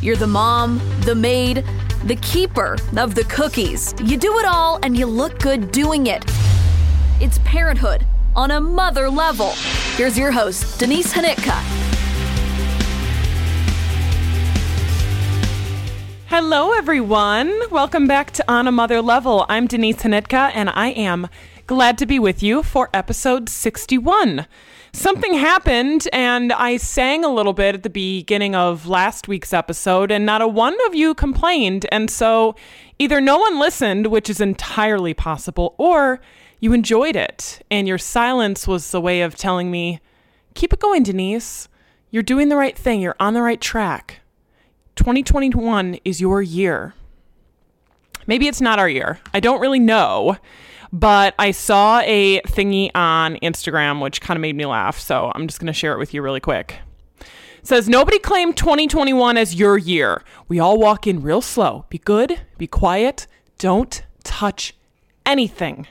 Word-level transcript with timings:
You're 0.00 0.14
the 0.14 0.28
mom, 0.28 0.80
the 1.00 1.14
maid, 1.16 1.64
the 2.04 2.14
keeper 2.22 2.76
of 2.96 3.16
the 3.16 3.24
cookies. 3.24 3.96
You 4.00 4.16
do 4.16 4.38
it 4.38 4.44
all 4.44 4.78
and 4.84 4.96
you 4.96 5.06
look 5.06 5.40
good 5.40 5.72
doing 5.72 6.06
it. 6.06 6.24
It's 7.20 7.40
parenthood 7.40 8.06
on 8.36 8.52
a 8.52 8.60
mother 8.60 9.10
level. 9.10 9.50
Here's 9.96 10.16
your 10.16 10.30
host, 10.30 10.78
Denise 10.78 11.12
Hnytka. 11.12 11.50
Hello, 16.28 16.72
everyone. 16.74 17.52
Welcome 17.72 18.06
back 18.06 18.30
to 18.32 18.44
On 18.46 18.68
a 18.68 18.72
Mother 18.72 19.02
Level. 19.02 19.46
I'm 19.48 19.66
Denise 19.66 19.96
Hnytka, 19.96 20.52
and 20.54 20.70
I 20.70 20.90
am 20.90 21.26
glad 21.66 21.98
to 21.98 22.06
be 22.06 22.20
with 22.20 22.40
you 22.40 22.62
for 22.62 22.88
episode 22.94 23.48
61 23.48 24.46
something 24.98 25.34
happened 25.34 26.08
and 26.12 26.52
I 26.52 26.76
sang 26.76 27.24
a 27.24 27.32
little 27.32 27.52
bit 27.52 27.74
at 27.74 27.82
the 27.82 27.90
beginning 27.90 28.54
of 28.54 28.86
last 28.86 29.28
week's 29.28 29.52
episode, 29.52 30.10
and 30.10 30.26
not 30.26 30.42
a 30.42 30.48
one 30.48 30.76
of 30.86 30.94
you 30.94 31.14
complained. 31.14 31.86
And 31.92 32.10
so 32.10 32.54
either 32.98 33.20
no 33.20 33.38
one 33.38 33.58
listened, 33.58 34.08
which 34.08 34.28
is 34.28 34.40
entirely 34.40 35.14
possible, 35.14 35.74
or 35.78 36.20
you 36.60 36.72
enjoyed 36.72 37.16
it. 37.16 37.64
And 37.70 37.86
your 37.86 37.98
silence 37.98 38.66
was 38.66 38.90
the 38.90 39.00
way 39.00 39.22
of 39.22 39.36
telling 39.36 39.70
me, 39.70 40.00
keep 40.54 40.72
it 40.72 40.80
going, 40.80 41.04
Denise. 41.04 41.68
You're 42.10 42.22
doing 42.22 42.48
the 42.48 42.56
right 42.56 42.76
thing, 42.76 43.00
you're 43.00 43.16
on 43.20 43.34
the 43.34 43.42
right 43.42 43.60
track. 43.60 44.20
2021 44.96 45.98
is 46.04 46.20
your 46.20 46.42
year. 46.42 46.94
Maybe 48.26 48.48
it's 48.48 48.60
not 48.60 48.78
our 48.78 48.88
year. 48.88 49.20
I 49.32 49.40
don't 49.40 49.60
really 49.60 49.78
know. 49.78 50.36
But 50.92 51.34
I 51.38 51.50
saw 51.50 52.00
a 52.00 52.40
thingy 52.42 52.90
on 52.94 53.36
Instagram 53.36 54.02
which 54.02 54.20
kind 54.20 54.36
of 54.36 54.40
made 54.40 54.56
me 54.56 54.66
laugh. 54.66 54.98
So 54.98 55.32
I'm 55.34 55.46
just 55.46 55.60
going 55.60 55.66
to 55.66 55.72
share 55.72 55.92
it 55.92 55.98
with 55.98 56.14
you 56.14 56.22
really 56.22 56.40
quick. 56.40 56.76
It 57.20 57.66
says 57.66 57.88
nobody 57.88 58.18
claimed 58.18 58.56
2021 58.56 59.36
as 59.36 59.54
your 59.54 59.76
year. 59.76 60.22
We 60.48 60.58
all 60.58 60.78
walk 60.78 61.06
in 61.06 61.22
real 61.22 61.42
slow. 61.42 61.84
Be 61.90 61.98
good, 61.98 62.40
be 62.56 62.66
quiet, 62.66 63.26
don't 63.58 64.02
touch 64.24 64.74
anything. 65.26 65.86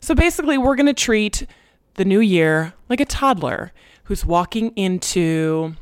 So 0.00 0.14
basically, 0.14 0.56
we're 0.56 0.76
going 0.76 0.86
to 0.86 0.94
treat 0.94 1.46
the 1.94 2.04
new 2.04 2.20
year 2.20 2.74
like 2.88 3.00
a 3.00 3.04
toddler 3.04 3.72
who's 4.04 4.24
walking 4.24 4.70
into 4.76 5.74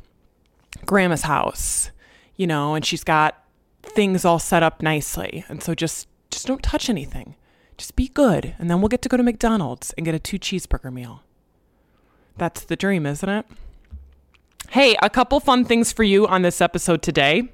grandma's 0.87 1.23
house, 1.23 1.91
you 2.37 2.47
know, 2.47 2.75
and 2.75 2.85
she's 2.85 3.05
got 3.05 3.45
things 3.83 4.25
all 4.25 4.39
set 4.39 4.63
up 4.63 4.83
nicely. 4.83 5.45
And 5.49 5.63
so 5.63 5.75
just 5.75 6.09
just 6.31 6.47
don't 6.47 6.63
touch 6.63 6.89
anything. 6.89 7.37
Just 7.77 7.97
be 7.97 8.09
good, 8.09 8.55
and 8.59 8.71
then 8.71 8.81
we'll 8.81 8.89
get 8.89 9.03
to 9.03 9.09
go 9.09 9.17
to 9.17 9.23
McDonald's 9.23 9.93
and 9.93 10.07
get 10.07 10.15
a 10.15 10.19
two 10.19 10.39
cheeseburger 10.39 10.93
meal. 10.93 11.23
That's 12.37 12.65
the 12.65 12.77
dream, 12.77 13.07
isn't 13.07 13.29
it? 13.29 13.47
Hey, 14.71 14.97
a 15.03 15.11
couple 15.11 15.41
fun 15.41 15.65
things 15.65 15.93
for 15.93 16.03
you 16.03 16.27
on 16.27 16.43
this 16.43 16.61
episode 16.61 17.03
today. 17.03 17.51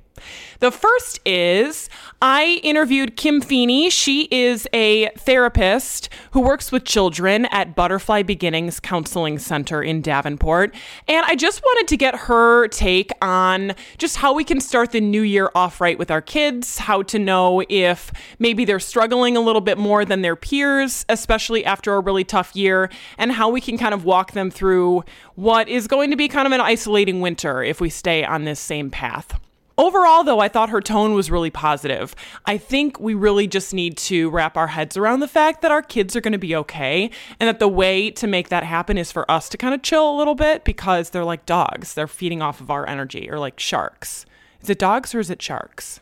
The 0.61 0.71
first 0.71 1.21
is 1.25 1.89
I 2.21 2.61
interviewed 2.63 3.17
Kim 3.17 3.41
Feeney. 3.41 3.89
She 3.89 4.29
is 4.31 4.69
a 4.75 5.09
therapist 5.17 6.11
who 6.33 6.41
works 6.41 6.71
with 6.71 6.85
children 6.85 7.47
at 7.47 7.75
Butterfly 7.75 8.25
Beginnings 8.25 8.79
Counseling 8.79 9.39
Center 9.39 9.83
in 9.83 10.03
Davenport. 10.03 10.75
And 11.09 11.25
I 11.27 11.35
just 11.35 11.63
wanted 11.63 11.89
to 11.89 11.97
get 11.97 12.15
her 12.15 12.69
take 12.69 13.11
on 13.23 13.73
just 13.97 14.17
how 14.19 14.35
we 14.35 14.45
can 14.45 14.61
start 14.61 14.93
the 14.93 15.01
new 15.01 15.23
year 15.23 15.51
off 15.55 15.81
right 15.81 15.99
with 15.99 16.11
our 16.11 16.21
kids, 16.21 16.77
how 16.77 17.03
to 17.05 17.19
know 17.19 17.63
if 17.71 18.13
maybe 18.39 18.67
they're 18.67 18.81
struggling 18.81 19.37
a 19.37 19.41
little 19.41 19.63
bit 19.63 19.79
more 19.79 20.05
than 20.05 20.21
their 20.21 20.37
peers, 20.37 21.07
especially 21.09 21.65
after 21.65 21.95
a 21.95 22.01
really 22.01 22.25
tough 22.25 22.55
year, 22.55 22.91
and 23.17 23.33
how 23.33 23.49
we 23.49 23.63
can 23.63 23.79
kind 23.79 23.95
of 23.95 24.05
walk 24.05 24.33
them 24.33 24.51
through 24.51 25.05
what 25.37 25.69
is 25.69 25.87
going 25.87 26.11
to 26.11 26.17
be 26.17 26.29
kind 26.29 26.47
of 26.47 26.53
an 26.53 26.61
isolating 26.61 27.23
winter 27.23 27.63
if 27.63 27.81
we 27.81 27.89
stay 27.89 28.25
on 28.25 28.45
this 28.45 28.61
same 28.61 28.91
path. 28.91 29.41
Overall, 29.81 30.25
though, 30.25 30.41
I 30.41 30.49
thought 30.49 30.69
her 30.69 30.83
tone 30.83 31.15
was 31.15 31.31
really 31.31 31.49
positive. 31.49 32.15
I 32.45 32.59
think 32.59 33.01
we 33.01 33.15
really 33.15 33.47
just 33.47 33.73
need 33.73 33.97
to 33.97 34.29
wrap 34.29 34.59
our 34.59 34.67
heads 34.67 34.95
around 34.95 35.21
the 35.21 35.27
fact 35.27 35.63
that 35.63 35.71
our 35.71 35.81
kids 35.81 36.15
are 36.15 36.21
going 36.21 36.33
to 36.33 36.39
be 36.39 36.55
okay 36.55 37.11
and 37.41 37.49
that 37.49 37.61
the 37.61 37.67
way 37.67 38.11
to 38.11 38.27
make 38.27 38.51
that 38.51 38.63
happen 38.63 38.99
is 38.99 39.11
for 39.11 39.29
us 39.31 39.49
to 39.49 39.57
kind 39.57 39.73
of 39.73 39.81
chill 39.81 40.15
a 40.15 40.19
little 40.19 40.35
bit 40.35 40.65
because 40.65 41.09
they're 41.09 41.25
like 41.25 41.47
dogs. 41.47 41.95
They're 41.95 42.07
feeding 42.07 42.43
off 42.43 42.61
of 42.61 42.71
our 42.71 42.87
energy 42.87 43.31
or 43.31 43.39
like 43.39 43.59
sharks. 43.59 44.27
Is 44.61 44.69
it 44.69 44.79
dogs 44.79 45.15
or 45.15 45.21
is 45.21 45.31
it 45.31 45.41
sharks? 45.41 46.01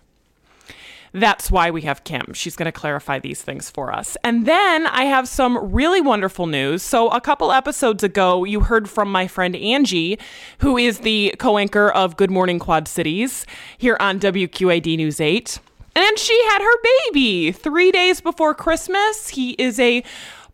That's 1.12 1.50
why 1.50 1.70
we 1.70 1.82
have 1.82 2.04
Kim. 2.04 2.32
She's 2.32 2.56
going 2.56 2.66
to 2.66 2.72
clarify 2.72 3.18
these 3.18 3.42
things 3.42 3.70
for 3.70 3.92
us. 3.92 4.16
And 4.24 4.46
then 4.46 4.86
I 4.86 5.04
have 5.04 5.28
some 5.28 5.72
really 5.72 6.00
wonderful 6.00 6.46
news. 6.46 6.82
So, 6.82 7.08
a 7.08 7.20
couple 7.20 7.52
episodes 7.52 8.02
ago, 8.02 8.44
you 8.44 8.60
heard 8.60 8.88
from 8.88 9.10
my 9.10 9.26
friend 9.26 9.56
Angie, 9.56 10.18
who 10.58 10.76
is 10.76 11.00
the 11.00 11.34
co 11.38 11.58
anchor 11.58 11.90
of 11.90 12.16
Good 12.16 12.30
Morning 12.30 12.58
Quad 12.58 12.88
Cities 12.88 13.46
here 13.76 13.96
on 14.00 14.20
WQAD 14.20 14.96
News 14.96 15.20
8. 15.20 15.58
And 15.96 16.18
she 16.18 16.40
had 16.44 16.62
her 16.62 16.82
baby 17.06 17.52
three 17.52 17.90
days 17.90 18.20
before 18.20 18.54
Christmas. 18.54 19.30
He 19.30 19.52
is 19.52 19.80
a 19.80 20.04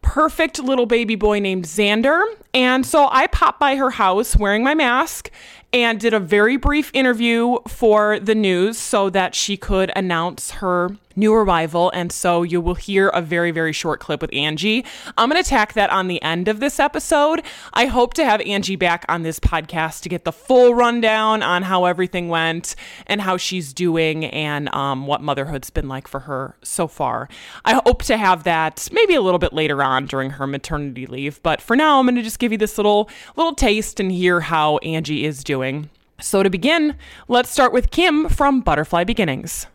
perfect 0.01 0.59
little 0.59 0.87
baby 0.87 1.17
boy 1.17 1.39
named 1.39 1.65
Zander. 1.65 2.23
And 2.53 2.87
so 2.87 3.09
I 3.11 3.27
popped 3.27 3.59
by 3.59 3.77
her 3.77 3.91
house 3.91 4.37
wearing 4.37 4.63
my 4.63 4.75
mask 4.75 5.31
and 5.75 5.99
did 5.99 6.15
a 6.15 6.21
very 6.21 6.57
brief 6.57 6.89
interview 6.95 7.59
for 7.67 8.21
the 8.21 8.35
news 8.35 8.79
so 8.79 9.11
that 9.11 9.35
she 9.35 9.57
could 9.57 9.91
announce 9.97 10.53
her 10.53 10.97
new 11.17 11.35
arrival. 11.35 11.91
And 11.95 12.11
so 12.11 12.43
you 12.43 12.61
will 12.61 12.75
hear 12.75 13.09
a 13.09 13.21
very, 13.21 13.51
very 13.51 13.73
short 13.73 14.01
clip 14.01 14.21
with 14.21 14.33
Angie. 14.33 14.85
I'm 15.17 15.29
going 15.29 15.43
to 15.43 15.49
tack 15.49 15.75
that 15.75 15.91
on 15.91 16.09
the 16.09 16.21
end 16.23 16.49
of 16.49 16.61
this 16.61 16.81
episode. 16.81 17.43
I 17.73 17.87
hope 17.87 18.15
to 18.15 18.25
have 18.25 18.41
Angie 18.43 18.77
back 18.77 19.05
on 19.09 19.23
this 19.23 19.39
podcast 19.41 20.03
to 20.03 20.09
get 20.09 20.25
the 20.25 20.33
full 20.33 20.75
rundown 20.75 21.43
on 21.43 21.63
how 21.63 21.85
everything 21.85 22.29
went 22.29 22.75
and 23.07 23.21
how 23.21 23.37
she's 23.37 23.73
doing 23.73 24.25
and 24.27 24.73
um, 24.75 25.07
what 25.07 25.21
motherhood's 25.21 25.71
been 25.71 25.89
like 25.89 26.09
for 26.09 26.21
her 26.21 26.57
so 26.63 26.87
far. 26.87 27.29
I 27.65 27.81
hope 27.85 28.03
to 28.05 28.17
have 28.17 28.45
that 28.45 28.89
maybe 28.93 29.15
a 29.15 29.21
little 29.21 29.39
bit 29.39 29.53
later 29.53 29.83
on 29.83 30.07
during 30.07 30.31
her 30.31 30.47
maternity 30.47 31.07
leave. 31.07 31.43
But 31.43 31.61
for 31.61 31.77
now, 31.77 31.99
I'm 31.99 32.07
going 32.07 32.17
to 32.17 32.23
just 32.23 32.39
give 32.39 32.53
you 32.53 32.59
this 32.59 32.79
little 32.79 33.09
little 33.37 33.55
taste 33.55 34.01
and 34.01 34.11
hear 34.11 34.41
how 34.41 34.79
Angie 34.79 35.25
is 35.25 35.45
doing. 35.45 35.91
So 36.21 36.43
to 36.43 36.51
begin, 36.51 36.97
let's 37.29 37.51
start 37.51 37.73
with 37.73 37.91
Kim 37.91 38.29
from 38.29 38.61
Butterfly 38.61 39.05
Beginnings. 39.05 39.67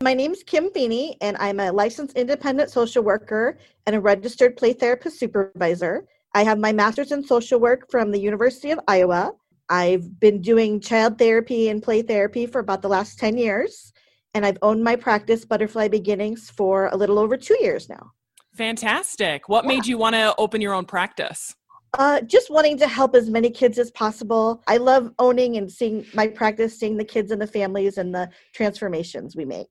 My 0.00 0.12
name 0.12 0.32
is 0.32 0.42
Kim 0.42 0.70
Feeney, 0.72 1.16
and 1.22 1.38
I'm 1.40 1.58
a 1.58 1.72
licensed 1.72 2.18
independent 2.18 2.70
social 2.70 3.02
worker 3.02 3.56
and 3.86 3.96
a 3.96 4.00
registered 4.00 4.54
play 4.54 4.74
therapist 4.74 5.18
supervisor. 5.18 6.06
I 6.34 6.44
have 6.44 6.58
my 6.58 6.70
master's 6.70 7.12
in 7.12 7.24
social 7.24 7.58
work 7.58 7.90
from 7.90 8.10
the 8.10 8.20
University 8.20 8.72
of 8.72 8.80
Iowa. 8.86 9.32
I've 9.70 10.20
been 10.20 10.42
doing 10.42 10.80
child 10.80 11.18
therapy 11.18 11.70
and 11.70 11.82
play 11.82 12.02
therapy 12.02 12.44
for 12.44 12.58
about 12.58 12.82
the 12.82 12.88
last 12.88 13.18
10 13.18 13.38
years, 13.38 13.94
and 14.34 14.44
I've 14.44 14.58
owned 14.60 14.84
my 14.84 14.96
practice, 14.96 15.46
Butterfly 15.46 15.88
Beginnings, 15.88 16.50
for 16.50 16.88
a 16.88 16.96
little 16.96 17.18
over 17.18 17.38
two 17.38 17.56
years 17.62 17.88
now. 17.88 18.12
Fantastic. 18.54 19.48
What 19.48 19.64
yeah. 19.64 19.68
made 19.68 19.86
you 19.86 19.96
want 19.96 20.14
to 20.14 20.34
open 20.36 20.60
your 20.60 20.74
own 20.74 20.84
practice? 20.84 21.54
Uh, 21.94 22.20
just 22.20 22.50
wanting 22.50 22.76
to 22.78 22.86
help 22.86 23.14
as 23.14 23.30
many 23.30 23.48
kids 23.48 23.78
as 23.78 23.90
possible. 23.92 24.62
I 24.66 24.76
love 24.76 25.10
owning 25.18 25.56
and 25.56 25.72
seeing 25.72 26.04
my 26.12 26.26
practice, 26.26 26.78
seeing 26.78 26.98
the 26.98 27.04
kids 27.04 27.30
and 27.30 27.40
the 27.40 27.46
families 27.46 27.96
and 27.96 28.14
the 28.14 28.28
transformations 28.52 29.34
we 29.34 29.46
make 29.46 29.70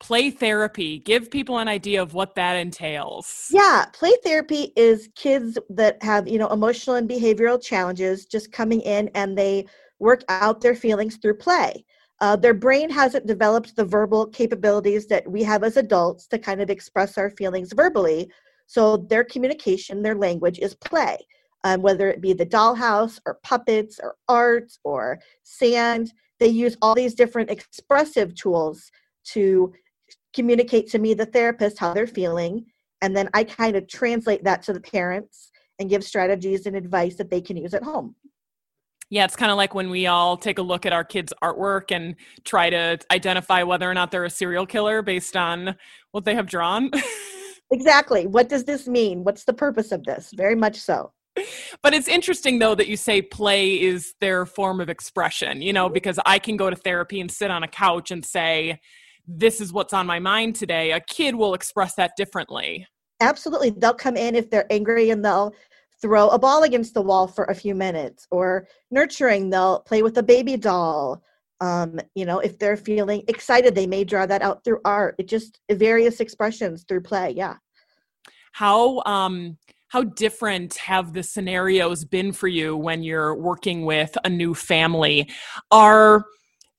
play 0.00 0.30
therapy. 0.30 0.98
Give 0.98 1.30
people 1.30 1.58
an 1.58 1.68
idea 1.68 2.02
of 2.02 2.14
what 2.14 2.34
that 2.36 2.54
entails. 2.54 3.48
Yeah 3.50 3.86
play 3.92 4.14
therapy 4.22 4.72
is 4.76 5.08
kids 5.14 5.58
that 5.70 6.02
have 6.02 6.28
you 6.28 6.38
know 6.38 6.48
emotional 6.48 6.96
and 6.96 7.08
behavioral 7.08 7.62
challenges 7.62 8.26
just 8.26 8.52
coming 8.52 8.80
in 8.82 9.08
and 9.14 9.36
they 9.36 9.66
work 9.98 10.22
out 10.28 10.60
their 10.60 10.74
feelings 10.74 11.16
through 11.16 11.36
play. 11.36 11.84
Uh, 12.20 12.34
their 12.36 12.54
brain 12.54 12.90
hasn't 12.90 13.26
developed 13.26 13.76
the 13.76 13.84
verbal 13.84 14.26
capabilities 14.26 15.06
that 15.06 15.28
we 15.30 15.42
have 15.42 15.62
as 15.62 15.76
adults 15.76 16.26
to 16.26 16.38
kind 16.38 16.60
of 16.60 16.70
express 16.70 17.16
our 17.16 17.30
feelings 17.30 17.72
verbally. 17.72 18.30
So 18.66 18.96
their 18.96 19.24
communication 19.24 20.02
their 20.02 20.16
language 20.16 20.58
is 20.58 20.74
play 20.74 21.18
um, 21.64 21.82
whether 21.82 22.08
it 22.08 22.20
be 22.20 22.32
the 22.32 22.46
dollhouse 22.46 23.18
or 23.26 23.38
puppets 23.42 23.98
or 24.02 24.16
art 24.28 24.72
or 24.84 25.20
sand. 25.42 26.12
They 26.38 26.48
use 26.48 26.76
all 26.80 26.94
these 26.94 27.14
different 27.14 27.50
expressive 27.50 28.34
tools 28.34 28.90
to 29.32 29.72
communicate 30.38 30.88
to 30.88 31.00
me, 31.00 31.14
the 31.14 31.26
therapist, 31.26 31.80
how 31.80 31.92
they're 31.92 32.06
feeling. 32.06 32.64
And 33.02 33.16
then 33.16 33.28
I 33.34 33.42
kind 33.42 33.74
of 33.74 33.88
translate 33.88 34.44
that 34.44 34.62
to 34.62 34.72
the 34.72 34.80
parents 34.80 35.50
and 35.80 35.90
give 35.90 36.04
strategies 36.04 36.64
and 36.64 36.76
advice 36.76 37.16
that 37.16 37.28
they 37.28 37.40
can 37.40 37.56
use 37.56 37.74
at 37.74 37.82
home. 37.82 38.14
Yeah, 39.10 39.24
it's 39.24 39.34
kind 39.34 39.50
of 39.50 39.56
like 39.56 39.74
when 39.74 39.90
we 39.90 40.06
all 40.06 40.36
take 40.36 40.58
a 40.58 40.62
look 40.62 40.86
at 40.86 40.92
our 40.92 41.02
kids' 41.02 41.32
artwork 41.42 41.90
and 41.90 42.14
try 42.44 42.70
to 42.70 42.98
identify 43.10 43.64
whether 43.64 43.90
or 43.90 43.94
not 43.94 44.12
they're 44.12 44.24
a 44.24 44.30
serial 44.30 44.64
killer 44.64 45.02
based 45.02 45.36
on 45.36 45.74
what 46.12 46.24
they 46.24 46.36
have 46.36 46.46
drawn. 46.46 46.90
exactly. 47.72 48.28
What 48.28 48.48
does 48.48 48.62
this 48.62 48.86
mean? 48.86 49.24
What's 49.24 49.44
the 49.44 49.54
purpose 49.54 49.90
of 49.90 50.04
this? 50.04 50.30
Very 50.36 50.54
much 50.54 50.76
so. 50.76 51.12
But 51.82 51.94
it's 51.94 52.08
interesting 52.08 52.58
though 52.58 52.74
that 52.76 52.86
you 52.86 52.96
say 52.96 53.22
play 53.22 53.80
is 53.80 54.14
their 54.20 54.46
form 54.46 54.80
of 54.80 54.88
expression, 54.88 55.62
you 55.62 55.72
know, 55.72 55.88
because 55.88 56.18
I 56.26 56.38
can 56.38 56.56
go 56.56 56.70
to 56.70 56.76
therapy 56.76 57.20
and 57.20 57.30
sit 57.30 57.50
on 57.50 57.62
a 57.62 57.68
couch 57.68 58.10
and 58.10 58.24
say, 58.24 58.80
this 59.28 59.60
is 59.60 59.72
what's 59.72 59.92
on 59.92 60.06
my 60.06 60.18
mind 60.18 60.56
today, 60.56 60.92
a 60.92 61.00
kid 61.00 61.34
will 61.34 61.54
express 61.54 61.94
that 61.96 62.12
differently. 62.16 62.86
Absolutely. 63.20 63.70
They'll 63.70 63.94
come 63.94 64.16
in 64.16 64.34
if 64.34 64.48
they're 64.48 64.70
angry 64.72 65.10
and 65.10 65.24
they'll 65.24 65.54
throw 66.00 66.28
a 66.28 66.38
ball 66.38 66.62
against 66.62 66.94
the 66.94 67.02
wall 67.02 67.26
for 67.26 67.44
a 67.44 67.54
few 67.54 67.74
minutes 67.74 68.26
or 68.30 68.66
nurturing 68.90 69.50
they'll 69.50 69.80
play 69.80 70.02
with 70.02 70.16
a 70.18 70.22
baby 70.22 70.56
doll 70.56 71.22
um, 71.60 71.98
you 72.14 72.24
know 72.24 72.38
if 72.38 72.58
they're 72.58 72.76
feeling 72.76 73.22
excited 73.26 73.74
they 73.74 73.86
may 73.86 74.04
draw 74.04 74.24
that 74.24 74.42
out 74.42 74.62
through 74.62 74.80
art 74.84 75.16
it 75.18 75.26
just 75.26 75.58
various 75.72 76.20
expressions 76.20 76.84
through 76.86 77.00
play 77.00 77.32
yeah 77.36 77.56
how 78.52 79.02
um 79.06 79.56
how 79.88 80.04
different 80.04 80.76
have 80.76 81.14
the 81.14 81.22
scenarios 81.22 82.04
been 82.04 82.30
for 82.30 82.46
you 82.46 82.76
when 82.76 83.02
you're 83.02 83.34
working 83.34 83.84
with 83.84 84.16
a 84.24 84.28
new 84.28 84.54
family 84.54 85.28
are 85.72 86.24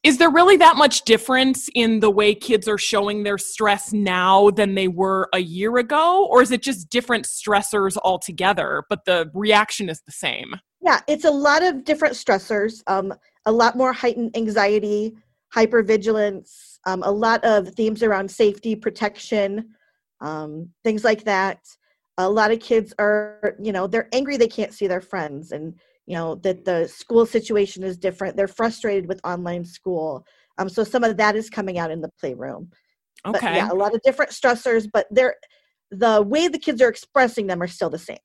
is 0.03 0.17
there 0.17 0.29
really 0.29 0.57
that 0.57 0.77
much 0.77 1.03
difference 1.03 1.69
in 1.75 1.99
the 1.99 2.09
way 2.09 2.33
kids 2.33 2.67
are 2.67 2.77
showing 2.77 3.23
their 3.23 3.37
stress 3.37 3.91
now 3.91 4.49
than 4.49 4.75
they 4.75 4.87
were 4.87 5.27
a 5.33 5.39
year 5.39 5.77
ago? 5.77 6.25
Or 6.29 6.41
is 6.41 6.51
it 6.51 6.63
just 6.63 6.89
different 6.89 7.25
stressors 7.25 7.97
altogether 8.03 8.83
but 8.89 9.05
the 9.05 9.29
reaction 9.33 9.89
is 9.89 10.01
the 10.05 10.11
same? 10.11 10.55
Yeah 10.81 11.01
it's 11.07 11.25
a 11.25 11.31
lot 11.31 11.63
of 11.63 11.83
different 11.83 12.15
stressors 12.15 12.81
um, 12.87 13.13
a 13.45 13.51
lot 13.51 13.75
more 13.75 13.93
heightened 13.93 14.35
anxiety 14.35 15.15
hypervigilance 15.53 16.77
um, 16.85 17.03
a 17.03 17.11
lot 17.11 17.43
of 17.43 17.67
themes 17.75 18.03
around 18.03 18.29
safety 18.31 18.75
protection 18.75 19.75
um, 20.21 20.69
things 20.83 21.03
like 21.03 21.23
that. 21.23 21.59
A 22.17 22.29
lot 22.29 22.51
of 22.51 22.59
kids 22.59 22.93
are 22.99 23.55
you 23.61 23.71
know 23.71 23.87
they're 23.87 24.09
angry 24.11 24.37
they 24.37 24.47
can't 24.47 24.73
see 24.73 24.87
their 24.87 25.01
friends 25.01 25.51
and 25.51 25.75
you 26.09 26.15
know 26.15 26.35
that 26.43 26.65
the 26.65 26.87
school 26.87 27.25
situation 27.25 27.83
is 27.83 27.97
different. 27.97 28.35
They're 28.35 28.47
frustrated 28.47 29.07
with 29.07 29.21
online 29.23 29.63
school. 29.63 30.25
Um, 30.57 30.67
so 30.67 30.83
some 30.83 31.05
of 31.05 31.15
that 31.15 31.37
is 31.37 31.49
coming 31.49 31.77
out 31.77 31.91
in 31.91 32.01
the 32.01 32.11
playroom. 32.19 32.71
Okay 33.25 33.39
but 33.41 33.55
yeah 33.55 33.69
a 33.71 33.73
lot 33.73 33.93
of 33.93 34.01
different 34.03 34.31
stressors 34.31 34.87
but 34.91 35.05
they're 35.11 35.35
the 35.91 36.21
way 36.21 36.47
the 36.47 36.59
kids 36.59 36.81
are 36.81 36.89
expressing 36.89 37.47
them 37.47 37.61
are 37.61 37.67
still 37.67 37.89
the 37.89 37.97
same 37.97 38.17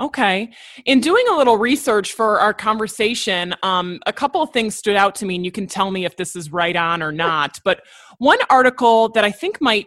Okay. 0.00 0.50
In 0.86 1.00
doing 1.00 1.24
a 1.30 1.36
little 1.36 1.58
research 1.58 2.14
for 2.14 2.40
our 2.40 2.54
conversation, 2.54 3.54
um, 3.62 4.00
a 4.06 4.12
couple 4.12 4.40
of 4.40 4.50
things 4.50 4.74
stood 4.74 4.96
out 4.96 5.14
to 5.16 5.26
me, 5.26 5.36
and 5.36 5.44
you 5.44 5.52
can 5.52 5.66
tell 5.66 5.90
me 5.90 6.06
if 6.06 6.16
this 6.16 6.34
is 6.34 6.50
right 6.50 6.74
on 6.74 7.02
or 7.02 7.12
not. 7.12 7.60
But 7.62 7.82
one 8.16 8.38
article 8.48 9.10
that 9.10 9.22
I 9.22 9.30
think 9.30 9.60
might 9.60 9.86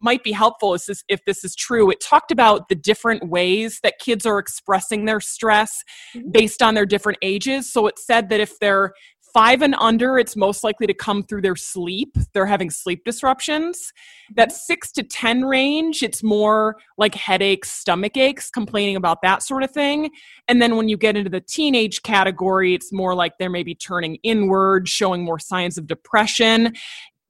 might 0.00 0.24
be 0.24 0.32
helpful 0.32 0.74
is 0.74 0.86
this, 0.86 1.04
if 1.08 1.24
this 1.24 1.44
is 1.44 1.54
true. 1.54 1.88
It 1.90 2.00
talked 2.00 2.32
about 2.32 2.68
the 2.68 2.74
different 2.74 3.28
ways 3.28 3.78
that 3.84 4.00
kids 4.00 4.26
are 4.26 4.38
expressing 4.38 5.04
their 5.04 5.20
stress 5.20 5.84
mm-hmm. 6.16 6.30
based 6.32 6.60
on 6.60 6.74
their 6.74 6.86
different 6.86 7.18
ages. 7.22 7.72
So 7.72 7.86
it 7.86 7.98
said 7.98 8.30
that 8.30 8.40
if 8.40 8.58
they're 8.58 8.92
five 9.38 9.62
and 9.62 9.76
under, 9.78 10.18
it's 10.18 10.34
most 10.34 10.64
likely 10.64 10.84
to 10.84 10.92
come 10.92 11.22
through 11.22 11.40
their 11.40 11.54
sleep. 11.54 12.16
They're 12.32 12.44
having 12.44 12.70
sleep 12.70 13.04
disruptions. 13.04 13.92
That 14.34 14.48
mm-hmm. 14.48 14.56
six 14.56 14.90
to 14.92 15.04
10 15.04 15.44
range, 15.44 16.02
it's 16.02 16.24
more 16.24 16.74
like 16.96 17.14
headaches, 17.14 17.70
stomach 17.70 18.16
aches, 18.16 18.50
complaining 18.50 18.96
about 18.96 19.22
that 19.22 19.44
sort 19.44 19.62
of 19.62 19.70
thing. 19.70 20.10
And 20.48 20.60
then 20.60 20.74
when 20.74 20.88
you 20.88 20.96
get 20.96 21.16
into 21.16 21.30
the 21.30 21.40
teenage 21.40 22.02
category, 22.02 22.74
it's 22.74 22.92
more 22.92 23.14
like 23.14 23.38
they're 23.38 23.48
maybe 23.48 23.76
turning 23.76 24.16
inward, 24.24 24.88
showing 24.88 25.22
more 25.22 25.38
signs 25.38 25.78
of 25.78 25.86
depression. 25.86 26.74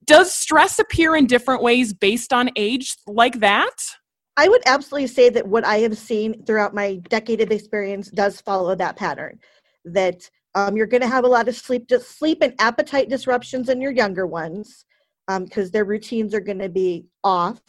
Does 0.06 0.32
stress 0.32 0.78
appear 0.78 1.14
in 1.14 1.26
different 1.26 1.62
ways 1.62 1.92
based 1.92 2.32
on 2.32 2.48
age 2.56 2.96
like 3.06 3.40
that? 3.40 3.84
I 4.38 4.48
would 4.48 4.62
absolutely 4.64 5.08
say 5.08 5.28
that 5.28 5.46
what 5.46 5.66
I 5.66 5.80
have 5.80 5.98
seen 5.98 6.42
throughout 6.46 6.74
my 6.74 7.02
decade 7.10 7.42
of 7.42 7.50
experience 7.50 8.10
does 8.10 8.40
follow 8.40 8.74
that 8.76 8.96
pattern. 8.96 9.40
That 9.84 10.30
um, 10.54 10.76
you're 10.76 10.86
going 10.86 11.02
to 11.02 11.08
have 11.08 11.24
a 11.24 11.28
lot 11.28 11.48
of 11.48 11.56
sleep, 11.56 11.90
sleep 12.00 12.38
and 12.42 12.54
appetite 12.58 13.08
disruptions 13.08 13.68
in 13.68 13.80
your 13.80 13.92
younger 13.92 14.26
ones 14.26 14.84
because 15.26 15.66
um, 15.66 15.70
their 15.72 15.84
routines 15.84 16.34
are 16.34 16.40
going 16.40 16.58
to 16.58 16.68
be 16.68 17.06
off. 17.22 17.60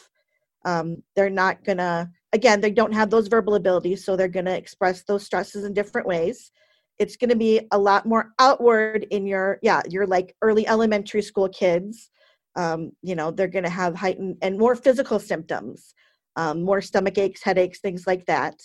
Um, 0.66 1.04
they're 1.16 1.30
not 1.30 1.64
going 1.64 1.78
to, 1.80 2.10
again, 2.34 2.62
they 2.62 2.72
don't 2.72 2.94
have 2.94 3.10
those 3.10 3.28
verbal 3.28 3.56
abilities, 3.56 4.04
so 4.04 4.16
they're 4.16 4.28
going 4.28 4.46
to 4.46 4.56
express 4.56 5.04
those 5.04 5.26
stresses 5.26 5.66
in 5.66 5.74
different 5.74 6.08
ways. 6.08 6.52
It's 7.00 7.18
going 7.18 7.30
to 7.30 7.36
be 7.36 7.62
a 7.72 7.78
lot 7.78 8.06
more 8.06 8.32
outward 8.40 9.06
in 9.12 9.26
your, 9.26 9.60
yeah, 9.62 9.82
your 9.90 10.06
like 10.06 10.36
early 10.42 10.68
elementary 10.68 11.22
school 11.22 11.50
kids. 11.50 12.10
Um, 12.56 12.92
you 13.02 13.16
know, 13.16 13.32
they're 13.32 13.48
going 13.48 13.64
to 13.64 13.70
have 13.70 13.96
heightened 13.96 14.38
and 14.42 14.58
more 14.58 14.76
physical 14.76 15.20
symptoms, 15.20 15.94
um, 16.36 16.64
more 16.64 16.82
stomach 16.82 17.18
aches, 17.18 17.44
headaches, 17.44 17.80
things 17.80 18.06
like 18.08 18.26
that 18.26 18.56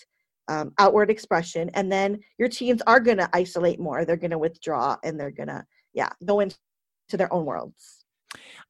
um, 0.49 0.73
outward 0.79 1.11
expression 1.11 1.71
and 1.75 1.91
then 1.91 2.19
your 2.39 2.49
teens 2.49 2.83
are 2.87 3.01
going 3.01 3.19
to 3.19 3.29
isolate 3.33 3.81
more 3.81 4.05
they're 4.05 4.17
going 4.17 4.31
to 4.31 4.39
withdraw 4.39 4.97
and 5.03 5.19
they're 5.19 5.31
going 5.31 5.49
to 5.49 5.65
yeah 5.93 6.11
go 6.25 6.41
into 6.41 6.57
their 7.13 7.33
own 7.33 7.45
worlds 7.45 8.05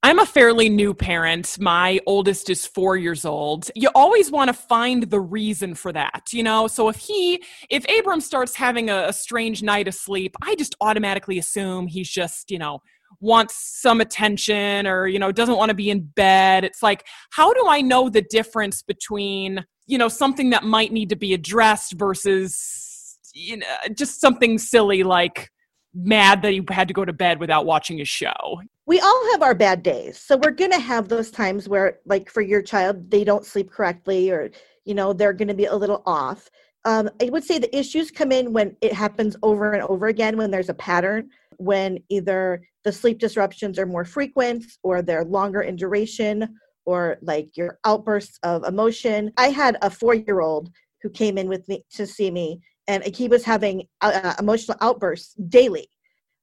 I'm 0.02 0.18
a 0.18 0.26
fairly 0.26 0.68
new 0.68 0.92
parent. 0.92 1.56
My 1.58 1.98
oldest 2.06 2.50
is 2.50 2.66
four 2.66 2.96
years 2.96 3.24
old. 3.24 3.70
You 3.74 3.88
always 3.94 4.30
want 4.30 4.48
to 4.48 4.52
find 4.52 5.04
the 5.04 5.20
reason 5.20 5.74
for 5.74 5.92
that, 5.92 6.24
you 6.30 6.42
know? 6.42 6.66
So 6.66 6.90
if 6.90 6.96
he, 6.96 7.42
if 7.70 7.86
Abram 7.88 8.20
starts 8.20 8.54
having 8.54 8.90
a, 8.90 9.06
a 9.08 9.12
strange 9.14 9.62
night 9.62 9.88
of 9.88 9.94
sleep, 9.94 10.36
I 10.42 10.56
just 10.56 10.74
automatically 10.82 11.38
assume 11.38 11.86
he's 11.86 12.10
just, 12.10 12.50
you 12.50 12.58
know, 12.58 12.80
wants 13.20 13.80
some 13.80 14.00
attention 14.00 14.86
or, 14.86 15.06
you 15.06 15.18
know, 15.18 15.32
doesn't 15.32 15.56
want 15.56 15.70
to 15.70 15.74
be 15.74 15.90
in 15.90 16.00
bed. 16.00 16.64
It's 16.64 16.82
like, 16.82 17.04
how 17.30 17.52
do 17.52 17.66
I 17.68 17.80
know 17.80 18.08
the 18.08 18.22
difference 18.22 18.82
between 18.82 19.64
you 19.86 19.98
know 19.98 20.08
something 20.08 20.50
that 20.50 20.64
might 20.64 20.92
need 20.92 21.08
to 21.10 21.16
be 21.16 21.34
addressed 21.34 21.92
versus 21.94 23.18
you 23.32 23.58
know 23.58 23.66
just 23.94 24.20
something 24.20 24.58
silly 24.58 25.02
like 25.02 25.50
mad 25.94 26.42
that 26.42 26.52
he 26.52 26.64
had 26.70 26.88
to 26.88 26.94
go 26.94 27.04
to 27.04 27.12
bed 27.12 27.38
without 27.38 27.66
watching 27.66 28.00
a 28.00 28.04
show? 28.04 28.60
We 28.86 29.00
all 29.00 29.30
have 29.32 29.42
our 29.42 29.54
bad 29.54 29.82
days 29.82 30.18
so 30.18 30.36
we're 30.36 30.50
going 30.50 30.72
to 30.72 30.78
have 30.78 31.08
those 31.08 31.30
times 31.30 31.68
where 31.68 31.98
like 32.06 32.30
for 32.30 32.42
your 32.42 32.62
child 32.62 33.10
they 33.10 33.24
don't 33.24 33.44
sleep 33.44 33.70
correctly 33.70 34.30
or 34.30 34.50
you 34.84 34.94
know 34.94 35.12
they're 35.12 35.32
going 35.32 35.48
to 35.48 35.54
be 35.54 35.66
a 35.66 35.76
little 35.76 36.02
off. 36.06 36.50
Um, 36.86 37.08
i 37.22 37.30
would 37.30 37.44
say 37.44 37.58
the 37.58 37.74
issues 37.74 38.10
come 38.10 38.30
in 38.30 38.52
when 38.52 38.76
it 38.82 38.92
happens 38.92 39.36
over 39.42 39.72
and 39.72 39.82
over 39.84 40.08
again 40.08 40.36
when 40.36 40.50
there's 40.50 40.68
a 40.68 40.74
pattern 40.74 41.30
when 41.58 41.98
either 42.08 42.62
the 42.84 42.92
sleep 42.92 43.18
disruptions 43.18 43.78
are 43.78 43.86
more 43.86 44.04
frequent 44.04 44.64
or 44.82 45.02
they're 45.02 45.24
longer 45.24 45.62
in 45.62 45.76
duration 45.76 46.58
or 46.86 47.16
like 47.22 47.56
your 47.56 47.78
outbursts 47.84 48.38
of 48.42 48.64
emotion. 48.64 49.32
I 49.36 49.48
had 49.48 49.78
a 49.82 49.90
four 49.90 50.14
year 50.14 50.40
old 50.40 50.70
who 51.02 51.10
came 51.10 51.38
in 51.38 51.48
with 51.48 51.66
me 51.68 51.84
to 51.94 52.06
see 52.06 52.30
me, 52.30 52.60
and 52.88 53.04
he 53.16 53.28
was 53.28 53.44
having 53.44 53.86
uh, 54.00 54.20
uh, 54.22 54.34
emotional 54.38 54.78
outbursts 54.80 55.34
daily. 55.48 55.88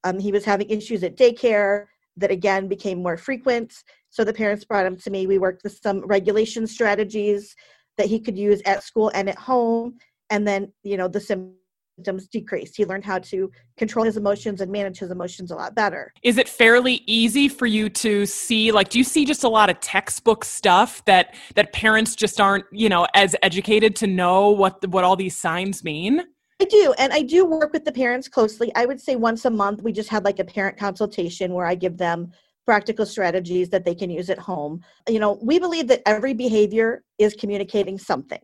Um, 0.04 0.20
he 0.20 0.32
was 0.32 0.46
having 0.46 0.70
issues 0.70 1.04
at 1.04 1.18
daycare 1.18 1.86
that 2.18 2.32
again 2.32 2.68
became 2.68 3.02
more 3.02 3.18
frequent. 3.18 3.74
So 4.10 4.24
the 4.24 4.34
parents 4.34 4.66
brought 4.66 4.86
him 4.86 4.98
to 4.98 5.10
me. 5.10 5.28
We 5.28 5.38
worked 5.38 5.64
with 5.64 5.80
some 5.82 6.06
regulation 6.06 6.68
strategies 6.68 7.56
that 7.98 8.08
he 8.08 8.20
could 8.20 8.38
use 8.38 8.62
at 8.66 8.84
school 8.84 9.12
and 9.14 9.30
at 9.30 9.38
home. 9.38 9.98
And 10.30 10.48
then, 10.48 10.74
you 10.84 10.98
know, 10.98 11.08
the 11.08 11.20
symptoms 11.20 11.61
symptoms 12.02 12.28
decreased. 12.28 12.76
He 12.76 12.86
learned 12.86 13.06
how 13.06 13.20
to 13.20 13.52
control 13.78 14.06
his 14.06 14.18
emotions 14.18 14.62
and 14.62 14.72
manage 14.72 14.98
his 14.98 15.12
emotions 15.12 15.52
a 15.52 15.56
lot 15.56 15.76
better. 15.76 16.12
Is 16.24 16.38
it 16.38 16.50
fairly 16.50 17.04
easy 17.06 17.48
for 17.48 17.68
you 17.68 17.90
to 17.90 18.26
see 18.26 18.72
like 18.72 18.90
do 18.90 18.98
you 18.98 19.04
see 19.04 19.24
just 19.24 19.44
a 19.44 19.50
lot 19.50 19.70
of 19.70 19.80
textbook 19.80 20.44
stuff 20.44 21.06
that 21.06 21.36
that 21.56 21.74
parents 21.74 22.16
just 22.16 22.42
aren't, 22.42 22.66
you 22.72 22.90
know, 22.90 23.08
as 23.14 23.36
educated 23.44 23.96
to 23.98 24.08
know 24.08 24.50
what 24.50 24.82
the, 24.82 24.90
what 24.90 25.04
all 25.04 25.16
these 25.16 25.38
signs 25.38 25.84
mean? 25.84 26.24
I 26.60 26.66
do, 26.66 26.94
and 27.00 27.12
I 27.12 27.24
do 27.24 27.44
work 27.44 27.74
with 27.74 27.86
the 27.86 27.92
parents 27.92 28.28
closely. 28.28 28.72
I 28.76 28.86
would 28.86 29.02
say 29.02 29.16
once 29.16 29.46
a 29.46 29.50
month 29.50 29.82
we 29.82 29.92
just 29.92 30.10
had 30.10 30.24
like 30.26 30.40
a 30.40 30.46
parent 30.46 30.78
consultation 30.78 31.54
where 31.54 31.66
I 31.66 31.76
give 31.76 31.98
them 31.98 32.32
practical 32.66 33.06
strategies 33.06 33.70
that 33.70 33.84
they 33.84 33.96
can 33.96 34.10
use 34.10 34.30
at 34.30 34.38
home. 34.38 34.82
You 35.10 35.20
know, 35.20 35.40
we 35.42 35.60
believe 35.60 35.88
that 35.88 36.04
every 36.06 36.34
behavior 36.34 37.04
is 37.18 37.34
communicating 37.34 37.98
something. 37.98 38.40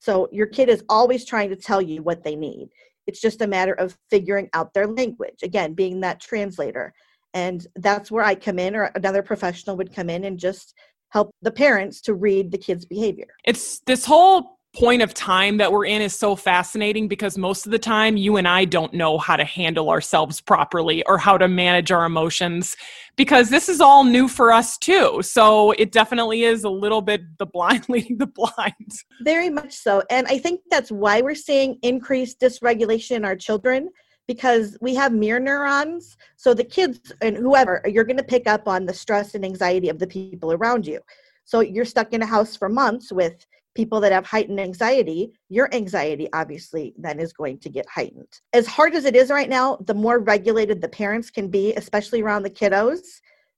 So 0.00 0.28
your 0.32 0.46
kid 0.46 0.68
is 0.68 0.82
always 0.88 1.24
trying 1.24 1.50
to 1.50 1.56
tell 1.56 1.80
you 1.80 2.02
what 2.02 2.24
they 2.24 2.34
need. 2.34 2.70
It's 3.06 3.20
just 3.20 3.42
a 3.42 3.46
matter 3.46 3.74
of 3.74 3.96
figuring 4.10 4.48
out 4.52 4.74
their 4.74 4.86
language, 4.86 5.42
again, 5.42 5.74
being 5.74 6.00
that 6.00 6.20
translator. 6.20 6.92
And 7.32 7.66
that's 7.76 8.10
where 8.10 8.24
I 8.24 8.34
come 8.34 8.58
in, 8.58 8.74
or 8.74 8.84
another 8.94 9.22
professional 9.22 9.76
would 9.76 9.94
come 9.94 10.10
in 10.10 10.24
and 10.24 10.38
just 10.38 10.74
help 11.10 11.30
the 11.42 11.50
parents 11.50 12.00
to 12.02 12.14
read 12.14 12.50
the 12.50 12.58
kids' 12.58 12.84
behavior. 12.84 13.28
It's 13.44 13.80
this 13.80 14.04
whole 14.04 14.59
point 14.72 15.02
of 15.02 15.12
time 15.12 15.56
that 15.56 15.72
we're 15.72 15.84
in 15.84 16.00
is 16.00 16.16
so 16.16 16.36
fascinating 16.36 17.08
because 17.08 17.36
most 17.36 17.66
of 17.66 17.72
the 17.72 17.78
time 17.78 18.16
you 18.16 18.36
and 18.36 18.46
I 18.46 18.64
don't 18.64 18.94
know 18.94 19.18
how 19.18 19.36
to 19.36 19.44
handle 19.44 19.90
ourselves 19.90 20.40
properly 20.40 21.04
or 21.06 21.18
how 21.18 21.36
to 21.36 21.48
manage 21.48 21.90
our 21.90 22.04
emotions 22.04 22.76
because 23.16 23.50
this 23.50 23.68
is 23.68 23.80
all 23.80 24.04
new 24.04 24.28
for 24.28 24.52
us 24.52 24.78
too. 24.78 25.22
So 25.22 25.72
it 25.72 25.90
definitely 25.90 26.44
is 26.44 26.62
a 26.62 26.70
little 26.70 27.02
bit 27.02 27.22
the 27.38 27.46
blind 27.46 27.84
leading 27.88 28.18
the 28.18 28.26
blind. 28.26 28.92
Very 29.22 29.50
much 29.50 29.72
so. 29.72 30.02
And 30.08 30.26
I 30.28 30.38
think 30.38 30.60
that's 30.70 30.92
why 30.92 31.20
we're 31.20 31.34
seeing 31.34 31.78
increased 31.82 32.40
dysregulation 32.40 33.16
in 33.16 33.24
our 33.24 33.36
children 33.36 33.88
because 34.28 34.78
we 34.80 34.94
have 34.94 35.12
mirror 35.12 35.40
neurons. 35.40 36.16
So 36.36 36.54
the 36.54 36.62
kids 36.62 37.12
and 37.20 37.36
whoever, 37.36 37.82
you're 37.86 38.04
going 38.04 38.16
to 38.18 38.22
pick 38.22 38.46
up 38.46 38.68
on 38.68 38.86
the 38.86 38.94
stress 38.94 39.34
and 39.34 39.44
anxiety 39.44 39.88
of 39.88 39.98
the 39.98 40.06
people 40.06 40.52
around 40.52 40.86
you. 40.86 41.00
So 41.44 41.58
you're 41.58 41.84
stuck 41.84 42.12
in 42.12 42.22
a 42.22 42.26
house 42.26 42.54
for 42.54 42.68
months 42.68 43.10
with 43.10 43.44
people 43.74 44.00
that 44.00 44.12
have 44.12 44.26
heightened 44.26 44.60
anxiety, 44.60 45.32
your 45.48 45.72
anxiety 45.74 46.28
obviously 46.32 46.94
then 46.98 47.20
is 47.20 47.32
going 47.32 47.58
to 47.58 47.68
get 47.68 47.88
heightened. 47.88 48.40
As 48.52 48.66
hard 48.66 48.94
as 48.94 49.04
it 49.04 49.14
is 49.14 49.30
right 49.30 49.48
now, 49.48 49.78
the 49.86 49.94
more 49.94 50.18
regulated 50.18 50.80
the 50.80 50.88
parents 50.88 51.30
can 51.30 51.48
be, 51.48 51.72
especially 51.74 52.22
around 52.22 52.42
the 52.42 52.50
kiddos, 52.50 53.00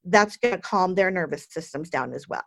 that's 0.04 0.36
going 0.36 0.54
to 0.54 0.60
calm 0.60 0.94
their 0.94 1.10
nervous 1.10 1.46
systems 1.50 1.88
down 1.88 2.12
as 2.12 2.28
well. 2.28 2.44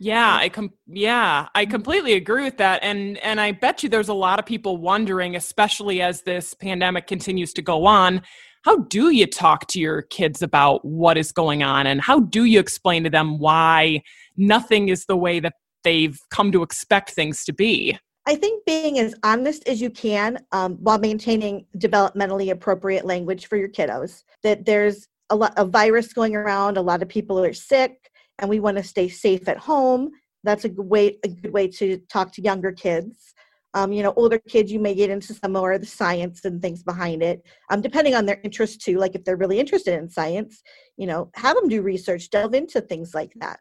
Yeah, 0.00 0.34
I 0.34 0.48
com- 0.48 0.72
yeah, 0.88 1.46
I 1.54 1.64
mm-hmm. 1.64 1.70
completely 1.70 2.14
agree 2.14 2.42
with 2.42 2.58
that 2.58 2.82
and 2.82 3.16
and 3.18 3.40
I 3.40 3.52
bet 3.52 3.82
you 3.82 3.88
there's 3.88 4.08
a 4.08 4.14
lot 4.14 4.38
of 4.40 4.46
people 4.46 4.76
wondering 4.76 5.36
especially 5.36 6.02
as 6.02 6.22
this 6.22 6.52
pandemic 6.52 7.06
continues 7.06 7.52
to 7.54 7.62
go 7.62 7.86
on, 7.86 8.22
how 8.64 8.78
do 8.78 9.10
you 9.10 9.26
talk 9.26 9.66
to 9.68 9.80
your 9.80 10.02
kids 10.02 10.42
about 10.42 10.84
what 10.84 11.16
is 11.16 11.30
going 11.32 11.62
on 11.62 11.86
and 11.86 12.00
how 12.00 12.20
do 12.20 12.44
you 12.44 12.58
explain 12.58 13.04
to 13.04 13.10
them 13.10 13.38
why 13.38 14.02
nothing 14.36 14.88
is 14.88 15.06
the 15.06 15.16
way 15.16 15.38
that 15.38 15.52
they've 15.84 16.18
come 16.30 16.50
to 16.52 16.62
expect 16.62 17.10
things 17.10 17.44
to 17.44 17.52
be? 17.52 17.98
I 18.26 18.36
think 18.36 18.64
being 18.64 18.98
as 18.98 19.14
honest 19.22 19.68
as 19.68 19.82
you 19.82 19.90
can 19.90 20.38
um, 20.52 20.76
while 20.76 20.98
maintaining 20.98 21.66
developmentally 21.76 22.50
appropriate 22.50 23.04
language 23.04 23.46
for 23.46 23.56
your 23.56 23.68
kiddos. 23.68 24.22
That 24.42 24.64
there's 24.64 25.06
a 25.30 25.36
lot 25.36 25.56
of 25.58 25.70
virus 25.70 26.12
going 26.12 26.34
around, 26.34 26.76
a 26.76 26.82
lot 26.82 27.02
of 27.02 27.08
people 27.08 27.42
are 27.44 27.52
sick, 27.52 28.10
and 28.38 28.48
we 28.48 28.60
want 28.60 28.78
to 28.78 28.82
stay 28.82 29.08
safe 29.08 29.46
at 29.48 29.58
home. 29.58 30.10
That's 30.42 30.64
a 30.64 30.68
good 30.68 30.86
way 30.86 31.18
a 31.22 31.28
good 31.28 31.52
way 31.52 31.68
to 31.68 31.98
talk 32.10 32.32
to 32.32 32.42
younger 32.42 32.72
kids. 32.72 33.34
Um, 33.74 33.92
you 33.92 34.04
know, 34.04 34.14
older 34.16 34.38
kids, 34.38 34.70
you 34.70 34.78
may 34.78 34.94
get 34.94 35.10
into 35.10 35.34
some 35.34 35.52
more 35.52 35.72
of 35.72 35.80
the 35.80 35.86
science 35.86 36.44
and 36.44 36.62
things 36.62 36.84
behind 36.84 37.24
it, 37.24 37.44
um, 37.70 37.80
depending 37.80 38.14
on 38.14 38.24
their 38.24 38.40
interest 38.44 38.80
too. 38.80 38.98
Like 38.98 39.16
if 39.16 39.24
they're 39.24 39.36
really 39.36 39.58
interested 39.58 39.98
in 39.98 40.08
science, 40.08 40.62
you 40.96 41.08
know, 41.08 41.30
have 41.34 41.56
them 41.56 41.68
do 41.68 41.82
research, 41.82 42.30
delve 42.30 42.54
into 42.54 42.80
things 42.80 43.14
like 43.14 43.32
that. 43.36 43.58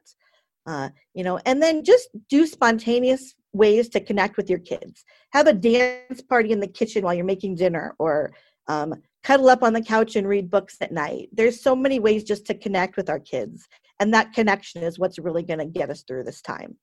Uh, 0.65 0.89
you 1.13 1.23
know, 1.23 1.39
and 1.45 1.61
then 1.61 1.83
just 1.83 2.09
do 2.29 2.47
spontaneous 2.47 3.35
ways 3.51 3.89
to 3.89 3.99
connect 3.99 4.37
with 4.37 4.49
your 4.49 4.59
kids. 4.59 5.03
Have 5.31 5.47
a 5.47 5.53
dance 5.53 6.21
party 6.21 6.51
in 6.51 6.59
the 6.59 6.67
kitchen 6.67 7.03
while 7.03 7.13
you're 7.13 7.25
making 7.25 7.55
dinner, 7.55 7.95
or 7.99 8.31
um, 8.67 8.93
cuddle 9.23 9.49
up 9.49 9.61
on 9.61 9.73
the 9.73 9.81
couch 9.81 10.15
and 10.15 10.27
read 10.27 10.49
books 10.49 10.77
at 10.81 10.91
night. 10.91 11.29
There's 11.33 11.61
so 11.61 11.75
many 11.75 11.99
ways 11.99 12.23
just 12.23 12.45
to 12.47 12.53
connect 12.53 12.95
with 12.95 13.09
our 13.09 13.19
kids, 13.19 13.67
and 13.99 14.13
that 14.13 14.33
connection 14.33 14.83
is 14.83 14.97
what's 14.97 15.19
really 15.19 15.43
going 15.43 15.59
to 15.59 15.65
get 15.65 15.89
us 15.89 16.03
through 16.03 16.23
this 16.23 16.41
time. 16.41 16.77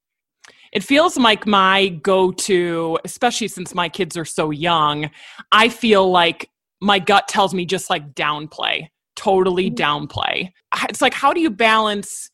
It 0.72 0.84
feels 0.84 1.16
like 1.16 1.46
my 1.46 1.88
go 1.88 2.32
to, 2.32 2.98
especially 3.04 3.48
since 3.48 3.74
my 3.74 3.88
kids 3.88 4.16
are 4.16 4.24
so 4.24 4.50
young, 4.50 5.10
I 5.52 5.68
feel 5.68 6.10
like 6.10 6.48
my 6.80 6.98
gut 6.98 7.28
tells 7.28 7.54
me 7.54 7.66
just 7.66 7.90
like 7.90 8.14
downplay, 8.14 8.88
totally 9.16 9.70
mm-hmm. 9.70 10.04
downplay. 10.04 10.50
It's 10.88 11.02
like, 11.02 11.14
how 11.14 11.32
do 11.32 11.40
you 11.40 11.50
balance 11.50 12.30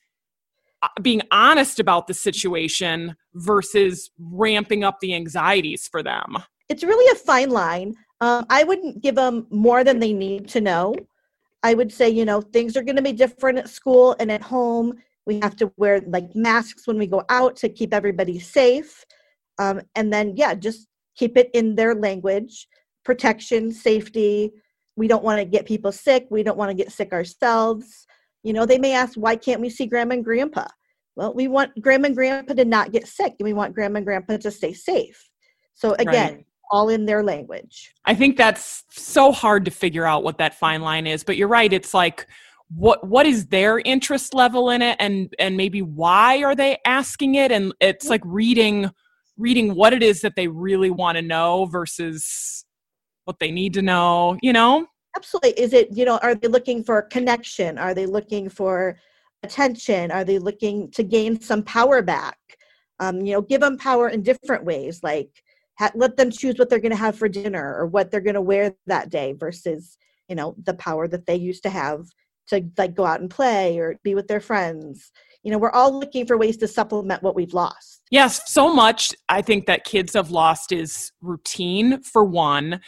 being 1.03 1.23
honest 1.31 1.81
about 1.81 2.07
the 2.07 2.15
situation 2.15 3.17
versus 3.35 4.11
ramping 4.19 4.85
up 4.85 5.01
the 5.01 5.15
anxieties 5.15 5.89
for 5.89 6.03
them? 6.03 6.39
It's 6.69 6.83
really 6.83 7.11
a 7.13 7.15
fine 7.15 7.51
line. 7.51 7.95
Um, 8.21 8.47
I 8.51 8.65
wouldn't 8.65 9.03
give 9.03 9.15
them 9.15 9.47
more 9.51 9.85
than 9.85 9.99
they 9.99 10.13
need 10.13 10.49
to 10.49 10.61
know. 10.61 10.95
I 11.63 11.75
would 11.75 11.93
say, 11.93 12.09
you 12.09 12.25
know, 12.25 12.41
things 12.41 12.77
are 12.77 12.83
going 12.83 12.97
to 12.97 13.03
be 13.03 13.13
different 13.13 13.59
at 13.59 13.69
school 13.69 14.17
and 14.19 14.31
at 14.31 14.43
home. 14.43 14.95
We 15.27 15.41
have 15.41 15.57
to 15.57 15.73
wear 15.77 16.01
like 16.07 16.35
masks 16.35 16.87
when 16.87 16.99
we 16.99 17.07
go 17.07 17.25
out 17.29 17.57
to 17.57 17.69
keep 17.69 17.93
everybody 17.93 18.39
safe. 18.39 19.05
Um, 19.59 19.83
and 19.95 20.13
then, 20.13 20.35
yeah, 20.37 20.55
just 20.55 20.87
keep 21.17 21.37
it 21.37 21.51
in 21.55 21.75
their 21.75 21.95
language 21.95 22.69
protection, 23.05 23.73
safety. 23.73 24.53
We 24.97 25.09
don't 25.09 25.25
want 25.25 25.39
to 25.39 25.45
get 25.45 25.65
people 25.65 25.93
sick. 25.93 26.27
We 26.31 26.43
don't 26.43 26.59
want 26.59 26.71
to 26.71 26.75
get 26.75 26.93
sick 26.93 27.13
ourselves. 27.13 28.07
You 28.43 28.53
know, 28.53 28.67
they 28.67 28.79
may 28.79 28.93
ask, 28.93 29.15
why 29.15 29.37
can't 29.37 29.61
we 29.61 29.71
see 29.71 29.87
grandma 29.87 30.15
and 30.15 30.25
grandpa? 30.25 30.67
Well, 31.17 31.33
we 31.35 31.49
want 31.49 31.81
grandma 31.81 32.07
and 32.07 32.17
grandpa 32.17 32.55
to 32.55 32.65
not 32.65 32.93
get 32.93 33.09
sick 33.09 33.35
and 33.39 33.45
we 33.45 33.55
want 33.55 33.75
grandma 33.75 33.99
and 33.99 34.07
grandpa 34.07 34.37
to 34.37 34.51
stay 34.51 34.75
safe. 34.75 35.29
So, 35.75 35.95
again, 35.99 36.35
right. 36.35 36.47
all 36.71 36.91
in 36.91 37.07
their 37.07 37.23
language. 37.23 37.93
I 38.05 38.15
think 38.15 38.37
that's 38.37 38.85
so 38.91 39.33
hard 39.33 39.65
to 39.65 39.71
figure 39.71 40.07
out 40.07 40.23
what 40.23 40.39
that 40.39 40.55
fine 40.55 40.83
line 40.83 41.07
is, 41.07 41.25
but 41.25 41.37
you're 41.37 41.49
right. 41.49 41.73
It's 41.73 41.95
like, 41.95 42.27
what 42.69 43.07
what 43.07 43.27
is 43.27 43.47
their 43.47 43.79
interest 43.81 44.35
level 44.35 44.71
in 44.71 44.83
it 44.83 44.97
and 44.99 45.33
and 45.39 45.57
maybe 45.57 45.83
why 45.83 46.43
are 46.43 46.55
they 46.55 46.77
asking 46.85 47.37
it 47.37 47.53
and 47.53 47.73
it's 47.81 48.09
like 48.09 48.23
reading 48.25 48.91
reading 49.37 49.75
what 49.75 49.93
it 49.93 50.03
is 50.03 50.21
that 50.21 50.35
they 50.35 50.49
really 50.49 50.91
want 50.91 51.17
to 51.17 51.23
know 51.23 51.67
versus 51.67 52.65
what 53.25 53.39
they 53.39 53.51
need 53.51 53.73
to 53.73 53.83
know 53.83 54.37
you 54.43 54.53
know 54.53 54.85
absolutely 55.15 55.53
is 55.53 55.73
it 55.73 55.89
you 55.93 56.05
know 56.05 56.19
are 56.19 56.35
they 56.35 56.49
looking 56.49 56.83
for 56.83 57.03
connection 57.03 57.79
are 57.79 57.95
they 57.95 58.07
looking 58.07 58.49
for 58.49 58.99
attention? 59.47 60.11
Are 60.11 60.25
they 60.25 60.39
looking 60.39 60.91
to 60.93 61.03
gain 61.03 61.41
some 61.41 61.63
power 61.63 62.03
back? 62.03 62.39
Um, 62.99 63.21
you 63.21 63.33
know 63.33 63.43
give 63.43 63.61
them 63.61 63.77
power 63.77 64.09
in 64.09 64.23
different 64.23 64.65
ways 64.65 65.01
like 65.03 65.29
ha- 65.79 65.93
let 65.95 66.17
them 66.17 66.31
choose 66.31 66.55
what 66.59 66.71
they're 66.71 66.81
going 66.81 66.99
to 66.99 67.05
have 67.07 67.19
for 67.19 67.29
dinner 67.29 67.77
or 67.77 67.87
what 67.87 68.11
they're 68.11 68.23
going 68.23 68.35
to 68.35 68.41
wear 68.41 68.75
that 68.87 69.11
day 69.11 69.35
versus 69.35 69.99
you 70.29 70.35
know 70.35 70.55
the 70.65 70.75
power 70.75 71.07
that 71.09 71.27
they 71.27 71.37
used 71.37 71.63
to 71.65 71.71
have 71.71 72.07
to 72.49 72.65
like 72.79 72.95
go 72.95 73.05
out 73.05 73.21
and 73.21 73.29
play 73.29 73.79
or 73.79 73.97
be 74.03 74.15
with 74.15 74.29
their 74.29 74.41
friends. 74.41 75.13
You 75.43 75.53
know 75.53 75.59
we're 75.59 75.73
all 75.73 75.99
looking 75.99 76.27
for 76.27 76.39
ways 76.39 76.57
to 76.59 76.69
supplement 76.69 77.23
what 77.23 77.35
we've 77.35 77.55
lost. 77.55 78.03
Yes 78.11 78.51
so 78.51 78.73
much 78.73 79.13
i 79.29 79.43
think 79.43 79.67
that 79.67 79.85
kids 79.85 80.15
have 80.15 80.31
lost 80.31 80.73
is 80.73 81.13
routine 81.21 82.03
for 82.03 82.25
one. 82.25 82.81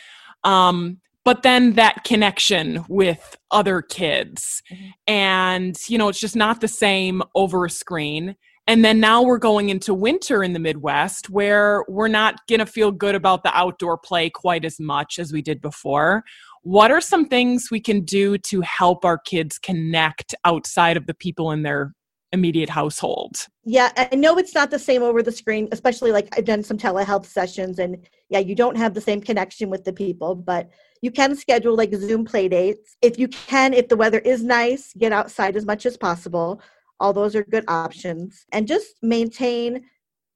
Um, 0.45 1.01
but 1.29 1.43
then 1.43 1.75
that 1.75 2.05
connection 2.05 2.83
with 2.89 3.37
other 3.51 3.83
kids 3.83 4.63
mm-hmm. 4.73 4.87
and 5.07 5.79
you 5.87 5.99
know 5.99 6.09
it's 6.09 6.19
just 6.19 6.35
not 6.35 6.63
the 6.63 6.69
same 6.69 7.23
over 7.35 7.67
a 7.67 7.71
screen 7.71 8.35
and 8.67 8.83
then 8.83 8.99
now 8.99 9.21
we're 9.21 9.37
going 9.37 9.69
into 9.69 9.93
winter 9.93 10.43
in 10.43 10.55
the 10.55 10.59
midwest 10.59 11.29
where 11.29 11.85
we're 11.87 12.09
not 12.09 12.37
going 12.49 12.61
to 12.61 12.65
feel 12.65 12.91
good 12.91 13.15
about 13.15 13.43
the 13.43 13.55
outdoor 13.55 13.99
play 13.99 14.31
quite 14.31 14.65
as 14.65 14.81
much 14.81 15.19
as 15.19 15.31
we 15.31 15.43
did 15.43 15.61
before 15.61 16.25
what 16.63 16.91
are 16.91 17.01
some 17.01 17.29
things 17.29 17.69
we 17.71 17.81
can 17.81 18.07
do 18.07 18.39
to 18.39 18.63
help 18.63 19.05
our 19.05 19.19
kids 19.19 19.59
connect 19.59 20.35
outside 20.47 20.97
of 20.97 21.05
the 21.05 21.13
people 21.13 21.51
in 21.51 21.63
their 21.63 21.93
immediate 22.33 22.69
household? 22.69 23.37
Yeah, 23.65 23.91
I 23.97 24.15
know 24.15 24.37
it's 24.39 24.55
not 24.55 24.71
the 24.71 24.79
same 24.79 25.03
over 25.03 25.23
the 25.23 25.33
screen, 25.33 25.69
especially 25.73 26.13
like 26.13 26.29
I've 26.37 26.45
done 26.45 26.63
some 26.63 26.77
telehealth 26.77 27.27
sessions 27.27 27.79
and 27.79 28.07
yeah, 28.29 28.41
you 28.41 28.55
don't 28.55 28.77
have 28.77 28.95
the 28.95 29.01
same 29.01 29.21
connection 29.21 29.71
with 29.71 29.85
the 29.85 29.93
people, 29.93 30.35
but 30.35 30.71
you 31.03 31.11
can 31.11 31.37
schedule 31.37 31.77
like 31.77 31.95
Zoom 31.95 32.25
play 32.25 32.49
dates. 32.49 32.97
If 33.03 33.19
you 33.19 33.29
can, 33.29 33.75
if 33.75 33.89
the 33.89 33.97
weather 33.97 34.19
is 34.21 34.43
nice, 34.43 34.93
get 34.95 35.13
outside 35.13 35.57
as 35.57 35.65
much 35.65 35.87
as 35.87 35.97
possible. 35.97 36.61
All 37.01 37.13
those 37.13 37.37
are 37.37 37.45
good 37.45 37.65
options. 37.69 38.45
And 38.53 38.67
just 38.67 38.97
maintain 39.03 39.85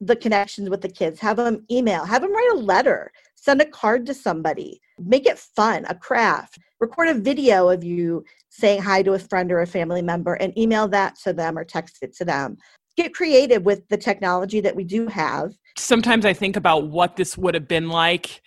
the 0.01 0.17
connections 0.17 0.69
with 0.71 0.81
the 0.81 0.89
kids. 0.89 1.21
Have 1.21 1.37
them 1.37 1.65
email, 1.71 2.05
have 2.05 2.23
them 2.23 2.33
write 2.33 2.51
a 2.53 2.59
letter, 2.59 3.13
send 3.35 3.61
a 3.61 3.67
card 3.67 4.07
to 4.07 4.15
somebody 4.15 4.81
make 4.99 5.27
it 5.27 5.39
fun, 5.39 5.85
a 5.89 5.95
craft. 5.95 6.59
Record 6.81 7.09
a 7.09 7.15
video 7.15 7.69
of 7.69 7.85
you 7.85 8.25
saying 8.49 8.83
hi 8.83 9.03
to 9.03 9.13
a 9.13 9.19
friend 9.19 9.51
or 9.53 9.61
a 9.61 9.67
family 9.67 10.03
member 10.03 10.35
and 10.35 10.57
email 10.59 10.89
that 10.89 11.17
to 11.25 11.33
them 11.33 11.57
or 11.57 11.65
text 11.65 11.99
it 12.03 12.15
to 12.17 12.25
them. 12.25 12.57
Get 12.97 13.15
creative 13.15 13.63
with 13.63 13.89
the 13.89 13.97
technology 13.97 14.61
that 14.61 14.77
we 14.77 14.85
do 14.85 15.07
have. 15.07 15.55
Sometimes 15.79 16.27
I 16.27 16.33
think 16.33 16.57
about 16.57 16.89
what 16.89 17.17
this 17.17 17.39
would 17.39 17.55
have 17.55 17.69
been 17.69 17.89
like 17.89 18.43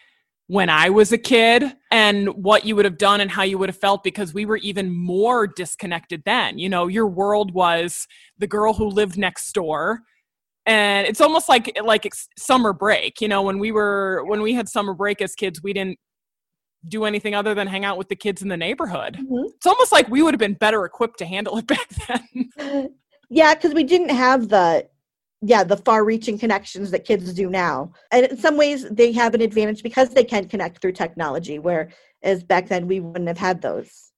when 0.48 0.70
I 0.70 0.90
was 0.90 1.12
a 1.12 1.18
kid 1.18 1.64
and 1.92 2.30
what 2.30 2.66
you 2.66 2.76
would 2.76 2.86
have 2.86 2.98
done 2.98 3.20
and 3.22 3.32
how 3.32 3.44
you 3.44 3.58
would 3.58 3.70
have 3.70 3.80
felt 3.80 4.04
because 4.04 4.34
we 4.34 4.46
were 4.46 4.58
even 4.58 4.94
more 4.96 5.48
disconnected 5.48 6.22
then. 6.26 6.60
You 6.60 6.70
know, 6.70 6.88
your 6.88 7.08
world 7.08 7.54
was 7.54 8.08
the 8.38 8.48
girl 8.48 8.74
who 8.74 8.88
lived 8.88 9.18
next 9.18 9.52
door 9.54 10.02
and 10.68 11.08
it's 11.08 11.22
almost 11.22 11.48
like 11.48 11.78
like 11.84 12.12
summer 12.40 12.74
break 12.74 13.22
you 13.22 13.28
know 13.28 13.44
when 13.44 13.60
we 13.60 13.72
were 13.72 14.24
when 14.26 14.42
we 14.42 14.52
had 14.52 14.68
summer 14.68 14.96
break 14.96 15.22
as 15.22 15.36
kids 15.36 15.62
we 15.62 15.72
didn't 15.72 16.00
do 16.88 17.06
anything 17.06 17.36
other 17.36 17.54
than 17.54 17.68
hang 17.68 17.86
out 17.86 17.98
with 17.98 18.10
the 18.10 18.16
kids 18.16 18.42
in 18.42 18.50
the 18.50 18.58
neighborhood. 18.58 19.16
Mm-hmm. 19.16 19.48
It's 19.56 19.66
almost 19.66 19.92
like 19.92 20.08
we 20.10 20.22
would 20.22 20.34
have 20.34 20.40
been 20.40 20.54
better 20.54 20.86
equipped 20.86 21.20
to 21.20 21.26
handle 21.26 21.58
it 21.58 21.68
back 21.68 21.90
then. 22.08 22.90
yeah, 23.30 23.54
because 23.54 23.74
we 23.74 23.84
didn't 23.84 24.10
have 24.10 24.50
the 24.50 24.88
yeah 25.46 25.64
the 25.64 25.78
far-reaching 25.78 26.38
connections 26.38 26.92
that 26.92 27.06
kids 27.06 27.34
do 27.34 27.50
now, 27.50 27.92
and 28.12 28.26
in 28.26 28.38
some 28.38 28.58
ways 28.58 28.88
they 28.90 29.12
have 29.12 29.34
an 29.34 29.42
advantage 29.42 29.84
because 29.84 30.10
they 30.10 30.24
can 30.24 30.48
connect 30.48 30.82
through 30.82 30.94
technology, 30.94 31.60
whereas 31.60 32.44
back 32.48 32.68
then 32.68 32.88
we 32.88 33.00
wouldn't 33.00 33.28
have 33.28 33.38
had 33.38 33.62
those 33.62 34.12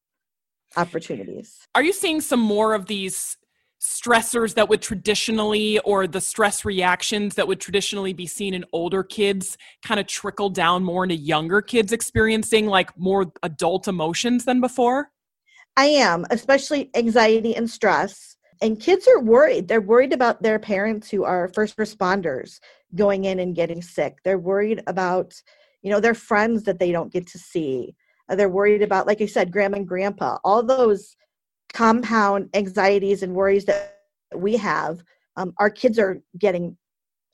opportunities. 0.76 1.58
Are 1.76 1.84
you 1.84 1.94
seeing 1.94 2.22
some 2.22 2.40
more 2.40 2.74
of 2.74 2.86
these 2.88 3.38
stressors 3.80 4.56
that 4.56 4.68
would 4.70 4.82
traditionally 4.82 5.78
or 5.80 6.08
the 6.08 6.20
stress 6.20 6.66
reactions 6.66 7.36
that 7.36 7.48
would 7.48 7.60
traditionally 7.60 8.12
be 8.12 8.26
seen 8.26 8.54
in 8.56 8.66
older 8.74 9.04
kids 9.04 9.58
kind 9.86 10.00
of 10.00 10.08
trickle 10.08 10.50
down 10.50 10.84
more 10.84 11.04
into 11.04 11.16
younger 11.16 11.62
kids 11.62 11.92
experiencing 11.92 12.66
like 12.66 12.98
more 12.98 13.32
adult 13.44 13.88
emotions 13.88 14.46
than 14.46 14.60
before? 14.62 15.12
I 15.76 15.86
am, 15.86 16.26
especially 16.32 16.90
anxiety 16.96 17.56
and 17.56 17.70
stress. 17.70 18.37
And 18.62 18.80
kids 18.80 19.08
are 19.08 19.20
worried. 19.20 19.68
They're 19.68 19.82
worried 19.82 20.14
about 20.14 20.42
their 20.42 20.60
parents 20.60 21.10
who 21.10 21.24
are 21.24 21.52
first 21.54 21.78
responders 21.78 22.60
going 22.96 23.26
in 23.26 23.40
and 23.40 23.56
getting 23.56 23.82
sick. 23.82 24.18
They're 24.24 24.40
worried 24.40 24.82
about, 24.88 25.34
you 25.82 25.92
know, 25.92 26.00
their 26.00 26.14
friends 26.14 26.64
that 26.64 26.80
they 26.80 26.92
don't 26.92 27.14
get 27.14 27.28
to 27.28 27.38
see. 27.38 27.96
They're 28.30 28.50
worried 28.50 28.82
about, 28.82 29.08
like 29.08 29.22
I 29.22 29.26
said, 29.26 29.52
grandma 29.52 29.78
and 29.78 29.88
grandpa. 29.88 30.38
All 30.44 30.64
those 30.64 31.16
compound 31.74 32.50
anxieties 32.54 33.24
and 33.24 33.34
worries 33.34 33.66
that 33.66 33.98
we 34.36 34.58
have 34.58 35.04
um, 35.36 35.54
our 35.60 35.70
kids 35.70 36.00
are 36.00 36.22
getting 36.38 36.76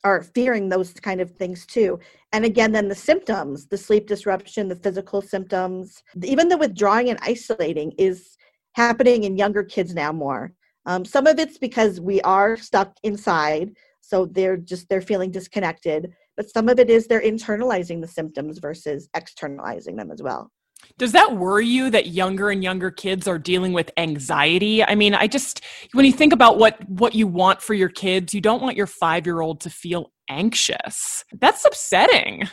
are 0.03 0.21
fearing 0.21 0.67
those 0.67 0.91
kind 0.91 1.21
of 1.21 1.31
things 1.31 1.65
too 1.65 1.97
and 2.33 2.43
again 2.43 2.71
then 2.71 2.89
the 2.89 2.95
symptoms 2.95 3.67
the 3.67 3.77
sleep 3.77 4.05
disruption 4.07 4.67
the 4.67 4.75
physical 4.75 5.21
symptoms 5.21 6.03
even 6.23 6.49
the 6.49 6.57
withdrawing 6.57 7.09
and 7.09 7.19
isolating 7.21 7.93
is 7.97 8.37
happening 8.73 9.23
in 9.23 9.37
younger 9.37 9.63
kids 9.63 9.93
now 9.95 10.11
more 10.11 10.51
Um, 10.85 11.05
some 11.05 11.27
of 11.27 11.39
it's 11.39 11.57
because 11.57 12.01
we 12.01 12.21
are 12.21 12.57
stuck 12.57 12.95
inside, 13.03 13.71
so 14.01 14.25
they're 14.25 14.57
just 14.57 14.89
they're 14.89 15.01
feeling 15.01 15.31
disconnected. 15.31 16.13
But 16.35 16.49
some 16.49 16.67
of 16.67 16.79
it 16.79 16.89
is 16.89 17.07
they're 17.07 17.21
internalizing 17.21 18.01
the 18.01 18.07
symptoms 18.07 18.59
versus 18.59 19.07
externalizing 19.13 19.95
them 19.95 20.11
as 20.11 20.21
well. 20.21 20.51
Does 20.97 21.13
that 21.13 21.37
worry 21.37 21.65
you 21.65 21.89
that 21.91 22.07
younger 22.07 22.49
and 22.49 22.63
younger 22.63 22.91
kids 22.91 23.27
are 23.27 23.39
dealing 23.39 23.71
with 23.71 23.91
anxiety? 23.97 24.83
I 24.83 24.95
mean, 24.95 25.13
I 25.15 25.27
just 25.27 25.61
when 25.93 26.05
you 26.05 26.11
think 26.11 26.33
about 26.33 26.57
what 26.57 26.77
what 26.89 27.15
you 27.15 27.27
want 27.27 27.61
for 27.61 27.73
your 27.73 27.89
kids, 27.89 28.33
you 28.33 28.41
don't 28.41 28.61
want 28.61 28.75
your 28.75 28.87
5-year-old 28.87 29.61
to 29.61 29.69
feel 29.69 30.11
anxious. 30.29 31.23
That's 31.39 31.65
upsetting. 31.65 32.47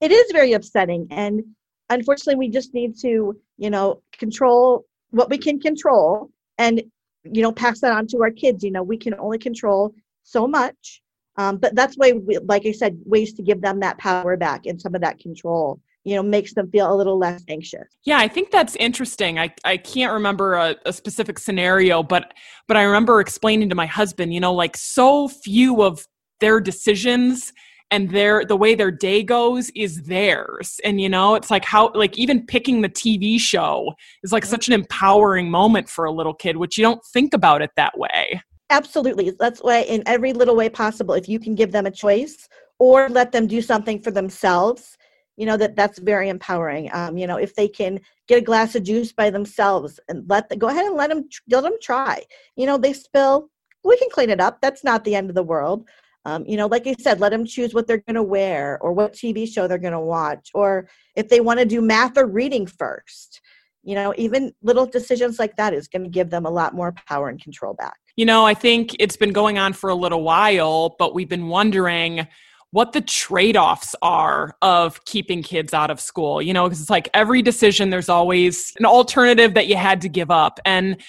It 0.00 0.10
is 0.10 0.32
very 0.32 0.52
upsetting 0.52 1.06
and 1.10 1.42
unfortunately 1.90 2.36
we 2.36 2.48
just 2.48 2.74
need 2.74 2.98
to, 3.00 3.36
you 3.58 3.70
know, 3.70 4.02
control 4.12 4.84
what 5.10 5.30
we 5.30 5.38
can 5.38 5.60
control 5.60 6.30
and 6.58 6.82
you 7.24 7.42
know 7.42 7.52
pass 7.52 7.80
that 7.80 7.92
on 7.92 8.06
to 8.08 8.22
our 8.22 8.30
kids. 8.30 8.62
You 8.64 8.70
know 8.70 8.82
we 8.82 8.96
can 8.96 9.14
only 9.14 9.38
control 9.38 9.94
so 10.22 10.46
much 10.46 11.02
um, 11.36 11.56
but 11.56 11.74
that's 11.74 11.96
why 11.96 12.12
we, 12.12 12.38
like 12.38 12.66
i 12.66 12.72
said 12.72 12.98
ways 13.04 13.32
to 13.34 13.42
give 13.42 13.60
them 13.60 13.80
that 13.80 13.98
power 13.98 14.36
back 14.36 14.66
and 14.66 14.80
some 14.80 14.94
of 14.94 15.00
that 15.00 15.18
control 15.18 15.80
you 16.04 16.14
know 16.16 16.22
makes 16.22 16.52
them 16.54 16.70
feel 16.70 16.92
a 16.92 16.96
little 16.96 17.18
less 17.18 17.42
anxious. 17.48 17.88
Yeah 18.04 18.18
i 18.18 18.28
think 18.28 18.50
that's 18.50 18.76
interesting. 18.76 19.38
I, 19.38 19.54
I 19.64 19.76
can't 19.76 20.12
remember 20.12 20.54
a, 20.54 20.76
a 20.84 20.92
specific 20.92 21.38
scenario 21.38 22.02
but 22.02 22.34
but 22.68 22.76
i 22.76 22.82
remember 22.82 23.20
explaining 23.20 23.68
to 23.70 23.74
my 23.74 23.86
husband 23.86 24.34
you 24.34 24.40
know 24.40 24.52
like 24.52 24.76
so 24.76 25.28
few 25.28 25.82
of 25.82 26.06
their 26.40 26.60
decisions 26.60 27.52
and 27.92 28.10
their 28.10 28.44
the 28.44 28.56
way 28.56 28.74
their 28.74 28.90
day 28.90 29.22
goes 29.22 29.70
is 29.76 30.02
theirs. 30.02 30.80
And 30.82 31.00
you 31.00 31.08
know 31.08 31.36
it's 31.36 31.50
like 31.50 31.64
how 31.64 31.92
like 31.94 32.18
even 32.18 32.44
picking 32.44 32.80
the 32.80 32.88
tv 32.88 33.38
show 33.38 33.92
is 34.24 34.32
like 34.32 34.44
such 34.44 34.66
an 34.66 34.72
empowering 34.72 35.50
moment 35.50 35.88
for 35.88 36.06
a 36.06 36.10
little 36.10 36.34
kid 36.34 36.56
which 36.56 36.76
you 36.76 36.82
don't 36.82 37.04
think 37.12 37.34
about 37.34 37.62
it 37.62 37.70
that 37.76 37.96
way. 37.96 38.42
Absolutely. 38.70 39.30
That's 39.38 39.60
why 39.60 39.80
in 39.82 40.02
every 40.06 40.32
little 40.32 40.56
way 40.56 40.70
possible 40.70 41.14
if 41.14 41.28
you 41.28 41.38
can 41.38 41.54
give 41.54 41.70
them 41.70 41.86
a 41.86 41.90
choice 41.90 42.48
or 42.78 43.08
let 43.10 43.30
them 43.30 43.46
do 43.46 43.60
something 43.60 44.00
for 44.00 44.10
themselves 44.10 44.96
you 45.36 45.46
know 45.46 45.56
that 45.56 45.76
that's 45.76 45.98
very 45.98 46.28
empowering. 46.28 46.90
Um, 46.92 47.16
you 47.16 47.26
know 47.26 47.36
if 47.36 47.54
they 47.54 47.68
can 47.68 48.00
get 48.26 48.38
a 48.38 48.48
glass 48.50 48.74
of 48.74 48.84
juice 48.84 49.12
by 49.12 49.28
themselves 49.30 50.00
and 50.08 50.28
let 50.28 50.48
them 50.48 50.58
go 50.58 50.68
ahead 50.68 50.86
and 50.86 50.96
let 50.96 51.10
them 51.10 51.28
let 51.50 51.62
them 51.62 51.76
try. 51.82 52.22
You 52.56 52.66
know 52.66 52.78
they 52.78 52.94
spill 52.94 53.50
we 53.84 53.98
can 53.98 54.08
clean 54.10 54.30
it 54.30 54.40
up. 54.40 54.60
That's 54.60 54.84
not 54.84 55.04
the 55.04 55.14
end 55.14 55.28
of 55.28 55.34
the 55.34 55.42
world 55.42 55.88
um, 56.24 56.44
you 56.46 56.56
know, 56.56 56.66
like 56.66 56.86
I 56.86 56.94
said, 56.94 57.20
let 57.20 57.30
them 57.30 57.44
choose 57.44 57.74
what 57.74 57.86
they're 57.86 57.98
going 57.98 58.14
to 58.14 58.22
wear 58.22 58.78
or 58.80 58.92
what 58.92 59.12
TV 59.12 59.48
show 59.48 59.66
they're 59.66 59.78
going 59.78 59.92
to 59.92 60.00
watch, 60.00 60.50
or 60.54 60.88
if 61.16 61.28
they 61.28 61.40
want 61.40 61.58
to 61.58 61.66
do 61.66 61.80
math 61.80 62.16
or 62.16 62.26
reading 62.26 62.66
first. 62.66 63.40
You 63.84 63.96
know, 63.96 64.14
even 64.16 64.52
little 64.62 64.86
decisions 64.86 65.40
like 65.40 65.56
that 65.56 65.74
is 65.74 65.88
going 65.88 66.04
to 66.04 66.08
give 66.08 66.30
them 66.30 66.46
a 66.46 66.50
lot 66.50 66.72
more 66.72 66.94
power 67.08 67.28
and 67.28 67.42
control 67.42 67.74
back. 67.74 67.98
You 68.14 68.24
know, 68.24 68.46
I 68.46 68.54
think 68.54 68.94
it's 69.00 69.16
been 69.16 69.32
going 69.32 69.58
on 69.58 69.72
for 69.72 69.90
a 69.90 69.94
little 69.94 70.22
while, 70.22 70.94
but 71.00 71.14
we've 71.14 71.28
been 71.28 71.48
wondering 71.48 72.28
what 72.70 72.92
the 72.92 73.00
trade 73.00 73.56
offs 73.56 73.96
are 74.00 74.56
of 74.62 75.04
keeping 75.04 75.42
kids 75.42 75.74
out 75.74 75.90
of 75.90 76.00
school. 76.00 76.40
You 76.40 76.52
know, 76.52 76.64
because 76.68 76.80
it's 76.80 76.90
like 76.90 77.08
every 77.12 77.42
decision, 77.42 77.90
there's 77.90 78.08
always 78.08 78.72
an 78.78 78.86
alternative 78.86 79.54
that 79.54 79.66
you 79.66 79.74
had 79.74 80.00
to 80.02 80.08
give 80.08 80.30
up. 80.30 80.60
And 80.64 81.02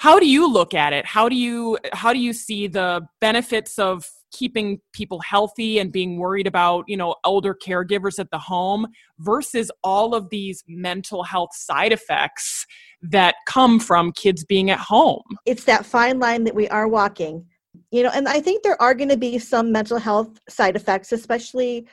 how 0.00 0.18
do 0.18 0.26
you 0.26 0.50
look 0.50 0.72
at 0.72 0.94
it? 0.94 1.04
How 1.04 1.28
do 1.28 1.36
you 1.36 1.76
how 1.92 2.14
do 2.14 2.18
you 2.18 2.32
see 2.32 2.68
the 2.68 3.06
benefits 3.20 3.78
of 3.78 4.06
keeping 4.32 4.80
people 4.94 5.20
healthy 5.20 5.78
and 5.78 5.92
being 5.92 6.16
worried 6.16 6.46
about 6.46 6.86
you 6.88 6.96
know 6.96 7.16
elder 7.22 7.54
caregivers 7.54 8.18
at 8.18 8.30
the 8.30 8.38
home 8.38 8.86
versus 9.18 9.70
all 9.84 10.14
of 10.14 10.30
these 10.30 10.64
mental 10.66 11.22
health 11.22 11.50
side 11.52 11.92
effects 11.92 12.64
that 13.02 13.34
come 13.46 13.78
from 13.78 14.10
kids 14.12 14.42
being 14.42 14.70
at 14.70 14.78
home? 14.78 15.22
It's 15.44 15.64
that 15.64 15.84
fine 15.84 16.18
line 16.18 16.44
that 16.44 16.54
we 16.54 16.66
are 16.68 16.88
walking. 16.88 17.44
You 17.90 18.02
know 18.02 18.10
and 18.14 18.26
i 18.26 18.40
think 18.40 18.62
there 18.62 18.80
are 18.82 18.94
going 18.94 19.10
to 19.10 19.16
be 19.18 19.38
some 19.38 19.70
mental 19.70 19.98
health 19.98 20.30
side 20.48 20.76
effects 20.76 21.12
especially 21.12 21.86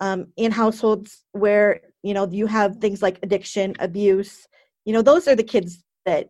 um, 0.00 0.26
in 0.36 0.52
households 0.52 1.24
where 1.32 1.80
you 2.02 2.14
know 2.14 2.28
you 2.30 2.46
have 2.46 2.76
things 2.76 3.02
like 3.02 3.18
addiction 3.22 3.74
abuse 3.80 4.46
you 4.84 4.92
know 4.92 5.02
those 5.02 5.26
are 5.26 5.34
the 5.34 5.50
kids 5.54 5.82
that 6.06 6.28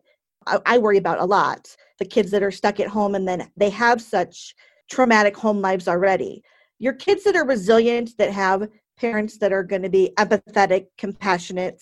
I, 0.49 0.75
I 0.75 0.77
worry 0.77 0.97
about 0.97 1.19
a 1.19 1.25
lot 1.25 1.75
the 1.99 2.05
kids 2.05 2.31
that 2.31 2.41
are 2.41 2.51
stuck 2.51 2.79
at 2.79 2.87
home 2.87 3.13
and 3.13 3.27
then 3.27 3.51
they 3.57 3.69
have 3.69 4.01
such 4.01 4.55
traumatic 4.89 5.35
home 5.35 5.61
lives 5.61 5.87
already. 5.87 6.41
Your 6.79 6.93
kids 6.93 7.25
that 7.25 7.35
are 7.35 7.45
resilient, 7.45 8.17
that 8.17 8.31
have 8.31 8.69
parents 8.97 9.37
that 9.37 9.51
are 9.51 9.63
going 9.63 9.81
to 9.81 9.89
be 9.89 10.11
empathetic, 10.17 10.87
compassionate, 10.97 11.81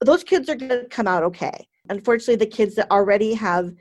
those 0.00 0.22
kids 0.22 0.48
are 0.48 0.54
going 0.54 0.70
to 0.70 0.86
come 0.88 1.08
out 1.08 1.24
okay. 1.24 1.66
Unfortunately, 1.90 2.36
the 2.36 2.46
kids 2.46 2.76
that 2.76 2.90
already 2.90 3.34
have 3.34 3.72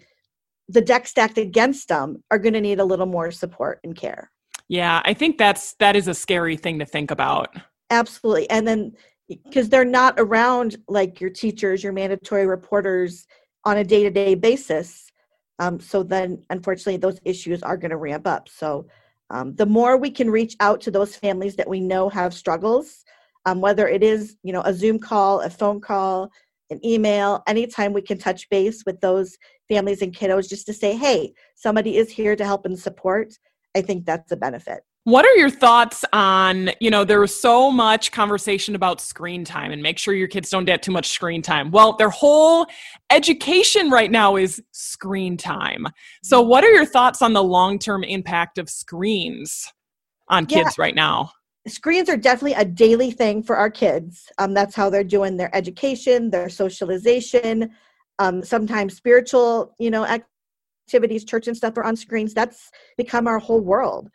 the 0.70 0.82
deck 0.82 1.08
stacked 1.08 1.38
against 1.38 1.88
them 1.88 2.24
are 2.32 2.40
going 2.40 2.54
to 2.54 2.62
need 2.62 2.80
a 2.80 2.86
little 2.86 3.06
more 3.06 3.32
support 3.32 3.80
and 3.84 3.96
care. 3.96 4.32
Yeah, 4.68 5.02
I 5.06 5.14
think 5.14 5.38
that's 5.38 5.76
that 5.76 5.96
is 5.96 6.08
a 6.08 6.14
scary 6.14 6.58
thing 6.58 6.80
to 6.80 6.86
think 6.86 7.12
about. 7.12 7.56
Absolutely. 7.90 8.50
And 8.50 8.68
then 8.68 8.94
because 9.28 9.70
they're 9.70 9.86
not 9.86 10.16
around 10.18 10.78
like 10.88 11.22
your 11.22 11.30
teachers, 11.30 11.84
your 11.84 11.94
mandatory 11.94 12.48
reporters, 12.48 13.28
on 13.68 13.78
a 13.78 13.84
day 13.84 14.02
to 14.04 14.10
day 14.10 14.34
basis. 14.34 15.12
Um, 15.60 15.80
so 15.82 16.02
then, 16.02 16.42
unfortunately, 16.50 16.98
those 16.98 17.20
issues 17.26 17.62
are 17.64 17.76
going 17.76 17.92
to 17.92 17.98
ramp 17.98 18.26
up. 18.26 18.48
So, 18.48 18.88
um, 19.30 19.56
the 19.56 19.66
more 19.66 19.98
we 19.98 20.10
can 20.10 20.32
reach 20.32 20.56
out 20.62 20.80
to 20.82 20.92
those 20.92 21.18
families 21.18 21.58
that 21.58 21.68
we 21.68 21.82
know 21.82 22.08
have 22.08 22.34
struggles, 22.34 23.04
um, 23.46 23.60
whether 23.60 23.86
it 23.86 24.04
is 24.04 24.38
you 24.42 24.54
know 24.54 24.62
a 24.62 24.74
Zoom 24.74 25.00
call, 25.00 25.42
a 25.42 25.50
phone 25.50 25.82
call, 25.82 26.32
an 26.70 26.80
email, 26.86 27.44
anytime 27.46 27.92
we 27.92 28.02
can 28.02 28.18
touch 28.18 28.50
base 28.50 28.84
with 28.86 29.02
those 29.02 29.38
families 29.68 30.02
and 30.02 30.16
kiddos, 30.16 30.48
just 30.48 30.66
to 30.68 30.74
say, 30.74 30.96
hey, 30.96 31.34
somebody 31.56 31.98
is 31.98 32.10
here 32.10 32.38
to 32.38 32.46
help 32.46 32.66
and 32.66 32.80
support. 32.80 33.34
I 33.76 33.82
think 33.82 34.06
that's 34.06 34.32
a 34.32 34.38
benefit. 34.38 34.87
What 35.08 35.24
are 35.24 35.38
your 35.38 35.50
thoughts 35.50 36.04
on, 36.12 36.70
you 36.82 36.92
know, 36.92 37.06
there 37.06 37.22
was 37.22 37.34
so 37.34 37.72
much 37.72 38.12
conversation 38.12 38.76
about 38.76 39.00
screen 39.00 39.46
time 39.46 39.72
and 39.72 39.82
make 39.82 39.98
sure 39.98 40.14
your 40.14 40.28
kids 40.28 40.50
don't 40.50 40.66
get 40.66 40.84
too 40.84 40.92
much 40.92 41.08
screen 41.08 41.42
time. 41.42 41.72
Well, 41.72 41.96
their 41.96 42.10
whole 42.10 42.68
education 43.10 43.90
right 43.90 44.12
now 44.12 44.36
is 44.36 44.62
screen 44.74 45.38
time. 45.38 45.88
So, 46.24 46.42
what 46.42 46.66
are 46.66 46.72
your 46.72 46.86
thoughts 46.86 47.22
on 47.22 47.32
the 47.32 47.42
long 47.42 47.80
term 47.80 48.04
impact 48.04 48.58
of 48.58 48.70
screens 48.70 49.72
on 50.28 50.46
kids 50.46 50.76
yeah. 50.78 50.84
right 50.84 50.94
now? 50.94 51.32
Screens 51.70 52.10
are 52.10 52.18
definitely 52.18 52.56
a 52.56 52.66
daily 52.66 53.12
thing 53.12 53.42
for 53.42 53.56
our 53.56 53.70
kids. 53.70 54.30
Um, 54.40 54.54
that's 54.54 54.76
how 54.76 54.90
they're 54.90 55.06
doing 55.06 55.38
their 55.38 55.56
education, 55.56 56.32
their 56.32 56.50
socialization, 56.50 57.72
um, 58.20 58.44
sometimes 58.44 58.98
spiritual, 58.98 59.74
you 59.80 59.90
know, 59.90 60.06
activities, 60.06 61.24
church 61.24 61.48
and 61.48 61.56
stuff 61.56 61.78
are 61.78 61.86
on 61.86 61.96
screens. 61.96 62.34
That's 62.34 62.70
become 62.98 63.26
our 63.26 63.40
whole 63.40 63.62
world. 63.62 64.10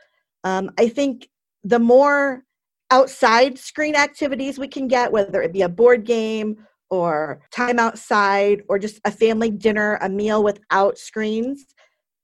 Um, 0.44 0.70
I 0.78 0.88
think 0.88 1.28
the 1.64 1.78
more 1.78 2.44
outside 2.90 3.58
screen 3.58 3.94
activities 3.94 4.58
we 4.58 4.68
can 4.68 4.88
get, 4.88 5.12
whether 5.12 5.42
it 5.42 5.52
be 5.52 5.62
a 5.62 5.68
board 5.68 6.04
game 6.04 6.66
or 6.90 7.40
time 7.50 7.78
outside 7.78 8.62
or 8.68 8.78
just 8.78 9.00
a 9.04 9.10
family 9.10 9.50
dinner, 9.50 9.98
a 10.02 10.08
meal 10.08 10.42
without 10.42 10.98
screens, 10.98 11.64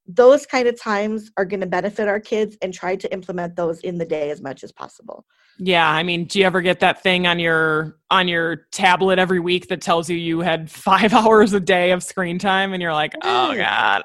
those 0.06 0.46
kind 0.46 0.68
of 0.68 0.80
times 0.80 1.30
are 1.36 1.44
going 1.44 1.60
to 1.60 1.66
benefit 1.66 2.08
our 2.08 2.20
kids 2.20 2.56
and 2.62 2.72
try 2.72 2.96
to 2.96 3.12
implement 3.12 3.56
those 3.56 3.80
in 3.80 3.98
the 3.98 4.04
day 4.04 4.30
as 4.30 4.40
much 4.40 4.64
as 4.64 4.72
possible. 4.72 5.24
Yeah, 5.58 5.90
I 5.90 6.04
mean, 6.04 6.24
do 6.24 6.38
you 6.38 6.46
ever 6.46 6.60
get 6.60 6.80
that 6.80 7.02
thing 7.02 7.26
on 7.26 7.38
your 7.38 7.96
on 8.10 8.26
your 8.26 8.56
tablet 8.72 9.18
every 9.18 9.40
week 9.40 9.68
that 9.68 9.82
tells 9.82 10.08
you 10.08 10.16
you 10.16 10.40
had 10.40 10.70
5 10.88 11.12
hours 11.12 11.52
a 11.52 11.60
day 11.60 11.90
of 11.90 12.02
screen 12.02 12.38
time 12.38 12.72
and 12.72 12.80
you're 12.80 12.92
like, 12.92 13.12
"Oh 13.22 13.52
mm. 13.52 13.58
god." 13.58 14.02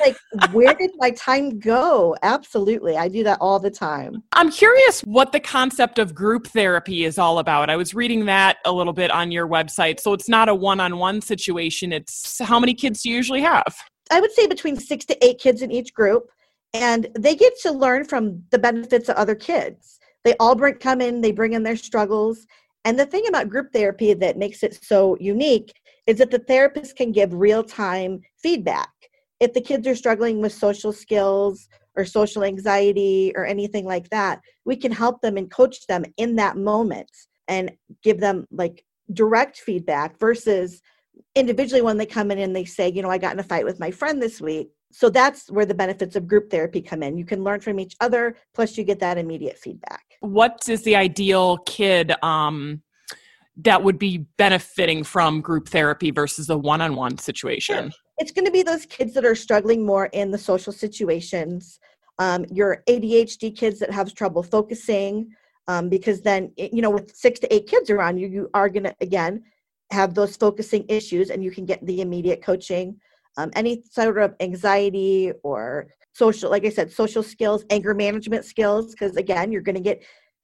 like, 0.00 0.16
where 0.52 0.74
did 0.74 0.90
my 0.96 1.10
time 1.12 1.58
go? 1.58 2.16
Absolutely. 2.22 2.96
I 2.96 3.08
do 3.08 3.22
that 3.24 3.38
all 3.40 3.58
the 3.58 3.70
time. 3.70 4.22
I'm 4.32 4.50
curious 4.50 5.00
what 5.02 5.32
the 5.32 5.40
concept 5.40 5.98
of 5.98 6.14
group 6.14 6.48
therapy 6.48 7.04
is 7.04 7.18
all 7.18 7.38
about. 7.38 7.70
I 7.70 7.76
was 7.76 7.94
reading 7.94 8.26
that 8.26 8.58
a 8.64 8.72
little 8.72 8.92
bit 8.92 9.10
on 9.10 9.30
your 9.30 9.46
website. 9.46 10.00
So 10.00 10.12
it's 10.12 10.28
not 10.28 10.48
a 10.48 10.54
one-on-one 10.54 11.20
situation. 11.20 11.92
It's 11.92 12.40
how 12.42 12.58
many 12.58 12.74
kids 12.74 13.02
do 13.02 13.10
you 13.10 13.16
usually 13.16 13.42
have? 13.42 13.76
I 14.10 14.20
would 14.20 14.32
say 14.32 14.46
between 14.46 14.76
6 14.76 15.04
to 15.06 15.24
8 15.24 15.38
kids 15.38 15.62
in 15.62 15.70
each 15.70 15.94
group 15.94 16.30
and 16.74 17.08
they 17.18 17.34
get 17.34 17.54
to 17.62 17.72
learn 17.72 18.04
from 18.04 18.42
the 18.50 18.58
benefits 18.58 19.08
of 19.08 19.16
other 19.16 19.34
kids 19.34 19.97
they 20.28 20.36
all 20.38 20.54
bring 20.54 20.74
come 20.74 21.00
in 21.00 21.22
they 21.22 21.32
bring 21.32 21.54
in 21.54 21.62
their 21.62 21.74
struggles. 21.74 22.46
And 22.84 22.98
the 22.98 23.06
thing 23.06 23.26
about 23.28 23.48
group 23.48 23.72
therapy 23.72 24.12
that 24.12 24.36
makes 24.36 24.62
it 24.62 24.78
so 24.84 25.16
unique 25.18 25.72
is 26.06 26.18
that 26.18 26.30
the 26.30 26.38
therapist 26.38 26.96
can 26.96 27.12
give 27.12 27.32
real 27.32 27.64
time 27.64 28.20
feedback. 28.36 28.90
If 29.40 29.54
the 29.54 29.62
kids 29.62 29.86
are 29.86 29.94
struggling 29.94 30.42
with 30.42 30.52
social 30.52 30.92
skills 30.92 31.66
or 31.96 32.04
social 32.04 32.44
anxiety 32.44 33.32
or 33.36 33.46
anything 33.46 33.86
like 33.86 34.10
that 34.10 34.40
we 34.66 34.76
can 34.76 34.92
help 34.92 35.22
them 35.22 35.38
and 35.38 35.50
coach 35.50 35.86
them 35.86 36.04
in 36.18 36.36
that 36.36 36.58
moment 36.58 37.10
and 37.48 37.72
give 38.02 38.20
them 38.20 38.46
like 38.50 38.84
direct 39.14 39.56
feedback 39.56 40.18
versus 40.18 40.82
individually 41.34 41.80
when 41.80 41.96
they 41.96 42.04
come 42.04 42.30
in 42.30 42.38
and 42.38 42.54
they 42.54 42.66
say 42.66 42.86
you 42.90 43.00
know 43.00 43.10
i 43.10 43.16
got 43.16 43.32
in 43.32 43.40
a 43.40 43.42
fight 43.42 43.64
with 43.64 43.80
my 43.80 43.90
friend 43.90 44.20
this 44.20 44.42
week. 44.42 44.68
So 44.92 45.08
that's 45.08 45.50
where 45.50 45.66
the 45.66 45.74
benefits 45.74 46.16
of 46.16 46.28
group 46.28 46.50
therapy 46.50 46.82
come 46.82 47.02
in. 47.02 47.18
You 47.18 47.24
can 47.24 47.42
learn 47.42 47.60
from 47.60 47.80
each 47.80 47.94
other 48.00 48.36
plus 48.54 48.76
you 48.76 48.84
get 48.84 49.00
that 49.00 49.18
immediate 49.18 49.58
feedback 49.58 50.07
what 50.20 50.68
is 50.68 50.82
the 50.82 50.96
ideal 50.96 51.58
kid 51.58 52.12
um, 52.22 52.82
that 53.56 53.82
would 53.82 53.98
be 53.98 54.18
benefiting 54.36 55.04
from 55.04 55.40
group 55.40 55.68
therapy 55.68 56.10
versus 56.10 56.48
a 56.50 56.56
one-on-one 56.56 57.18
situation? 57.18 57.92
it's 58.18 58.32
going 58.32 58.44
to 58.44 58.50
be 58.50 58.62
those 58.62 58.84
kids 58.86 59.14
that 59.14 59.24
are 59.24 59.34
struggling 59.34 59.86
more 59.86 60.06
in 60.06 60.30
the 60.30 60.38
social 60.38 60.72
situations 60.72 61.78
um, 62.18 62.44
your 62.50 62.82
adhd 62.88 63.56
kids 63.56 63.78
that 63.78 63.90
have 63.90 64.12
trouble 64.14 64.42
focusing 64.42 65.28
um, 65.68 65.88
because 65.88 66.20
then 66.20 66.52
you 66.56 66.82
know 66.82 66.90
with 66.90 67.14
six 67.14 67.38
to 67.40 67.52
eight 67.54 67.66
kids 67.66 67.90
around 67.90 68.18
you 68.18 68.28
you 68.28 68.50
are 68.54 68.68
going 68.68 68.84
to 68.84 68.94
again 69.00 69.42
have 69.90 70.14
those 70.14 70.36
focusing 70.36 70.84
issues 70.88 71.30
and 71.30 71.42
you 71.42 71.50
can 71.50 71.64
get 71.64 71.84
the 71.86 72.00
immediate 72.00 72.42
coaching 72.42 72.96
um, 73.36 73.50
any 73.54 73.82
sort 73.90 74.18
of 74.18 74.34
anxiety 74.40 75.32
or 75.42 75.86
social 76.18 76.50
like 76.50 76.64
i 76.64 76.68
said 76.68 76.90
social 76.90 77.22
skills 77.22 77.64
anger 77.70 77.94
management 77.94 78.44
skills 78.44 78.92
because 78.92 79.16
again 79.16 79.52
you're 79.52 79.62
going 79.62 79.74
to 79.74 79.80
get 79.80 80.02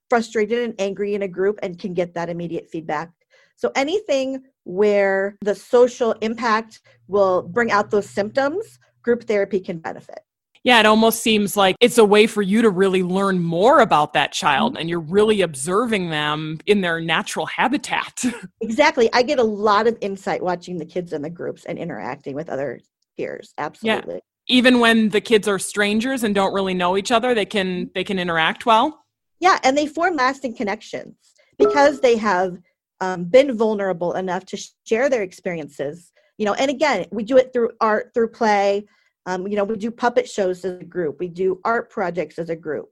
frustrated 0.08 0.58
and 0.62 0.74
angry 0.78 1.14
in 1.14 1.22
a 1.22 1.28
group 1.28 1.58
and 1.62 1.78
can 1.78 1.92
get 1.92 2.14
that 2.14 2.30
immediate 2.30 2.68
feedback 2.70 3.10
so 3.56 3.70
anything 3.74 4.42
where 4.64 5.36
the 5.40 5.54
social 5.54 6.12
impact 6.20 6.80
will 7.08 7.42
bring 7.42 7.70
out 7.70 7.90
those 7.90 8.08
symptoms 8.08 8.78
group 9.02 9.24
therapy 9.24 9.58
can 9.58 9.78
benefit 9.78 10.20
yeah, 10.64 10.80
it 10.80 10.86
almost 10.86 11.22
seems 11.22 11.58
like 11.58 11.76
it's 11.80 11.98
a 11.98 12.04
way 12.06 12.26
for 12.26 12.40
you 12.40 12.62
to 12.62 12.70
really 12.70 13.02
learn 13.02 13.42
more 13.42 13.80
about 13.80 14.14
that 14.14 14.32
child 14.32 14.72
mm-hmm. 14.72 14.80
and 14.80 14.88
you're 14.88 14.98
really 14.98 15.42
observing 15.42 16.08
them 16.08 16.58
in 16.64 16.80
their 16.80 17.02
natural 17.02 17.44
habitat. 17.44 18.24
exactly. 18.62 19.10
I 19.12 19.22
get 19.22 19.38
a 19.38 19.44
lot 19.44 19.86
of 19.86 19.98
insight 20.00 20.42
watching 20.42 20.78
the 20.78 20.86
kids 20.86 21.12
in 21.12 21.20
the 21.20 21.28
groups 21.28 21.66
and 21.66 21.78
interacting 21.78 22.34
with 22.34 22.48
other 22.48 22.80
peers. 23.18 23.52
Absolutely. 23.58 24.14
Yeah. 24.14 24.20
Even 24.46 24.78
when 24.78 25.08
the 25.08 25.20
kids 25.20 25.48
are 25.48 25.58
strangers 25.58 26.22
and 26.22 26.34
don't 26.34 26.52
really 26.52 26.74
know 26.74 26.96
each 26.96 27.10
other, 27.10 27.34
they 27.34 27.46
can 27.46 27.90
they 27.94 28.04
can 28.04 28.18
interact 28.18 28.66
well. 28.66 29.04
Yeah, 29.40 29.58
and 29.64 29.76
they 29.76 29.86
form 29.86 30.16
lasting 30.16 30.56
connections 30.56 31.16
because 31.58 32.00
they 32.00 32.16
have 32.16 32.58
um, 33.00 33.24
been 33.24 33.56
vulnerable 33.56 34.14
enough 34.14 34.44
to 34.46 34.58
share 34.86 35.08
their 35.08 35.22
experiences. 35.22 36.12
You 36.38 36.46
know, 36.46 36.54
and 36.54 36.70
again, 36.70 37.06
we 37.10 37.24
do 37.24 37.36
it 37.36 37.52
through 37.52 37.70
art, 37.80 38.10
through 38.12 38.28
play, 38.30 38.86
um, 39.26 39.46
you 39.46 39.56
know, 39.56 39.64
we 39.64 39.76
do 39.76 39.90
puppet 39.90 40.28
shows 40.28 40.64
as 40.64 40.80
a 40.80 40.84
group, 40.84 41.18
we 41.18 41.28
do 41.28 41.60
art 41.64 41.90
projects 41.90 42.38
as 42.38 42.50
a 42.50 42.56
group. 42.56 42.90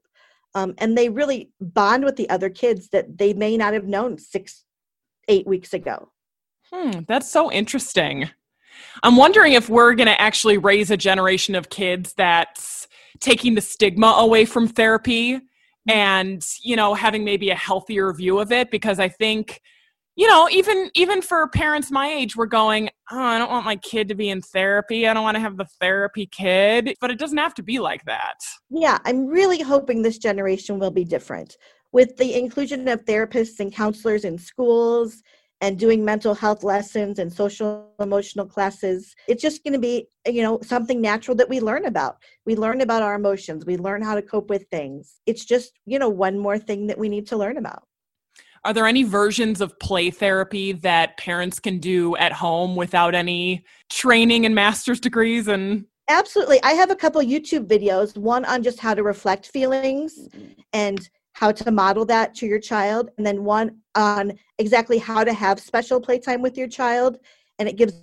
Um, 0.55 0.73
and 0.77 0.97
they 0.97 1.09
really 1.09 1.51
bond 1.59 2.03
with 2.03 2.15
the 2.15 2.29
other 2.29 2.49
kids 2.49 2.89
that 2.89 3.17
they 3.17 3.33
may 3.33 3.57
not 3.57 3.73
have 3.73 3.85
known 3.85 4.17
six, 4.17 4.65
eight 5.27 5.47
weeks 5.47 5.73
ago. 5.73 6.11
Hmm, 6.71 7.01
that's 7.07 7.29
so 7.29 7.51
interesting. 7.51 8.29
I'm 9.03 9.17
wondering 9.17 9.53
if 9.53 9.69
we're 9.69 9.93
going 9.95 10.07
to 10.07 10.19
actually 10.19 10.57
raise 10.57 10.91
a 10.91 10.97
generation 10.97 11.55
of 11.55 11.69
kids 11.69 12.13
that's 12.15 12.87
taking 13.19 13.55
the 13.55 13.61
stigma 13.61 14.15
away 14.17 14.45
from 14.45 14.67
therapy 14.67 15.39
and, 15.87 16.45
you 16.61 16.75
know, 16.75 16.93
having 16.93 17.23
maybe 17.23 17.49
a 17.49 17.55
healthier 17.55 18.13
view 18.13 18.39
of 18.39 18.51
it 18.51 18.71
because 18.71 18.99
I 18.99 19.09
think 19.09 19.61
you 20.15 20.27
know 20.27 20.47
even 20.51 20.89
even 20.93 21.21
for 21.21 21.47
parents 21.47 21.89
my 21.89 22.07
age 22.07 22.35
we're 22.35 22.45
going 22.45 22.89
oh 23.11 23.19
i 23.19 23.39
don't 23.39 23.49
want 23.49 23.65
my 23.65 23.75
kid 23.77 24.07
to 24.07 24.15
be 24.15 24.29
in 24.29 24.41
therapy. 24.41 25.07
I 25.07 25.13
don't 25.13 25.23
want 25.23 25.35
to 25.35 25.41
have 25.41 25.57
the 25.57 25.67
therapy 25.79 26.27
kid. 26.27 26.95
But 27.01 27.11
it 27.11 27.19
doesn't 27.19 27.37
have 27.37 27.53
to 27.55 27.63
be 27.63 27.79
like 27.79 28.03
that. 28.05 28.35
Yeah 28.69 28.99
i'm 29.05 29.27
really 29.27 29.61
hoping 29.61 30.01
this 30.01 30.17
generation 30.17 30.79
will 30.79 30.91
be 30.91 31.05
different. 31.05 31.57
With 31.91 32.17
the 32.17 32.33
inclusion 32.33 32.87
of 32.87 33.05
therapists 33.05 33.59
and 33.59 33.73
counselors 33.73 34.25
in 34.25 34.37
schools 34.37 35.21
and 35.63 35.79
doing 35.79 36.05
mental 36.05 36.35
health 36.35 36.63
lessons 36.63 37.19
and 37.19 37.31
social 37.31 37.89
emotional 37.99 38.45
classes 38.45 39.15
it's 39.27 39.41
just 39.41 39.63
going 39.63 39.73
to 39.73 39.79
be 39.79 40.07
you 40.27 40.41
know 40.41 40.59
something 40.61 41.01
natural 41.01 41.35
that 41.35 41.49
we 41.49 41.59
learn 41.59 41.85
about. 41.85 42.17
We 42.45 42.55
learn 42.55 42.81
about 42.81 43.01
our 43.01 43.15
emotions. 43.15 43.65
We 43.65 43.77
learn 43.77 44.01
how 44.01 44.15
to 44.15 44.21
cope 44.21 44.49
with 44.49 44.65
things. 44.69 45.19
It's 45.25 45.45
just 45.45 45.73
you 45.85 45.99
know 45.99 46.09
one 46.09 46.37
more 46.39 46.57
thing 46.57 46.87
that 46.87 46.97
we 46.97 47.09
need 47.09 47.27
to 47.27 47.37
learn 47.37 47.57
about. 47.57 47.83
Are 48.65 48.73
there 48.73 48.87
any 48.87 49.03
versions 49.03 49.59
of 49.59 49.77
play 49.79 50.09
therapy 50.09 50.71
that 50.71 51.17
parents 51.17 51.59
can 51.59 51.79
do 51.79 52.15
at 52.15 52.31
home 52.31 52.77
without 52.77 53.13
any 53.13 53.65
training 53.89 54.45
and 54.45 54.55
master's 54.55 55.01
degrees 55.01 55.47
and 55.47 55.85
absolutely. 56.07 56.61
I 56.63 56.73
have 56.73 56.91
a 56.91 56.95
couple 56.95 57.21
youtube 57.21 57.67
videos 57.67 58.17
one 58.17 58.45
on 58.45 58.63
just 58.63 58.79
how 58.79 58.93
to 58.93 59.03
reflect 59.03 59.47
feelings 59.47 60.29
mm-hmm. 60.29 60.61
and 60.71 61.09
how 61.33 61.51
to 61.51 61.71
model 61.71 62.05
that 62.05 62.33
to 62.35 62.45
your 62.45 62.59
child 62.59 63.09
and 63.17 63.25
then 63.25 63.43
one 63.43 63.79
on 63.95 64.33
exactly 64.59 64.97
how 64.97 65.23
to 65.23 65.33
have 65.33 65.59
special 65.59 65.99
playtime 65.99 66.41
with 66.41 66.57
your 66.57 66.67
child 66.67 67.17
and 67.59 67.67
it 67.67 67.75
gives 67.75 67.93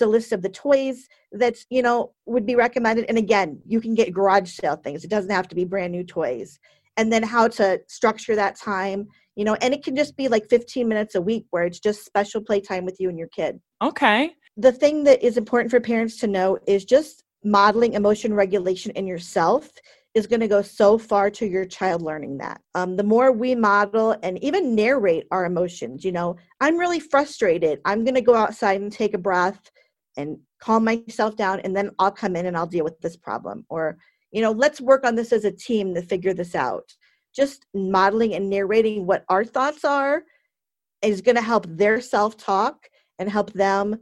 a 0.00 0.06
list 0.06 0.32
of 0.32 0.42
the 0.42 0.48
toys 0.48 1.08
that 1.30 1.56
you 1.70 1.80
know 1.80 2.12
would 2.26 2.44
be 2.44 2.56
recommended. 2.56 3.06
And 3.08 3.18
again 3.18 3.60
you 3.64 3.80
can 3.80 3.94
get 3.94 4.12
garage 4.12 4.50
sale 4.50 4.76
things. 4.76 5.04
It 5.04 5.10
doesn't 5.10 5.30
have 5.30 5.48
to 5.48 5.54
be 5.54 5.64
brand 5.64 5.92
new 5.92 6.04
toys. 6.04 6.58
And 6.96 7.10
then 7.10 7.22
how 7.22 7.48
to 7.48 7.80
structure 7.86 8.36
that 8.36 8.58
time 8.58 9.08
you 9.36 9.44
know 9.44 9.54
and 9.62 9.72
it 9.72 9.84
can 9.84 9.96
just 9.96 10.16
be 10.16 10.28
like 10.28 10.48
15 10.48 10.86
minutes 10.88 11.14
a 11.14 11.20
week 11.20 11.46
where 11.50 11.64
it's 11.64 11.80
just 11.80 12.04
special 12.04 12.40
playtime 12.40 12.84
with 12.84 12.98
you 13.00 13.08
and 13.08 13.18
your 13.18 13.28
kid. 13.28 13.60
Okay. 13.80 14.32
The 14.56 14.72
thing 14.72 15.04
that 15.04 15.24
is 15.24 15.38
important 15.38 15.70
for 15.70 15.80
parents 15.80 16.18
to 16.18 16.26
know 16.26 16.58
is 16.66 16.84
just 16.84 17.24
modeling 17.44 17.94
emotion 17.94 18.34
regulation 18.34 18.92
in 18.92 19.06
yourself 19.06 19.70
is 20.14 20.26
going 20.26 20.40
to 20.40 20.48
go 20.48 20.60
so 20.60 20.98
far 20.98 21.30
to 21.30 21.46
your 21.46 21.64
child 21.64 22.02
learning 22.02 22.38
that. 22.38 22.60
Um, 22.74 22.96
the 22.96 23.02
more 23.02 23.32
we 23.32 23.54
model 23.54 24.16
and 24.22 24.42
even 24.44 24.74
narrate 24.74 25.26
our 25.30 25.44
emotions 25.46 26.04
you 26.04 26.12
know 26.12 26.36
i'm 26.60 26.76
really 26.76 27.00
frustrated. 27.00 27.80
I'm 27.84 28.04
going 28.04 28.14
to 28.14 28.20
go 28.20 28.34
outside 28.34 28.80
and 28.80 28.92
take 28.92 29.14
a 29.14 29.18
breath 29.18 29.70
and 30.16 30.38
calm 30.60 30.84
myself 30.84 31.36
down 31.36 31.60
and 31.60 31.74
then 31.74 31.90
i'll 31.98 32.10
come 32.10 32.36
in 32.36 32.46
and 32.46 32.56
i'll 32.56 32.66
deal 32.66 32.84
with 32.84 33.00
this 33.00 33.16
problem. 33.16 33.64
Or 33.68 33.98
you 34.30 34.42
know 34.42 34.52
let's 34.52 34.80
work 34.80 35.04
on 35.04 35.14
this 35.14 35.32
as 35.32 35.44
a 35.44 35.52
team 35.52 35.94
to 35.94 36.02
figure 36.02 36.34
this 36.34 36.54
out. 36.54 36.94
Just 37.34 37.64
modeling 37.74 38.34
and 38.34 38.50
narrating 38.50 39.06
what 39.06 39.24
our 39.28 39.44
thoughts 39.44 39.84
are 39.84 40.24
is 41.00 41.22
going 41.22 41.36
to 41.36 41.42
help 41.42 41.66
their 41.68 42.00
self 42.00 42.36
talk 42.36 42.88
and 43.18 43.30
help 43.30 43.52
them 43.52 43.96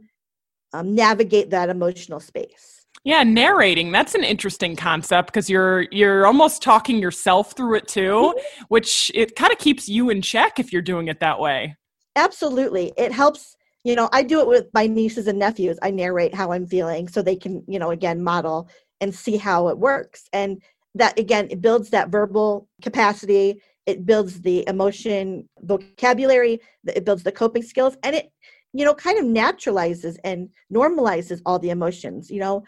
um, 0.73 0.95
navigate 0.95 1.49
that 1.49 1.69
emotional 1.69 2.19
space 2.19 2.80
yeah 3.03 3.23
narrating 3.23 3.91
that's 3.91 4.15
an 4.15 4.23
interesting 4.23 4.75
concept 4.75 5.27
because 5.27 5.49
you're 5.49 5.87
you're 5.91 6.25
almost 6.25 6.61
talking 6.61 6.99
yourself 6.99 7.53
through 7.55 7.75
it 7.75 7.87
too 7.87 8.33
mm-hmm. 8.35 8.63
which 8.69 9.11
it 9.13 9.35
kind 9.35 9.51
of 9.51 9.57
keeps 9.57 9.89
you 9.89 10.09
in 10.09 10.21
check 10.21 10.59
if 10.59 10.71
you're 10.71 10.81
doing 10.81 11.07
it 11.07 11.19
that 11.19 11.39
way 11.39 11.75
absolutely 12.15 12.93
it 12.97 13.11
helps 13.11 13.55
you 13.83 13.95
know 13.95 14.09
i 14.13 14.21
do 14.21 14.39
it 14.39 14.47
with 14.47 14.67
my 14.73 14.87
nieces 14.87 15.27
and 15.27 15.39
nephews 15.39 15.77
i 15.81 15.89
narrate 15.89 16.33
how 16.33 16.51
i'm 16.51 16.67
feeling 16.67 17.07
so 17.07 17.21
they 17.21 17.35
can 17.35 17.63
you 17.67 17.79
know 17.79 17.91
again 17.91 18.21
model 18.23 18.69
and 18.99 19.13
see 19.13 19.37
how 19.37 19.67
it 19.67 19.77
works 19.77 20.27
and 20.33 20.61
that 20.93 21.17
again 21.17 21.47
it 21.49 21.61
builds 21.61 21.89
that 21.89 22.09
verbal 22.09 22.67
capacity 22.81 23.61
it 23.87 24.05
builds 24.05 24.41
the 24.41 24.63
emotion 24.67 25.47
vocabulary 25.61 26.59
it 26.87 27.05
builds 27.05 27.23
the 27.23 27.31
coping 27.31 27.63
skills 27.63 27.97
and 28.03 28.15
it 28.15 28.31
you 28.73 28.85
know 28.85 28.93
kind 28.93 29.17
of 29.17 29.25
naturalizes 29.25 30.17
and 30.23 30.49
normalizes 30.71 31.41
all 31.45 31.57
the 31.59 31.69
emotions 31.69 32.29
you 32.29 32.39
know 32.39 32.63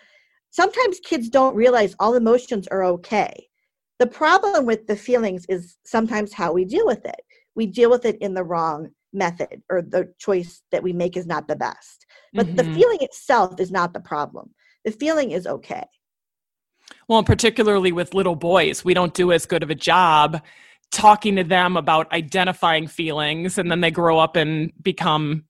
sometimes 0.54 1.00
kids 1.00 1.30
don't 1.30 1.56
realize 1.56 1.96
all 2.00 2.14
emotions 2.14 2.68
are 2.68 2.84
okay. 2.84 3.48
The 3.98 4.06
problem 4.08 4.66
with 4.66 4.86
the 4.86 4.96
feelings 4.96 5.46
is 5.50 5.78
sometimes 5.84 6.32
how 6.32 6.54
we 6.54 6.64
deal 6.64 6.86
with 6.86 7.04
it. 7.06 7.22
We 7.56 7.66
deal 7.66 7.90
with 7.90 8.06
it 8.06 8.18
in 8.22 8.36
the 8.36 8.44
wrong 8.44 8.90
method 9.12 9.64
or 9.70 9.82
the 9.82 10.14
choice 10.20 10.62
that 10.72 10.84
we 10.84 10.94
make 10.94 11.18
is 11.18 11.26
not 11.26 11.48
the 11.48 11.56
best. 11.56 12.06
But 12.34 12.46
mm-hmm. 12.46 12.56
the 12.56 12.64
feeling 12.66 13.00
itself 13.02 13.60
is 13.60 13.72
not 13.72 13.94
the 13.94 14.00
problem. 14.00 14.54
The 14.86 14.92
feeling 14.92 15.32
is 15.32 15.48
okay. 15.48 15.86
Well, 17.08 17.24
particularly 17.24 17.92
with 17.92 18.14
little 18.14 18.36
boys, 18.36 18.86
we 18.86 18.94
don't 18.94 19.14
do 19.14 19.32
as 19.32 19.46
good 19.48 19.64
of 19.64 19.72
a 19.72 19.76
job 19.76 20.42
talking 20.92 21.36
to 21.38 21.44
them 21.44 21.78
about 21.78 22.12
identifying 22.12 22.88
feelings, 22.88 23.58
and 23.58 23.72
then 23.72 23.82
they 23.82 23.90
grow 23.90 24.20
up 24.20 24.36
and 24.36 24.72
become 24.84 25.46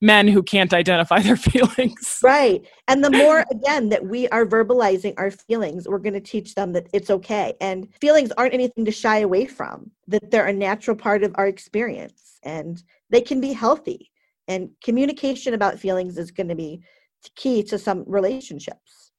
men 0.00 0.28
who 0.28 0.42
can't 0.42 0.72
identify 0.72 1.20
their 1.20 1.36
feelings. 1.50 2.20
Right. 2.22 2.64
And 2.86 3.02
the 3.02 3.10
more, 3.10 3.44
again, 3.50 3.88
that 3.88 4.06
we 4.06 4.28
are 4.28 4.46
verbalizing 4.46 5.14
our 5.18 5.30
feelings, 5.30 5.88
we're 5.88 5.98
going 5.98 6.14
to 6.14 6.20
teach 6.20 6.54
them 6.54 6.72
that 6.72 6.88
it's 6.92 7.10
okay. 7.10 7.54
And 7.60 7.88
feelings 8.00 8.30
aren't 8.32 8.54
anything 8.54 8.84
to 8.84 8.92
shy 8.92 9.18
away 9.18 9.46
from, 9.46 9.90
that 10.06 10.30
they're 10.30 10.46
a 10.46 10.52
natural 10.52 10.96
part 10.96 11.24
of 11.24 11.32
our 11.36 11.46
experience 11.46 12.38
and 12.42 12.82
they 13.10 13.20
can 13.20 13.40
be 13.40 13.52
healthy. 13.52 14.10
And 14.46 14.70
communication 14.82 15.54
about 15.54 15.78
feelings 15.78 16.16
is 16.16 16.30
going 16.30 16.48
to 16.48 16.54
be 16.54 16.82
key 17.34 17.62
to 17.64 17.78
some 17.78 18.04
relationships. 18.06 19.12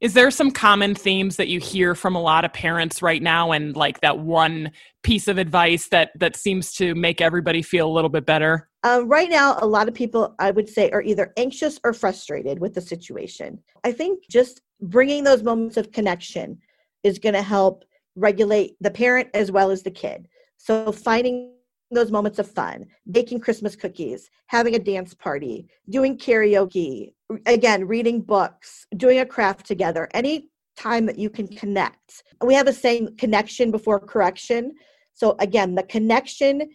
Is 0.00 0.14
there 0.14 0.30
some 0.30 0.52
common 0.52 0.94
themes 0.94 1.36
that 1.36 1.48
you 1.48 1.58
hear 1.58 1.94
from 1.94 2.14
a 2.14 2.20
lot 2.20 2.44
of 2.44 2.52
parents 2.52 3.02
right 3.02 3.20
now 3.20 3.50
and 3.50 3.76
like 3.76 4.00
that 4.00 4.18
one 4.20 4.70
piece 5.02 5.26
of 5.26 5.38
advice 5.38 5.88
that 5.88 6.10
that 6.20 6.36
seems 6.36 6.72
to 6.74 6.94
make 6.94 7.20
everybody 7.20 7.62
feel 7.62 7.88
a 7.88 7.92
little 7.92 8.08
bit 8.08 8.24
better? 8.24 8.68
Uh, 8.84 9.02
right 9.06 9.30
now, 9.30 9.56
a 9.60 9.66
lot 9.66 9.88
of 9.88 9.94
people, 9.94 10.34
I 10.38 10.50
would 10.50 10.68
say, 10.68 10.90
are 10.90 11.02
either 11.02 11.32
anxious 11.36 11.78
or 11.84 11.92
frustrated 11.92 12.58
with 12.58 12.74
the 12.74 12.80
situation. 12.80 13.60
I 13.84 13.92
think 13.92 14.24
just 14.28 14.60
bringing 14.80 15.22
those 15.22 15.42
moments 15.42 15.76
of 15.76 15.92
connection 15.92 16.58
is 17.04 17.18
going 17.18 17.34
to 17.34 17.42
help 17.42 17.84
regulate 18.16 18.76
the 18.80 18.90
parent 18.90 19.28
as 19.34 19.52
well 19.52 19.70
as 19.70 19.82
the 19.82 19.90
kid. 19.90 20.28
So, 20.56 20.90
finding 20.90 21.52
those 21.92 22.10
moments 22.10 22.38
of 22.38 22.50
fun, 22.50 22.86
baking 23.10 23.40
Christmas 23.40 23.76
cookies, 23.76 24.30
having 24.46 24.74
a 24.74 24.78
dance 24.78 25.14
party, 25.14 25.68
doing 25.90 26.16
karaoke, 26.16 27.12
again, 27.46 27.86
reading 27.86 28.20
books, 28.20 28.86
doing 28.96 29.20
a 29.20 29.26
craft 29.26 29.66
together, 29.66 30.08
any 30.14 30.48
time 30.76 31.06
that 31.06 31.18
you 31.18 31.30
can 31.30 31.46
connect. 31.48 32.22
We 32.42 32.54
have 32.54 32.66
a 32.66 32.72
saying 32.72 33.16
connection 33.18 33.70
before 33.70 34.00
correction. 34.00 34.72
So 35.14 35.36
again, 35.38 35.74
the 35.74 35.82
connection 35.82 36.70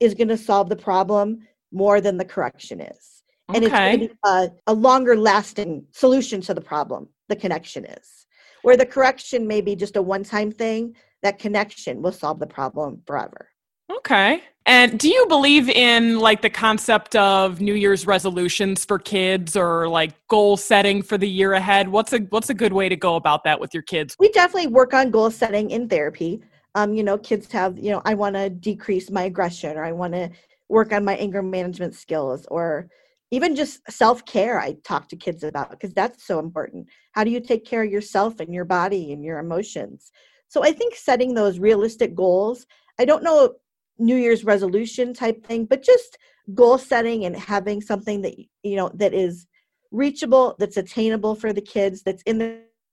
is 0.00 0.14
going 0.14 0.28
to 0.28 0.36
solve 0.36 0.68
the 0.68 0.76
problem 0.76 1.40
more 1.72 2.00
than 2.00 2.16
the 2.16 2.24
correction 2.24 2.80
is. 2.80 3.22
and 3.54 3.64
it's 3.64 3.72
going 3.72 4.00
to 4.00 4.08
be 4.08 4.14
a, 4.24 4.48
a 4.66 4.74
longer 4.74 5.16
lasting 5.16 5.84
solution 5.92 6.40
to 6.40 6.54
the 6.54 6.60
problem 6.60 7.08
the 7.28 7.36
connection 7.36 7.84
is. 7.84 8.26
Where 8.62 8.76
the 8.76 8.86
correction 8.86 9.46
may 9.46 9.60
be 9.60 9.76
just 9.76 9.96
a 9.96 10.02
one 10.02 10.24
time 10.24 10.50
thing 10.50 10.96
that 11.22 11.38
connection 11.38 12.02
will 12.02 12.12
solve 12.12 12.40
the 12.40 12.46
problem 12.46 13.02
forever. 13.06 13.48
Okay. 13.90 14.42
And 14.66 14.98
do 14.98 15.08
you 15.08 15.26
believe 15.28 15.68
in 15.68 16.18
like 16.18 16.42
the 16.42 16.50
concept 16.50 17.14
of 17.14 17.60
new 17.60 17.74
year's 17.74 18.04
resolutions 18.04 18.84
for 18.84 18.98
kids 18.98 19.56
or 19.56 19.88
like 19.88 20.12
goal 20.26 20.56
setting 20.56 21.02
for 21.02 21.16
the 21.16 21.28
year 21.28 21.52
ahead? 21.52 21.88
What's 21.88 22.12
a 22.12 22.18
what's 22.30 22.50
a 22.50 22.54
good 22.54 22.72
way 22.72 22.88
to 22.88 22.96
go 22.96 23.14
about 23.14 23.44
that 23.44 23.60
with 23.60 23.72
your 23.72 23.84
kids? 23.84 24.16
We 24.18 24.28
definitely 24.30 24.66
work 24.68 24.92
on 24.92 25.12
goal 25.12 25.30
setting 25.30 25.70
in 25.70 25.88
therapy 25.88 26.42
um, 26.76 26.92
you 26.94 27.02
know 27.02 27.18
kids 27.18 27.50
have 27.50 27.76
you 27.78 27.90
know 27.90 28.02
i 28.04 28.14
want 28.14 28.36
to 28.36 28.48
decrease 28.48 29.10
my 29.10 29.22
aggression 29.24 29.76
or 29.76 29.84
i 29.84 29.90
want 29.90 30.12
to 30.12 30.30
work 30.68 30.92
on 30.92 31.04
my 31.04 31.16
anger 31.16 31.42
management 31.42 31.94
skills 31.94 32.46
or 32.50 32.88
even 33.32 33.56
just 33.56 33.80
self-care 33.90 34.60
i 34.60 34.76
talk 34.84 35.08
to 35.08 35.16
kids 35.16 35.42
about 35.42 35.70
because 35.70 35.92
that's 35.92 36.24
so 36.24 36.38
important. 36.38 36.86
How 37.12 37.24
do 37.24 37.30
you 37.30 37.40
take 37.40 37.64
care 37.64 37.82
of 37.82 37.90
yourself 37.90 38.38
and 38.38 38.54
your 38.54 38.64
body 38.64 39.12
and 39.12 39.24
your 39.24 39.38
emotions? 39.38 40.12
So 40.48 40.62
i 40.62 40.70
think 40.70 40.94
setting 40.94 41.34
those 41.34 41.58
realistic 41.58 42.14
goals 42.14 42.66
i 43.00 43.04
don't 43.04 43.24
know 43.24 43.54
new 43.98 44.16
year's 44.16 44.44
resolution 44.44 45.14
type 45.14 45.44
thing 45.46 45.64
but 45.64 45.82
just 45.82 46.18
goal 46.54 46.78
setting 46.78 47.24
and 47.24 47.34
having 47.34 47.80
something 47.80 48.22
that 48.22 48.34
you 48.62 48.76
know 48.76 48.90
that 48.94 49.14
is 49.14 49.46
reachable 49.90 50.54
that's 50.58 50.76
attainable 50.76 51.34
for 51.34 51.52
the 51.52 51.60
kids 51.60 52.02
that's 52.02 52.22
in 52.24 52.38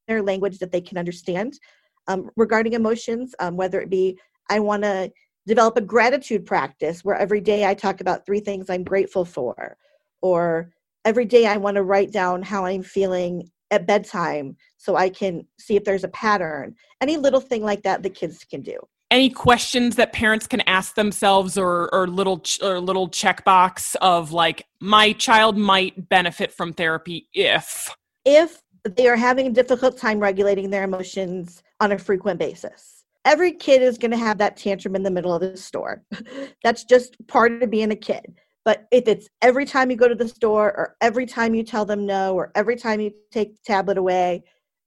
their 0.08 0.24
language 0.24 0.60
that 0.60 0.72
they 0.72 0.82
can 0.82 0.98
understand 0.98 1.60
um, 2.08 2.30
regarding 2.36 2.74
emotions 2.74 3.36
um, 3.40 3.56
whether 3.56 3.80
it 3.82 3.90
be 3.90 4.18
i 4.50 4.60
want 4.60 4.84
to 4.84 5.12
develop 5.46 5.76
a 5.78 5.82
gratitude 5.82 6.46
practice 6.46 7.04
where 7.04 7.16
every 7.16 7.42
day 7.42 7.66
i 7.66 7.74
talk 7.74 8.02
about 8.02 8.26
three 8.26 8.40
things 8.40 8.70
i'm 8.70 8.84
grateful 8.84 9.26
for 9.26 9.78
or 10.22 10.72
every 11.06 11.26
day 11.26 11.46
I 11.46 11.58
want 11.58 11.76
to 11.76 11.84
write 11.84 12.12
down 12.12 12.42
how 12.42 12.66
I'm 12.66 12.84
feeling 12.84 13.50
at 13.72 13.88
bedtime 13.88 14.56
so 14.78 14.96
I 14.96 15.10
can 15.10 15.46
see 15.60 15.76
if 15.76 15.84
there's 15.84 16.04
a 16.04 16.10
pattern. 16.10 16.76
Any 17.02 17.18
little 17.18 17.42
thing 17.42 17.64
like 17.64 17.84
that 17.84 18.04
the 18.04 18.10
kids 18.10 18.44
can 18.44 18.62
do. 18.62 18.78
Any 19.12 19.30
questions 19.30 19.96
that 19.98 20.12
parents 20.12 20.48
can 20.48 20.62
ask 20.62 20.96
themselves 20.96 21.58
or 21.58 21.94
or 21.94 22.08
little 22.08 22.40
ch- 22.40 22.62
or 22.64 22.80
little 22.80 23.08
checkbox 23.10 23.96
of 23.98 24.32
like 24.32 24.66
my 24.80 25.14
child 25.14 25.56
might 25.56 26.10
benefit 26.10 26.52
from 26.52 26.74
therapy 26.74 27.28
if 27.34 27.96
if 28.26 28.60
they 28.84 29.08
are 29.08 29.16
having 29.16 29.46
a 29.48 29.52
difficult 29.52 29.98
time 29.98 30.20
regulating 30.20 30.72
their 30.72 30.84
emotions 30.84 31.62
on 31.84 31.92
a 31.92 31.98
frequent 31.98 32.40
basis. 32.40 33.04
Every 33.26 33.52
kid 33.52 33.82
is 33.82 33.98
going 33.98 34.12
to 34.12 34.18
have 34.18 34.38
that 34.38 34.58
tantrum 34.58 34.96
in 34.96 35.04
the 35.04 35.12
middle 35.12 35.34
of 35.34 35.42
the 35.42 35.58
store. 35.58 36.04
That's 36.64 36.86
just 36.86 37.16
part 37.28 37.62
of 37.62 37.70
being 37.70 37.92
a 37.92 37.96
kid. 37.96 38.34
But 38.66 38.88
if 38.92 39.08
it's 39.08 39.28
every 39.42 39.66
time 39.66 39.92
you 39.92 39.98
go 39.98 40.08
to 40.08 40.16
the 40.16 40.28
store 40.28 40.68
or 40.68 40.96
every 41.02 41.26
time 41.26 41.54
you 41.54 41.64
tell 41.64 41.86
them 41.86 42.06
no 42.06 42.34
or 42.34 42.52
every 42.56 42.78
time 42.78 43.02
you 43.02 43.12
take 43.30 43.56
the 43.56 43.62
tablet 43.66 43.98
away, 43.98 44.44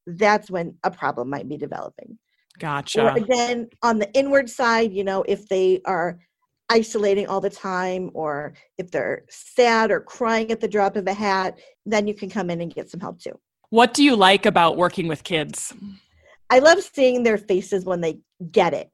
that's 0.06 0.50
when 0.50 0.76
a 0.82 0.90
problem 0.90 1.28
might 1.28 1.46
be 1.46 1.58
developing. 1.58 2.18
Gotcha. 2.58 3.04
Or 3.04 3.16
again, 3.16 3.68
on 3.82 3.98
the 3.98 4.10
inward 4.14 4.48
side, 4.48 4.92
you 4.92 5.04
know, 5.04 5.24
if 5.28 5.46
they 5.48 5.82
are 5.84 6.18
isolating 6.70 7.26
all 7.26 7.42
the 7.42 7.50
time 7.50 8.10
or 8.14 8.54
if 8.78 8.90
they're 8.90 9.24
sad 9.28 9.90
or 9.90 10.00
crying 10.00 10.50
at 10.50 10.60
the 10.60 10.68
drop 10.68 10.96
of 10.96 11.06
a 11.06 11.12
hat, 11.12 11.58
then 11.84 12.06
you 12.06 12.14
can 12.14 12.30
come 12.30 12.48
in 12.48 12.62
and 12.62 12.74
get 12.74 12.88
some 12.88 13.00
help 13.00 13.20
too. 13.20 13.38
What 13.68 13.92
do 13.92 14.02
you 14.02 14.16
like 14.16 14.46
about 14.46 14.78
working 14.78 15.06
with 15.06 15.22
kids? 15.22 15.74
I 16.50 16.60
love 16.60 16.80
seeing 16.80 17.22
their 17.22 17.38
faces 17.38 17.84
when 17.84 18.00
they 18.00 18.20
get 18.50 18.74
it, 18.74 18.90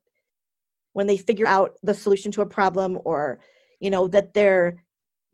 when 0.93 1.07
they 1.07 1.17
figure 1.17 1.47
out 1.47 1.77
the 1.83 1.95
solution 1.95 2.33
to 2.33 2.43
a 2.43 2.47
problem 2.47 2.99
or 3.05 3.41
you 3.81 3.91
know 3.91 4.09
that 4.09 4.35
their 4.35 4.83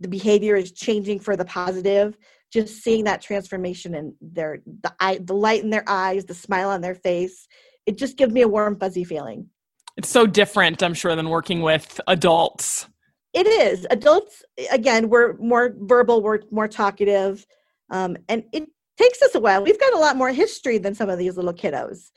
the 0.01 0.09
behavior 0.09 0.57
is 0.57 0.73
changing 0.73 1.21
for 1.21 1.37
the 1.37 1.45
positive. 1.45 2.17
Just 2.51 2.83
seeing 2.83 3.05
that 3.05 3.21
transformation 3.21 3.95
in 3.95 4.15
their 4.21 4.61
the 4.65 4.95
eye 5.01 5.19
the 5.23 5.35
light 5.35 5.63
in 5.63 5.71
their 5.71 5.85
eyes 5.87 6.25
the 6.25 6.35
smile 6.35 6.71
on 6.71 6.81
their 6.81 6.95
face 6.95 7.47
it 7.89 7.97
just 7.97 8.19
gives 8.19 8.35
me 8.35 8.43
a 8.43 8.49
warm 8.49 8.79
fuzzy 8.79 9.03
feeling. 9.03 9.49
It's 9.97 10.11
so 10.11 10.27
different 10.27 10.83
i'm 10.83 10.95
sure 10.95 11.17
than 11.17 11.31
working 11.31 11.63
with 11.63 12.01
adults. 12.07 12.87
It 13.33 13.47
is. 13.47 13.87
Adults 13.91 14.45
again 14.71 15.09
we're 15.09 15.37
more 15.39 15.75
verbal 15.79 16.23
we're 16.23 16.41
more 16.51 16.69
talkative 16.69 17.47
um, 17.91 18.17
and 18.29 18.45
it 18.53 18.69
takes 18.99 19.23
us 19.23 19.35
a 19.35 19.41
while 19.41 19.63
we've 19.63 19.81
got 19.81 19.95
a 19.95 19.99
lot 19.99 20.17
more 20.17 20.31
history 20.31 20.79
than 20.79 20.95
some 20.95 21.09
of 21.09 21.19
these 21.19 21.37
little 21.37 21.55
kiddos 21.55 22.11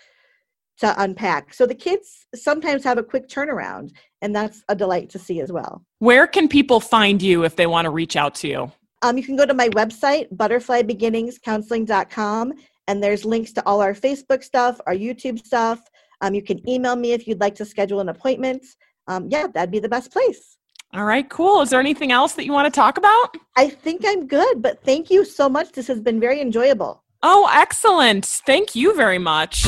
to 0.82 1.02
unpack. 1.02 1.54
So 1.54 1.65
the 1.65 1.76
kids 1.76 2.26
sometimes 2.34 2.84
have 2.84 2.98
a 2.98 3.04
quick 3.04 3.30
turnaround, 3.30 3.91
and 4.22 4.36
that's 4.36 4.63
a 4.67 4.76
delight 4.76 5.12
to 5.12 5.20
see 5.20 5.39
as 5.39 5.52
well. 5.52 5.86
Where 6.00 6.26
can 6.26 6.48
people 6.48 6.80
find 6.80 7.22
you 7.22 7.46
if 7.46 7.56
they 7.56 7.67
want 7.67 7.86
to 7.86 7.91
reach 7.91 8.15
out 8.15 8.34
to 8.36 8.48
you? 8.48 8.72
Um, 9.04 9.17
you 9.17 9.24
can 9.24 9.36
go 9.36 9.46
to 9.46 9.54
my 9.54 9.70
website, 9.70 10.36
butterflybeginningscounseling.com, 10.36 12.54
and 12.88 13.04
there's 13.04 13.26
links 13.26 13.52
to 13.54 13.63
all 13.65 13.82
our 13.82 13.94
Facebook 13.94 14.44
stuff, 14.44 14.82
our 14.88 14.96
YouTube 14.96 15.46
stuff. 15.46 15.80
Um, 16.22 16.34
you 16.34 16.41
can 16.41 16.67
email 16.67 16.96
me 16.96 17.12
if 17.13 17.28
you'd 17.28 17.39
like 17.39 17.54
to 17.56 17.65
schedule 17.65 18.00
an 18.00 18.10
appointment. 18.10 18.65
Um, 19.08 19.28
yeah, 19.30 19.46
that'd 19.48 19.72
be 19.72 19.80
the 19.80 19.89
best 19.89 20.12
place. 20.12 20.58
All 20.93 21.06
right, 21.06 21.30
cool. 21.30 21.62
Is 21.62 21.69
there 21.69 21.80
anything 21.80 22.12
else 22.12 22.34
that 22.34 22.45
you 22.45 22.51
want 22.51 22.71
to 22.71 22.77
talk 22.77 22.97
about? 22.97 23.38
I 23.56 23.69
think 23.69 24.01
I'm 24.06 24.27
good, 24.27 24.62
but 24.62 24.84
thank 24.84 25.10
you 25.10 25.23
so 25.23 25.47
much. 25.47 25.71
This 25.71 25.88
has 25.88 26.01
been 26.01 26.19
very 26.19 26.41
enjoyable. 26.41 27.01
Oh, 27.23 27.49
excellent. 27.54 28.25
Thank 28.25 28.75
you 28.75 28.93
very 28.93 29.19
much. 29.19 29.67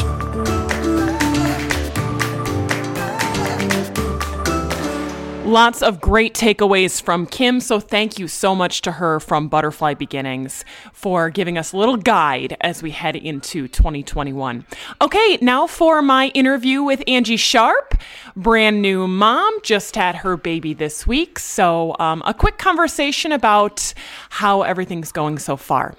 Lots 5.45 5.81
of 5.81 5.99
great 5.99 6.33
takeaways 6.33 7.01
from 7.01 7.25
Kim, 7.25 7.59
so 7.59 7.77
thank 7.77 8.17
you 8.17 8.29
so 8.29 8.55
much 8.55 8.81
to 8.83 8.93
her 8.93 9.19
from 9.19 9.49
Butterfly 9.49 9.93
Beginnings 9.93 10.63
for 10.93 11.29
giving 11.29 11.57
us 11.57 11.73
a 11.73 11.77
little 11.77 11.97
guide 11.97 12.55
as 12.61 12.81
we 12.81 12.91
head 12.91 13.17
into 13.17 13.67
2021. 13.67 14.65
Okay, 15.01 15.37
now 15.41 15.67
for 15.67 16.01
my 16.01 16.27
interview 16.29 16.81
with 16.81 17.03
Angie 17.09 17.35
Sharp, 17.35 17.93
brand 18.37 18.81
new 18.81 19.05
mom, 19.05 19.53
just 19.63 19.97
had 19.97 20.15
her 20.15 20.37
baby 20.37 20.73
this 20.73 21.05
week. 21.05 21.37
So, 21.39 21.97
um, 21.99 22.23
a 22.25 22.33
quick 22.33 22.57
conversation 22.57 23.33
about 23.33 23.93
how 24.29 24.61
everything's 24.61 25.11
going 25.11 25.39
so 25.39 25.57
far. 25.57 25.95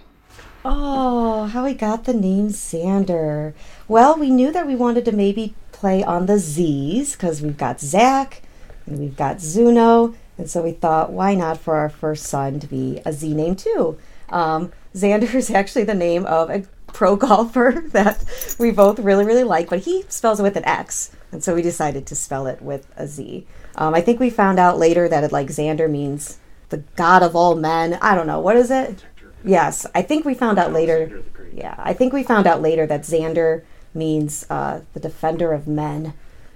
Oh, 0.64 1.44
how 1.48 1.64
we 1.64 1.74
got 1.74 2.04
the 2.04 2.14
name 2.14 2.48
Zander. 2.48 3.52
Well, 3.88 4.16
we 4.18 4.30
knew 4.30 4.50
that 4.52 4.66
we 4.66 4.74
wanted 4.74 5.04
to 5.04 5.12
maybe 5.12 5.54
play 5.70 6.02
on 6.02 6.24
the 6.24 6.38
Z's 6.38 7.12
because 7.12 7.42
we've 7.42 7.58
got 7.58 7.78
Zach 7.78 8.40
and 8.86 8.98
we've 8.98 9.16
got 9.16 9.40
Zuno. 9.40 10.14
And 10.36 10.50
so 10.50 10.62
we 10.62 10.72
thought, 10.72 11.12
why 11.12 11.34
not 11.34 11.58
for 11.58 11.76
our 11.76 11.88
first 11.88 12.24
son 12.24 12.58
to 12.60 12.66
be 12.66 13.00
a 13.04 13.12
Z 13.12 13.34
name 13.34 13.54
too? 13.54 13.98
Um, 14.28 14.72
Xander 14.94 15.32
is 15.34 15.50
actually 15.50 15.84
the 15.84 15.94
name 15.94 16.26
of 16.26 16.50
a 16.50 16.64
pro 16.88 17.16
golfer 17.16 17.84
that 17.88 18.56
we 18.58 18.70
both 18.70 18.98
really, 18.98 19.24
really 19.24 19.44
like, 19.44 19.70
but 19.70 19.80
he 19.80 20.04
spells 20.08 20.40
it 20.40 20.42
with 20.42 20.56
an 20.56 20.64
X. 20.64 21.10
And 21.32 21.42
so 21.42 21.54
we 21.54 21.62
decided 21.62 22.06
to 22.06 22.14
spell 22.14 22.46
it 22.46 22.62
with 22.62 22.86
a 22.96 23.06
Z. 23.06 23.46
Um, 23.76 23.94
I 23.94 24.00
think 24.00 24.20
we 24.20 24.30
found 24.30 24.58
out 24.58 24.78
later 24.78 25.08
that 25.08 25.24
it, 25.24 25.32
like 25.32 25.48
Xander 25.48 25.90
means 25.90 26.38
the 26.68 26.78
god 26.96 27.22
of 27.22 27.36
all 27.36 27.54
men. 27.54 27.98
I 28.00 28.14
don't 28.14 28.26
know. 28.26 28.40
What 28.40 28.56
is 28.56 28.70
it? 28.70 29.04
Yes. 29.44 29.86
I 29.94 30.02
think 30.02 30.24
we 30.24 30.34
found 30.34 30.58
out 30.58 30.72
later. 30.72 31.22
Yeah. 31.52 31.74
I 31.78 31.92
think 31.92 32.12
we 32.12 32.22
found 32.22 32.46
out 32.46 32.62
later 32.62 32.86
that 32.86 33.02
Xander 33.02 33.62
means 33.92 34.46
uh, 34.48 34.80
the 34.92 35.00
defender 35.00 35.52
of 35.52 35.68
men 35.68 36.14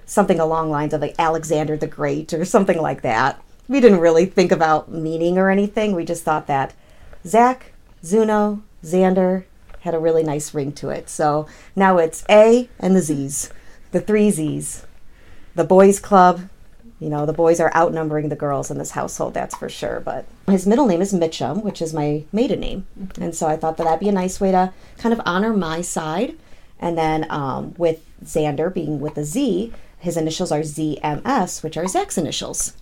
something 0.09 0.40
along 0.40 0.71
lines 0.71 0.94
of 0.94 1.03
like 1.03 1.14
Alexander 1.18 1.77
the 1.77 1.87
Great 1.87 2.33
or 2.33 2.44
something 2.44 2.81
like 2.81 3.03
that. 3.03 3.40
We 3.68 3.81
didn't 3.81 4.01
really 4.01 4.25
think 4.25 4.51
about 4.51 4.90
meaning 4.90 5.37
or 5.37 5.51
anything. 5.51 5.94
We 5.94 6.05
just 6.05 6.25
thought 6.25 6.47
that 6.47 6.75
Zach, 7.27 7.73
Zuno, 8.03 8.62
Zander 8.83 9.44
had 9.81 9.94
a 9.94 9.99
really 9.99 10.23
nice 10.23 10.55
ring 10.55 10.73
to 10.73 10.88
it. 10.88 11.11
So 11.11 11.47
now 11.77 11.99
it's 11.99 12.25
A 12.31 12.68
and 12.81 12.97
the 12.97 13.03
Z's, 13.03 13.51
the 13.92 14.01
three 14.01 14.31
Z's. 14.31 14.87
The 15.55 15.64
boys' 15.64 16.01
club, 16.01 16.49
you 16.99 17.11
know, 17.11 17.27
the 17.27 17.33
boys 17.33 17.61
are 17.61 17.75
outnumbering 17.75 18.29
the 18.29 18.37
girls 18.37 18.71
in 18.71 18.79
this 18.79 18.92
household, 18.92 19.35
that's 19.35 19.57
for 19.57 19.68
sure. 19.68 20.01
But 20.01 20.25
his 20.47 20.66
middle 20.66 20.87
name 20.87 21.03
is 21.03 21.12
Mitchum, 21.12 21.62
which 21.62 21.83
is 21.83 21.92
my 21.92 22.25
maiden 22.33 22.61
name. 22.61 22.87
And 23.21 23.35
so 23.35 23.47
I 23.47 23.57
thought 23.57 23.77
that 23.77 23.85
that'd 23.85 24.01
be 24.01 24.09
a 24.09 24.12
nice 24.12 24.40
way 24.40 24.53
to 24.53 24.73
kind 24.97 25.12
of 25.12 25.21
honor 25.27 25.53
my 25.53 25.83
side. 25.83 26.37
And 26.81 26.97
then 26.97 27.27
um, 27.29 27.75
with 27.77 28.05
Zander 28.25 28.73
being 28.73 29.01
with 29.01 29.18
a 29.18 29.25
Z, 29.25 29.73
his 29.99 30.17
initials 30.17 30.53
are 30.53 30.61
ZMS, 30.61 31.63
which 31.63 31.77
are 31.77 31.87
Zach's 31.87 32.19
initials. 32.19 32.75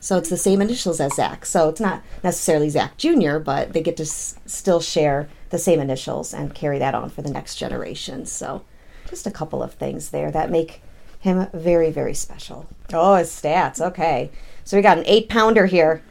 So 0.00 0.16
it's 0.18 0.30
the 0.30 0.36
same 0.36 0.60
initials 0.60 1.00
as 1.00 1.14
Zach. 1.14 1.46
So 1.46 1.68
it's 1.68 1.80
not 1.80 2.02
necessarily 2.24 2.68
Zach 2.70 2.96
Jr., 2.96 3.38
but 3.38 3.72
they 3.72 3.82
get 3.82 3.96
to 3.98 4.02
s- 4.02 4.34
still 4.46 4.80
share 4.80 5.28
the 5.50 5.58
same 5.58 5.78
initials 5.80 6.34
and 6.34 6.54
carry 6.54 6.78
that 6.80 6.94
on 6.94 7.08
for 7.10 7.22
the 7.22 7.30
next 7.30 7.54
generation. 7.56 8.26
So 8.26 8.64
just 9.08 9.26
a 9.26 9.30
couple 9.30 9.62
of 9.62 9.74
things 9.74 10.10
there 10.10 10.32
that 10.32 10.50
make 10.50 10.82
him 11.20 11.46
very, 11.52 11.90
very 11.92 12.14
special. 12.14 12.66
Oh, 12.92 13.14
his 13.14 13.28
stats. 13.30 13.80
Okay. 13.80 14.30
So 14.64 14.76
we 14.76 14.82
got 14.82 14.98
an 14.98 15.04
eight 15.06 15.28
pounder 15.28 15.66
here. 15.66 16.02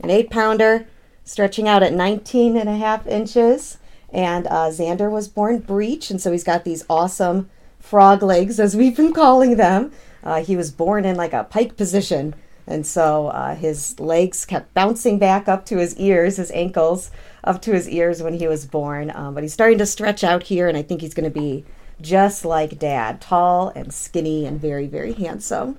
An 0.00 0.10
eight 0.10 0.28
pounder 0.30 0.86
stretching 1.24 1.66
out 1.66 1.82
at 1.82 1.94
19 1.94 2.56
and 2.58 2.68
a 2.68 2.76
half 2.76 3.06
inches. 3.06 3.78
And 4.12 4.46
uh, 4.48 4.68
Zander 4.70 5.10
was 5.10 5.28
born 5.28 5.60
breech, 5.60 6.10
and 6.10 6.20
so 6.20 6.32
he's 6.32 6.42
got 6.44 6.64
these 6.64 6.84
awesome 6.90 7.48
frog 7.80 8.22
legs, 8.22 8.60
as 8.60 8.76
we've 8.76 8.96
been 8.96 9.12
calling 9.12 9.56
them. 9.56 9.90
Uh, 10.22 10.42
he 10.42 10.56
was 10.56 10.70
born 10.70 11.04
in 11.04 11.16
like 11.16 11.32
a 11.32 11.44
pike 11.44 11.76
position, 11.76 12.34
And 12.66 12.86
so 12.86 13.28
uh, 13.28 13.56
his 13.56 13.98
legs 13.98 14.44
kept 14.44 14.72
bouncing 14.74 15.18
back 15.18 15.48
up 15.48 15.66
to 15.66 15.78
his 15.78 15.96
ears, 15.96 16.36
his 16.36 16.52
ankles 16.52 17.10
up 17.42 17.60
to 17.62 17.72
his 17.72 17.88
ears 17.88 18.22
when 18.22 18.34
he 18.34 18.46
was 18.46 18.66
born. 18.66 19.10
Um, 19.14 19.34
but 19.34 19.42
he's 19.42 19.54
starting 19.54 19.78
to 19.78 19.86
stretch 19.86 20.22
out 20.22 20.44
here, 20.44 20.68
and 20.68 20.76
I 20.76 20.82
think 20.82 21.00
he's 21.00 21.14
going 21.14 21.30
to 21.30 21.40
be 21.40 21.64
just 22.00 22.44
like 22.44 22.78
dad 22.78 23.20
tall 23.20 23.70
and 23.74 23.92
skinny 23.92 24.46
and 24.46 24.60
very, 24.60 24.86
very 24.86 25.14
handsome. 25.14 25.78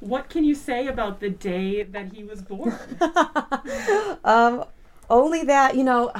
What 0.00 0.28
can 0.28 0.44
you 0.44 0.54
say 0.54 0.88
about 0.88 1.20
the 1.20 1.30
day 1.30 1.82
that 1.82 2.12
he 2.12 2.24
was 2.24 2.42
born? 2.42 2.76
um, 4.24 4.64
only 5.08 5.44
that, 5.44 5.76
you 5.76 5.84
know, 5.84 6.12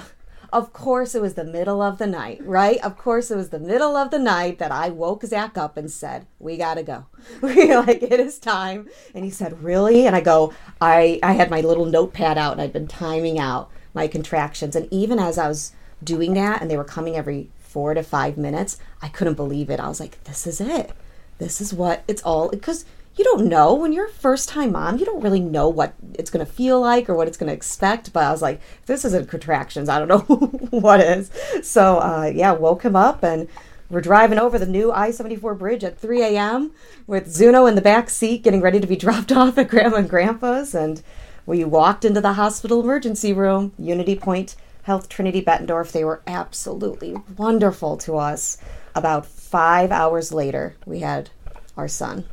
of 0.53 0.73
course 0.73 1.15
it 1.15 1.23
was 1.23 1.35
the 1.35 1.45
middle 1.45 1.81
of 1.81 1.99
the 1.99 2.07
night, 2.07 2.41
right? 2.45 2.79
Of 2.85 2.99
course 2.99 3.31
it 3.31 3.37
was 3.37 3.49
the 3.49 3.59
middle 3.59 3.97
of 3.97 4.11
the 4.11 4.19
night 4.19 4.59
that 4.59 4.71
I 4.71 4.91
woke 4.91 5.25
Zach 5.25 5.57
up 5.57 5.77
and 5.77 5.91
said, 5.91 6.27
"We 6.39 6.57
gotta 6.57 6.83
go. 6.83 7.07
We 7.43 7.75
like 7.75 8.03
it 8.03 8.21
is 8.21 8.39
time." 8.39 8.89
And 9.15 9.25
he 9.25 9.31
said, 9.31 9.63
"Really?" 9.63 10.07
And 10.07 10.15
I 10.15 10.21
go, 10.21 10.53
"I 10.81 11.19
I 11.23 11.33
had 11.33 11.51
my 11.51 11.61
little 11.61 11.87
notepad 11.87 12.37
out 12.37 12.53
and 12.53 12.61
I'd 12.61 12.73
been 12.73 12.89
timing 12.89 13.39
out 13.39 13.71
my 13.95 14.07
contractions, 14.07 14.77
and 14.77 14.89
even 14.91 15.19
as 15.19 15.39
I 15.39 15.49
was 15.49 15.73
doing 16.05 16.35
that, 16.35 16.61
and 16.61 16.71
they 16.71 16.77
were 16.77 16.85
coming 16.85 17.17
every 17.17 17.51
four 17.59 17.95
to 17.95 18.03
five 18.03 18.37
minutes, 18.37 18.79
I 19.01 19.09
couldn't 19.09 19.35
believe 19.35 19.71
it. 19.71 19.81
I 19.81 19.89
was 19.89 20.01
like, 20.01 20.23
"This 20.25 20.47
is 20.47 20.61
it. 20.61 20.93
This 21.39 21.61
is 21.61 21.73
what 21.73 22.05
it's 22.07 22.23
all." 22.23 22.49
Because 22.51 22.85
you 23.17 23.25
don't 23.25 23.47
know. 23.47 23.75
When 23.75 23.93
you're 23.93 24.07
a 24.07 24.11
first 24.11 24.49
time 24.49 24.73
mom 24.73 24.99
you 24.99 25.05
don't 25.05 25.23
really 25.23 25.41
know 25.41 25.69
what 25.69 25.95
it's 26.15 26.31
going 26.31 26.45
to 26.45 26.51
feel 26.51 26.81
like 26.81 27.09
or 27.09 27.15
what 27.15 27.29
it's 27.29 27.37
going 27.37 27.49
to 27.49 27.55
expect 27.55 28.13
but 28.13 28.25
i 28.25 28.31
was 28.31 28.43
like 28.43 28.61
this 28.87 29.05
isn't 29.05 29.29
contractions. 29.29 29.89
I 29.89 29.99
don't 29.99 30.09
know 30.09 30.37
what 30.71 31.01
is. 31.01 31.31
So 31.63 31.99
uh, 31.99 32.31
yeah 32.35 32.53
woke 32.53 32.83
him 32.83 32.97
up 32.97 33.23
and 33.23 33.49
we're 33.91 34.01
driving 34.01 34.39
over 34.39 34.59
the 34.59 34.67
new 34.67 34.91
i-74 34.93 35.59
bridge 35.59 35.85
at 35.85 35.99
3 35.99 36.23
a.m 36.23 36.73
with 37.07 37.31
zuno 37.31 37.67
in 37.67 37.75
the 37.75 37.83
back 37.83 38.09
seat 38.09 38.43
getting 38.43 38.63
ready 38.63 38.81
to 38.81 38.87
be 38.87 38.97
dropped 39.05 39.33
off 39.33 39.59
at 39.59 39.69
grandma 39.69 39.97
and 39.97 40.11
grandpa's 40.11 40.75
and 40.75 41.03
we 41.45 41.65
walked 41.65 42.05
into 42.05 42.21
the 42.21 42.35
hospital 42.35 42.81
emergency 42.81 43.33
room 43.33 43.73
unity 43.79 44.17
point 44.17 44.57
health 44.85 45.09
trinity 45.09 45.43
bettendorf. 45.43 45.93
They 45.93 46.05
were 46.05 46.23
absolutely 46.27 47.17
wonderful 47.37 47.97
to 47.99 48.17
us. 48.17 48.59
About 48.95 49.27
five 49.27 49.91
hours 49.91 50.33
later 50.33 50.77
we 50.87 51.01
had 51.01 51.31
our 51.77 51.89
son 51.89 52.25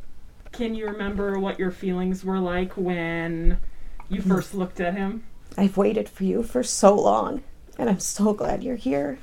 can 0.52 0.74
you 0.74 0.86
remember 0.86 1.38
what 1.38 1.58
your 1.58 1.70
feelings 1.70 2.24
were 2.24 2.38
like 2.38 2.72
when 2.76 3.60
you 4.08 4.20
hmm. 4.22 4.28
first 4.28 4.54
looked 4.54 4.80
at 4.80 4.94
him? 4.94 5.24
I've 5.56 5.76
waited 5.76 6.08
for 6.08 6.24
you 6.24 6.42
for 6.42 6.62
so 6.62 6.94
long, 6.94 7.42
and 7.78 7.88
I'm 7.88 8.00
so 8.00 8.32
glad 8.32 8.62
you're 8.62 8.76
here 8.76 9.18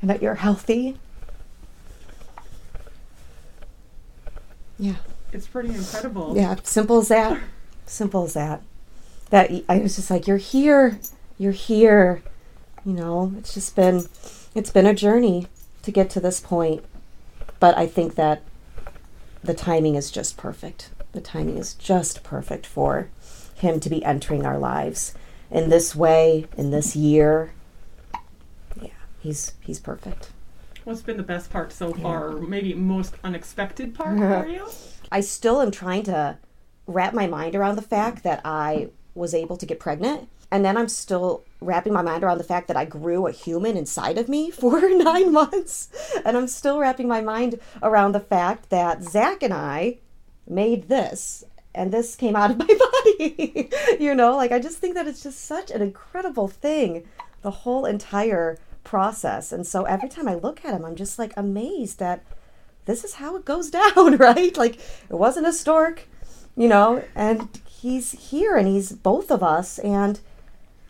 and 0.00 0.10
that 0.10 0.20
you're 0.20 0.34
healthy. 0.34 0.98
Yeah. 4.78 4.96
It's 5.32 5.46
pretty 5.46 5.70
incredible. 5.70 6.36
Yeah, 6.36 6.56
simple 6.62 6.98
as 6.98 7.08
that. 7.08 7.40
Simple 7.86 8.24
as 8.24 8.34
that. 8.34 8.62
That 9.30 9.50
I 9.68 9.78
was 9.78 9.96
just 9.96 10.10
like, 10.10 10.26
you're 10.26 10.36
here. 10.36 10.98
You're 11.38 11.52
here. 11.52 12.22
You 12.84 12.92
know, 12.92 13.32
it's 13.38 13.54
just 13.54 13.74
been 13.74 14.06
it's 14.54 14.70
been 14.70 14.86
a 14.86 14.94
journey 14.94 15.46
to 15.82 15.90
get 15.90 16.10
to 16.10 16.20
this 16.20 16.40
point. 16.40 16.84
But 17.60 17.78
I 17.78 17.86
think 17.86 18.16
that 18.16 18.42
the 19.42 19.54
timing 19.54 19.94
is 19.94 20.10
just 20.10 20.36
perfect. 20.36 20.90
The 21.12 21.20
timing 21.20 21.58
is 21.58 21.74
just 21.74 22.22
perfect 22.22 22.66
for 22.66 23.10
him 23.54 23.80
to 23.80 23.90
be 23.90 24.04
entering 24.04 24.46
our 24.46 24.58
lives 24.58 25.14
in 25.50 25.68
this 25.68 25.94
way, 25.94 26.46
in 26.56 26.70
this 26.70 26.96
year. 26.96 27.52
Yeah, 28.80 28.90
he's 29.20 29.52
he's 29.60 29.78
perfect. 29.78 30.30
What's 30.84 31.02
been 31.02 31.16
the 31.16 31.22
best 31.22 31.50
part 31.50 31.72
so 31.72 31.92
far? 31.92 32.28
Or 32.28 32.40
maybe 32.40 32.74
most 32.74 33.14
unexpected 33.22 33.94
part 33.94 34.18
for 34.44 34.46
you? 34.46 34.68
I 35.12 35.20
still 35.20 35.60
am 35.60 35.70
trying 35.70 36.02
to 36.04 36.38
wrap 36.86 37.14
my 37.14 37.26
mind 37.26 37.54
around 37.54 37.76
the 37.76 37.82
fact 37.82 38.24
that 38.24 38.40
I 38.44 38.88
was 39.14 39.34
able 39.34 39.56
to 39.58 39.66
get 39.66 39.78
pregnant 39.78 40.28
and 40.52 40.62
then 40.62 40.76
I'm 40.76 40.88
still 40.88 41.44
wrapping 41.62 41.94
my 41.94 42.02
mind 42.02 42.22
around 42.22 42.36
the 42.36 42.44
fact 42.44 42.68
that 42.68 42.76
I 42.76 42.84
grew 42.84 43.26
a 43.26 43.32
human 43.32 43.74
inside 43.74 44.18
of 44.18 44.28
me 44.28 44.50
for 44.52 44.80
nine 44.90 45.32
months. 45.32 45.88
And 46.24 46.36
I'm 46.36 46.46
still 46.46 46.78
wrapping 46.78 47.08
my 47.08 47.22
mind 47.22 47.58
around 47.82 48.12
the 48.12 48.20
fact 48.20 48.68
that 48.68 49.02
Zach 49.02 49.42
and 49.42 49.54
I 49.54 49.98
made 50.46 50.88
this 50.88 51.42
and 51.74 51.90
this 51.90 52.14
came 52.16 52.36
out 52.36 52.50
of 52.50 52.58
my 52.58 52.66
body. 52.66 53.70
you 53.98 54.14
know, 54.14 54.36
like 54.36 54.52
I 54.52 54.58
just 54.58 54.76
think 54.76 54.94
that 54.94 55.08
it's 55.08 55.22
just 55.22 55.42
such 55.42 55.70
an 55.70 55.80
incredible 55.80 56.48
thing, 56.48 57.08
the 57.40 57.50
whole 57.50 57.86
entire 57.86 58.58
process. 58.84 59.52
And 59.52 59.66
so 59.66 59.84
every 59.84 60.10
time 60.10 60.28
I 60.28 60.34
look 60.34 60.66
at 60.66 60.74
him, 60.74 60.84
I'm 60.84 60.96
just 60.96 61.18
like 61.18 61.32
amazed 61.34 61.98
that 61.98 62.22
this 62.84 63.04
is 63.04 63.14
how 63.14 63.36
it 63.36 63.46
goes 63.46 63.70
down, 63.70 64.16
right? 64.18 64.54
Like 64.54 64.74
it 64.74 65.14
wasn't 65.14 65.46
a 65.46 65.52
stork, 65.54 66.06
you 66.54 66.68
know, 66.68 67.02
and 67.14 67.48
he's 67.66 68.12
here 68.12 68.54
and 68.54 68.68
he's 68.68 68.92
both 68.92 69.30
of 69.30 69.42
us. 69.42 69.78
And 69.78 70.20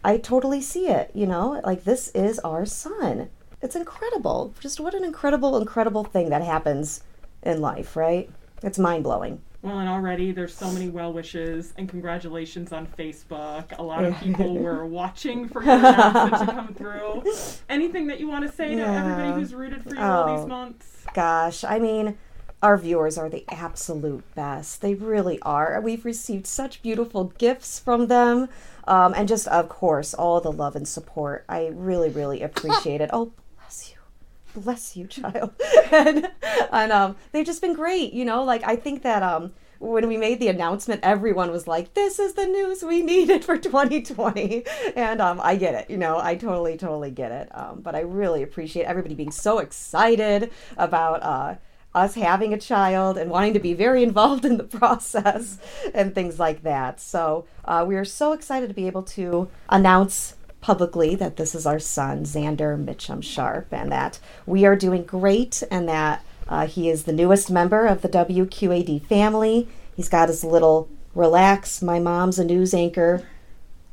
I 0.04 0.16
totally 0.18 0.60
see 0.60 0.88
it, 0.88 1.10
you 1.14 1.26
know, 1.26 1.60
like 1.64 1.84
this 1.84 2.08
is 2.08 2.38
our 2.40 2.66
son. 2.66 3.30
It's 3.60 3.76
incredible. 3.76 4.54
Just 4.60 4.80
what 4.80 4.94
an 4.94 5.04
incredible, 5.04 5.56
incredible 5.56 6.02
thing 6.02 6.30
that 6.30 6.42
happens 6.42 7.04
in 7.42 7.60
life, 7.60 7.96
right? 7.96 8.28
It's 8.62 8.78
mind 8.78 9.04
blowing. 9.04 9.40
Well, 9.62 9.78
and 9.78 9.88
already 9.88 10.32
there's 10.32 10.52
so 10.52 10.72
many 10.72 10.88
well 10.88 11.12
wishes 11.12 11.72
and 11.78 11.88
congratulations 11.88 12.72
on 12.72 12.88
Facebook. 12.98 13.78
A 13.78 13.82
lot 13.82 14.04
of 14.04 14.18
people 14.18 14.58
were 14.58 14.84
watching 14.84 15.48
for 15.48 15.62
your 15.62 15.74
announcement 15.74 16.48
to 16.48 16.52
come 16.52 16.74
through. 16.74 17.22
Anything 17.68 18.08
that 18.08 18.18
you 18.18 18.26
want 18.26 18.44
to 18.44 18.52
say 18.52 18.76
yeah. 18.76 18.86
to 18.86 18.92
everybody 18.92 19.40
who's 19.40 19.54
rooted 19.54 19.84
for 19.84 19.90
you 19.90 20.00
oh, 20.00 20.10
all 20.10 20.36
these 20.36 20.44
oh, 20.44 20.48
months? 20.48 21.04
Gosh, 21.14 21.62
I 21.62 21.78
mean, 21.78 22.18
our 22.62 22.78
viewers 22.78 23.18
are 23.18 23.28
the 23.28 23.44
absolute 23.48 24.22
best. 24.34 24.80
They 24.80 24.94
really 24.94 25.40
are. 25.42 25.80
We've 25.80 26.04
received 26.04 26.46
such 26.46 26.80
beautiful 26.80 27.24
gifts 27.36 27.80
from 27.80 28.06
them. 28.06 28.48
Um, 28.86 29.14
and 29.16 29.28
just, 29.28 29.48
of 29.48 29.68
course, 29.68 30.14
all 30.14 30.40
the 30.40 30.52
love 30.52 30.76
and 30.76 30.86
support. 30.86 31.44
I 31.48 31.70
really, 31.72 32.08
really 32.08 32.40
appreciate 32.42 33.00
it. 33.00 33.10
Oh, 33.12 33.32
bless 33.58 33.92
you. 33.92 34.60
Bless 34.60 34.96
you, 34.96 35.06
child. 35.08 35.52
and 35.90 36.30
and 36.72 36.92
um, 36.92 37.16
they've 37.32 37.46
just 37.46 37.60
been 37.60 37.74
great. 37.74 38.12
You 38.12 38.24
know, 38.24 38.44
like 38.44 38.62
I 38.64 38.76
think 38.76 39.02
that 39.02 39.22
um, 39.22 39.52
when 39.78 40.06
we 40.06 40.16
made 40.16 40.40
the 40.40 40.48
announcement, 40.48 41.00
everyone 41.02 41.50
was 41.50 41.66
like, 41.66 41.94
"This 41.94 42.18
is 42.18 42.34
the 42.34 42.46
news 42.46 42.82
we 42.82 43.02
needed 43.02 43.44
for 43.44 43.56
2020," 43.56 44.64
and 44.94 45.20
um, 45.20 45.40
I 45.42 45.56
get 45.56 45.74
it. 45.74 45.90
You 45.90 45.96
know, 45.96 46.18
I 46.20 46.34
totally, 46.34 46.76
totally 46.76 47.10
get 47.10 47.32
it. 47.32 47.48
Um, 47.56 47.80
but 47.80 47.94
I 47.94 48.00
really 48.00 48.42
appreciate 48.42 48.84
everybody 48.84 49.14
being 49.14 49.32
so 49.32 49.58
excited 49.58 50.50
about 50.76 51.22
uh, 51.22 51.54
us 51.94 52.14
having 52.14 52.52
a 52.52 52.58
child 52.58 53.18
and 53.18 53.30
wanting 53.30 53.54
to 53.54 53.60
be 53.60 53.74
very 53.74 54.02
involved 54.08 54.44
in 54.44 54.56
the 54.56 54.64
process 54.64 55.58
and 55.94 56.14
things 56.14 56.38
like 56.38 56.62
that. 56.62 57.00
So 57.00 57.46
uh, 57.64 57.84
we 57.86 57.96
are 57.96 58.04
so 58.04 58.32
excited 58.32 58.68
to 58.68 58.74
be 58.74 58.86
able 58.86 59.02
to 59.04 59.48
announce 59.68 60.36
publicly 60.60 61.14
that 61.16 61.36
this 61.36 61.54
is 61.54 61.66
our 61.66 61.80
son, 61.80 62.24
Xander 62.24 62.82
Mitchum 62.82 63.22
Sharp, 63.22 63.66
and 63.72 63.90
that 63.90 64.20
we 64.46 64.64
are 64.64 64.76
doing 64.76 65.02
great 65.02 65.62
and 65.70 65.88
that 65.88 66.24
uh, 66.48 66.66
he 66.66 66.88
is 66.88 67.04
the 67.04 67.12
newest 67.12 67.50
member 67.50 67.86
of 67.86 68.02
the 68.02 68.08
WQAD 68.08 69.04
family. 69.06 69.68
He's 69.96 70.08
got 70.08 70.28
his 70.28 70.44
little 70.44 70.88
relax, 71.14 71.82
my 71.82 71.98
mom's 71.98 72.38
a 72.38 72.44
news 72.44 72.72
anchor 72.72 73.26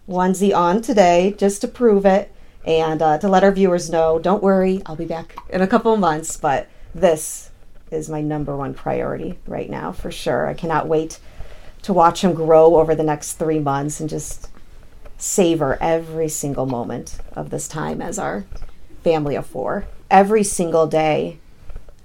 onesie 0.08 0.56
on 0.56 0.82
today 0.82 1.36
just 1.38 1.62
to 1.62 1.68
prove 1.68 2.06
it 2.06 2.34
and 2.66 3.02
uh, 3.02 3.18
to 3.20 3.28
let 3.28 3.44
our 3.44 3.52
viewers 3.52 3.90
know 3.90 4.20
don't 4.20 4.44
worry, 4.44 4.82
I'll 4.86 4.96
be 4.96 5.06
back 5.06 5.36
in 5.50 5.62
a 5.62 5.68
couple 5.68 5.96
months, 5.98 6.36
but 6.36 6.68
this 6.94 7.49
is 7.92 8.10
my 8.10 8.22
number 8.22 8.56
one 8.56 8.74
priority 8.74 9.38
right 9.48 9.70
now 9.70 9.92
for 9.92 10.12
sure. 10.12 10.48
I 10.48 10.54
cannot 10.54 10.88
wait 10.88 11.20
to 11.84 11.94
watch 11.94 12.24
him 12.24 12.34
grow 12.34 12.76
over 12.76 12.96
the 12.96 13.04
next 13.04 13.34
three 13.34 13.60
months 13.60 14.00
and 14.00 14.10
just 14.10 14.50
savor 15.18 15.78
every 15.82 16.30
single 16.30 16.66
moment 16.66 17.18
of 17.36 17.50
this 17.50 17.68
time 17.68 18.02
as 18.02 18.20
our 18.20 18.46
family 19.04 19.36
of 19.36 19.46
four. 19.46 19.86
Every 20.10 20.44
single 20.44 20.88
day, 20.88 21.40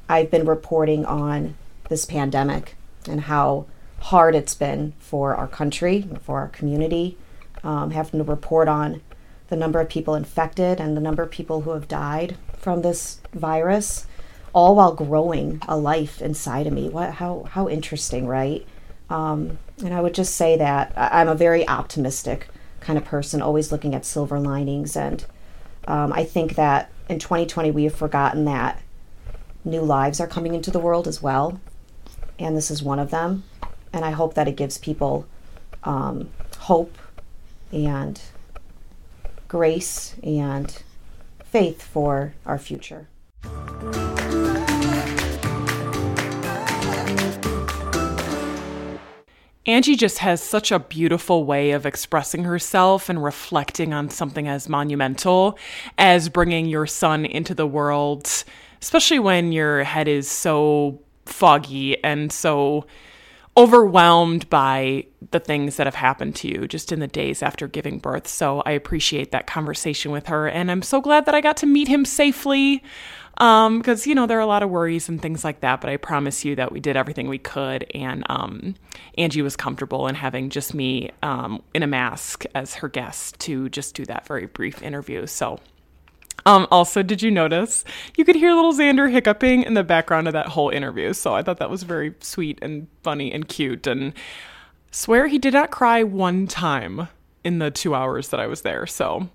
I've 0.09 0.31
been 0.31 0.47
reporting 0.47 1.05
on 1.05 1.57
this 1.89 2.05
pandemic 2.05 2.77
and 3.09 3.23
how 3.23 3.67
hard 4.01 4.35
it's 4.35 4.55
been 4.55 4.93
for 4.99 5.35
our 5.35 5.49
country, 5.49 6.09
for 6.23 6.39
our 6.39 6.49
community, 6.49 7.17
um, 7.63 7.91
having 7.91 8.21
to 8.21 8.25
report 8.25 8.69
on 8.69 9.01
the 9.49 9.57
number 9.57 9.81
of 9.81 9.89
people 9.89 10.15
infected 10.15 10.81
and 10.81 10.97
the 10.97 11.01
number 11.01 11.23
of 11.23 11.31
people 11.31 11.63
who 11.63 11.71
have 11.71 11.89
died 11.89 12.37
from 12.59 12.83
this 12.83 13.21
virus 13.33 14.07
all 14.55 14.77
while 14.77 14.95
growing 14.95 15.61
a 15.69 15.77
life 15.77 16.23
inside 16.23 16.67
of 16.67 16.73
me. 16.73 16.89
What 16.89 17.15
how 17.15 17.47
how 17.51 17.69
interesting, 17.69 18.27
right? 18.27 18.67
Um, 19.11 19.59
and 19.85 19.93
I 19.93 20.01
would 20.01 20.15
just 20.15 20.35
say 20.37 20.57
that 20.57 20.93
I'm 20.97 21.29
a 21.29 21.35
very 21.35 21.69
optimistic 21.69 22.49
kind 22.81 22.97
of 22.97 23.05
person, 23.05 23.43
always 23.43 23.71
looking 23.71 23.95
at 23.95 24.07
silver 24.07 24.39
linings. 24.39 24.97
And 24.97 25.25
um, 25.87 26.13
I 26.13 26.25
think 26.25 26.55
that 26.55 26.91
in 27.09 27.19
2020 27.19 27.71
we 27.73 27.85
have 27.85 27.95
forgotten 27.95 28.45
that 28.47 28.81
new 29.65 29.83
lives 29.83 30.21
are 30.21 30.27
coming 30.27 30.55
into 30.55 30.71
the 30.71 30.79
world 30.79 31.07
as 31.09 31.21
well, 31.21 31.61
and 32.39 32.57
this 32.57 32.71
is 32.71 32.83
one 32.83 32.99
of 32.99 33.11
them. 33.11 33.45
And 33.93 34.05
I 34.05 34.13
hope 34.13 34.35
that 34.35 34.49
it 34.49 34.57
gives 34.57 34.79
people 34.79 35.27
um, 35.85 36.31
hope 36.59 36.97
and 37.73 38.21
grace 39.49 40.15
and 40.23 40.83
faith 41.45 41.83
for 41.83 42.35
our 42.47 42.59
future. 42.59 43.09
Angie 49.67 49.97
just 49.97 50.19
has 50.19 50.43
such 50.43 50.71
a 50.71 50.79
beautiful 50.79 51.45
way 51.45 51.71
of 51.71 51.87
expressing 51.87 52.45
herself 52.45 53.09
and 53.09 53.25
reflecting 53.25 53.95
on 53.95 54.11
something 54.11 54.47
as 54.47 54.69
monumental 54.69 55.59
as 55.97 56.29
bringing 56.29 56.67
your 56.67 56.87
son 56.87 57.25
into 57.25 57.55
the 57.55 57.67
world, 57.67 58.45
especially 58.83 59.19
when 59.19 59.53
your 59.53 59.83
head 59.85 60.07
is 60.07 60.31
so 60.31 61.01
foggy 61.25 62.03
and 62.05 62.31
so 62.31 62.87
overwhelmed 63.57 64.51
by 64.51 65.07
the 65.31 65.39
things 65.39 65.77
that 65.77 65.87
have 65.87 65.95
happened 65.95 66.35
to 66.35 66.49
you 66.49 66.67
just 66.67 66.91
in 66.91 66.99
the 66.99 67.07
days 67.07 67.43
after 67.43 67.69
giving 67.69 67.99
birth. 67.99 68.27
So 68.27 68.63
I 68.67 68.73
appreciate 68.73 69.31
that 69.31 69.47
conversation 69.47 70.11
with 70.11 70.27
her. 70.27 70.49
And 70.49 70.71
I'm 70.71 70.83
so 70.83 71.01
glad 71.01 71.25
that 71.27 71.35
I 71.35 71.41
got 71.41 71.57
to 71.59 71.67
meet 71.67 71.89
him 71.89 72.05
safely 72.05 72.83
um 73.39 73.79
because 73.79 74.07
you 74.07 74.15
know 74.15 74.27
there 74.27 74.39
are 74.39 74.43
a 74.43 74.47
lot 74.47 74.63
of 74.63 74.71
worries 74.71 75.09
and 75.09 75.21
things 75.21 75.45
like 75.45 75.61
that 75.61 75.81
but 75.81 75.91
i 75.91 75.97
promise 75.97 76.45
you 76.45 76.55
that 76.55 76.73
we 76.73 76.81
did 76.81 76.97
everything 76.97 77.29
we 77.29 77.39
could 77.39 77.85
and 77.95 78.25
um 78.29 78.75
angie 79.19 79.43
was 79.43 79.57
comfortable 79.57 80.07
in 80.07 80.15
having 80.15 80.51
just 80.51 80.75
me 80.75 81.11
um 81.23 81.63
in 81.75 81.83
a 81.83 81.87
mask 81.87 82.45
as 82.55 82.75
her 82.75 82.89
guest 82.89 83.39
to 83.39 83.69
just 83.69 83.95
do 83.95 84.05
that 84.05 84.27
very 84.27 84.47
brief 84.47 84.83
interview 84.83 85.27
so 85.27 85.59
um, 86.47 86.67
also, 86.71 87.03
did 87.03 87.23
you 87.23 87.31
notice 87.31 87.85
you 88.17 88.25
could 88.25 88.37
hear 88.37 88.53
little 88.53 88.73
Xander 88.73 89.11
hiccuping 89.11 89.63
in 89.63 89.75
the 89.75 89.85
background 89.85 90.27
of 90.27 90.35
that 90.35 90.49
whole 90.49 90.69
interview? 90.69 91.13
So 91.13 91.35
I 91.35 91.43
thought 91.43 91.59
that 91.59 91.71
was 91.71 91.85
very 91.85 92.15
sweet 92.21 92.59
and 92.61 92.87
funny 93.03 93.33
and 93.33 93.49
cute. 93.49 93.87
And 93.87 94.13
swear 94.91 95.27
he 95.27 95.39
did 95.39 95.55
not 95.55 95.71
cry 95.71 96.03
one 96.03 96.47
time 96.47 97.09
in 97.45 97.59
the 97.61 97.71
two 97.71 97.95
hours 97.95 98.29
that 98.29 98.41
I 98.41 98.47
was 98.47 98.63
there. 98.63 98.87
So 98.87 99.29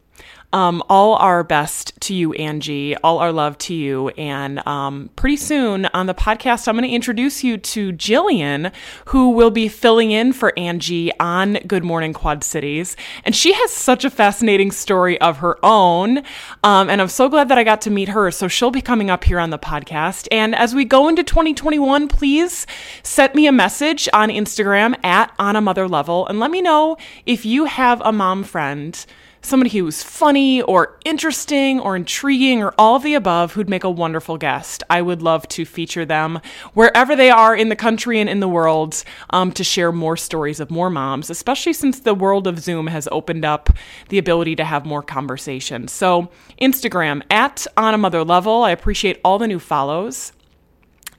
um, 0.52 0.82
all 0.90 1.16
our 1.16 1.44
best 1.44 1.94
to 2.02 2.14
you, 2.14 2.34
Angie. 2.34 2.96
All 2.98 3.20
our 3.20 3.32
love 3.32 3.58
to 3.60 3.74
you. 3.74 4.10
And 4.10 4.66
um, 4.68 5.10
pretty 5.16 5.38
soon 5.38 5.86
on 5.88 6.08
the 6.08 6.16
podcast, 6.16 6.68
I'm 6.68 6.76
going 6.76 6.88
to 6.88 6.94
introduce 6.94 7.44
you 7.44 7.58
to 7.58 7.94
Jillian, 7.94 8.74
who 9.06 9.30
will 9.30 9.52
be 9.52 9.68
filling 9.68 10.12
in 10.12 10.34
for 10.34 10.58
Angie 10.58 11.12
on 11.20 11.60
Good 11.68 11.84
Morning 11.84 12.14
Quad 12.14 12.44
Cities. 12.44 12.96
And 13.24 13.36
she 13.36 13.54
has 13.54 13.72
such 13.72 14.04
a 14.04 14.10
fascinating 14.10 14.72
story 14.72 15.22
of 15.22 15.38
her 15.38 15.64
own. 15.64 16.20
Um, 16.64 16.90
and 16.90 17.00
I'm 17.00 17.10
so 17.10 17.30
glad 17.30 17.50
that 17.50 17.60
I 17.60 17.64
got 17.64 17.82
to 17.82 17.92
meet 17.92 18.10
her. 18.10 18.32
So 18.32 18.48
she'll 18.48 18.72
be 18.72 18.82
coming 18.82 19.12
up 19.12 19.24
here 19.24 19.40
on 19.40 19.52
the 19.52 19.60
podcast. 19.60 20.28
And 20.32 20.56
as 20.56 20.74
we 20.74 20.84
go 20.84 21.08
into 21.08 21.24
2021, 21.24 22.08
please 22.08 22.66
send 23.04 23.36
me 23.36 23.46
a 23.46 23.52
message 23.52 24.10
on 24.14 24.30
Instagram 24.30 24.96
at 25.06 25.32
on 25.38 25.56
a 25.56 25.62
mother 25.62 25.88
level 25.88 26.26
and 26.28 26.40
let 26.40 26.50
me 26.50 26.62
know 26.62 26.98
if 27.26 27.46
you 27.46 27.66
have 27.66 28.02
a 28.02 28.12
mom 28.12 28.44
friend 28.44 29.06
somebody 29.42 29.78
who's 29.78 30.04
funny 30.04 30.62
or 30.62 30.98
interesting 31.06 31.80
or 31.80 31.96
intriguing 31.96 32.62
or 32.62 32.74
all 32.78 32.96
of 32.96 33.04
the 33.04 33.14
above 33.14 33.54
who'd 33.54 33.70
make 33.70 33.84
a 33.84 33.90
wonderful 33.90 34.38
guest. 34.38 34.84
I 34.90 35.02
would 35.02 35.22
love 35.22 35.48
to 35.50 35.66
feature 35.66 36.06
them 36.06 36.40
wherever 36.74 37.16
they 37.16 37.30
are 37.30 37.56
in 37.56 37.70
the 37.70 37.76
country 37.76 38.20
and 38.20 38.30
in 38.30 38.40
the 38.40 38.48
world 38.48 39.04
um, 39.30 39.52
to 39.54 39.64
share 39.64 39.92
more 39.92 40.18
stories 40.18 40.60
of 40.60 40.72
more 40.72 40.90
moms, 40.90 41.30
especially 41.30 41.74
since 41.74 42.00
the 42.00 42.14
world 42.14 42.48
of 42.48 42.60
Zoom 42.60 42.88
has 42.88 43.08
opened 43.12 43.46
up 43.46 43.70
the 44.10 44.18
ability 44.18 44.56
to 44.58 44.66
have 44.66 44.86
more 44.86 45.04
conversations. 45.04 45.92
So, 45.92 46.30
Instagram 46.62 47.22
at 47.30 47.66
on 47.78 47.94
a 47.94 47.98
mother 47.98 48.24
level. 48.24 48.64
I 48.64 48.72
appreciate 48.72 49.20
all 49.24 49.40
the 49.40 49.48
new 49.48 49.60
follows. 49.60 50.34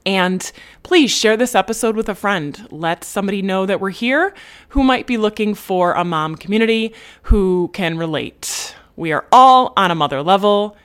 And 0.05 0.51
please 0.83 1.11
share 1.11 1.37
this 1.37 1.55
episode 1.55 1.95
with 1.95 2.09
a 2.09 2.15
friend. 2.15 2.67
Let 2.71 3.03
somebody 3.03 3.41
know 3.41 3.65
that 3.65 3.79
we're 3.79 3.91
here 3.91 4.33
who 4.69 4.83
might 4.83 5.07
be 5.07 5.17
looking 5.17 5.53
for 5.53 5.93
a 5.93 6.03
mom 6.03 6.35
community 6.35 6.93
who 7.23 7.69
can 7.73 7.97
relate. 7.97 8.75
We 8.95 9.11
are 9.11 9.25
all 9.31 9.73
on 9.77 9.91
a 9.91 9.95
mother 9.95 10.21
level, 10.23 10.75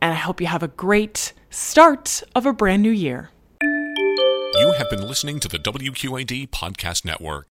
and 0.00 0.12
I 0.12 0.16
hope 0.16 0.40
you 0.40 0.46
have 0.48 0.62
a 0.62 0.68
great 0.68 1.32
start 1.50 2.22
of 2.34 2.46
a 2.46 2.52
brand 2.52 2.82
new 2.82 2.90
year. 2.90 3.30
You 3.62 4.74
have 4.78 4.90
been 4.90 5.06
listening 5.06 5.40
to 5.40 5.48
the 5.48 5.58
WQAD 5.58 6.50
Podcast 6.50 7.04
Network. 7.04 7.48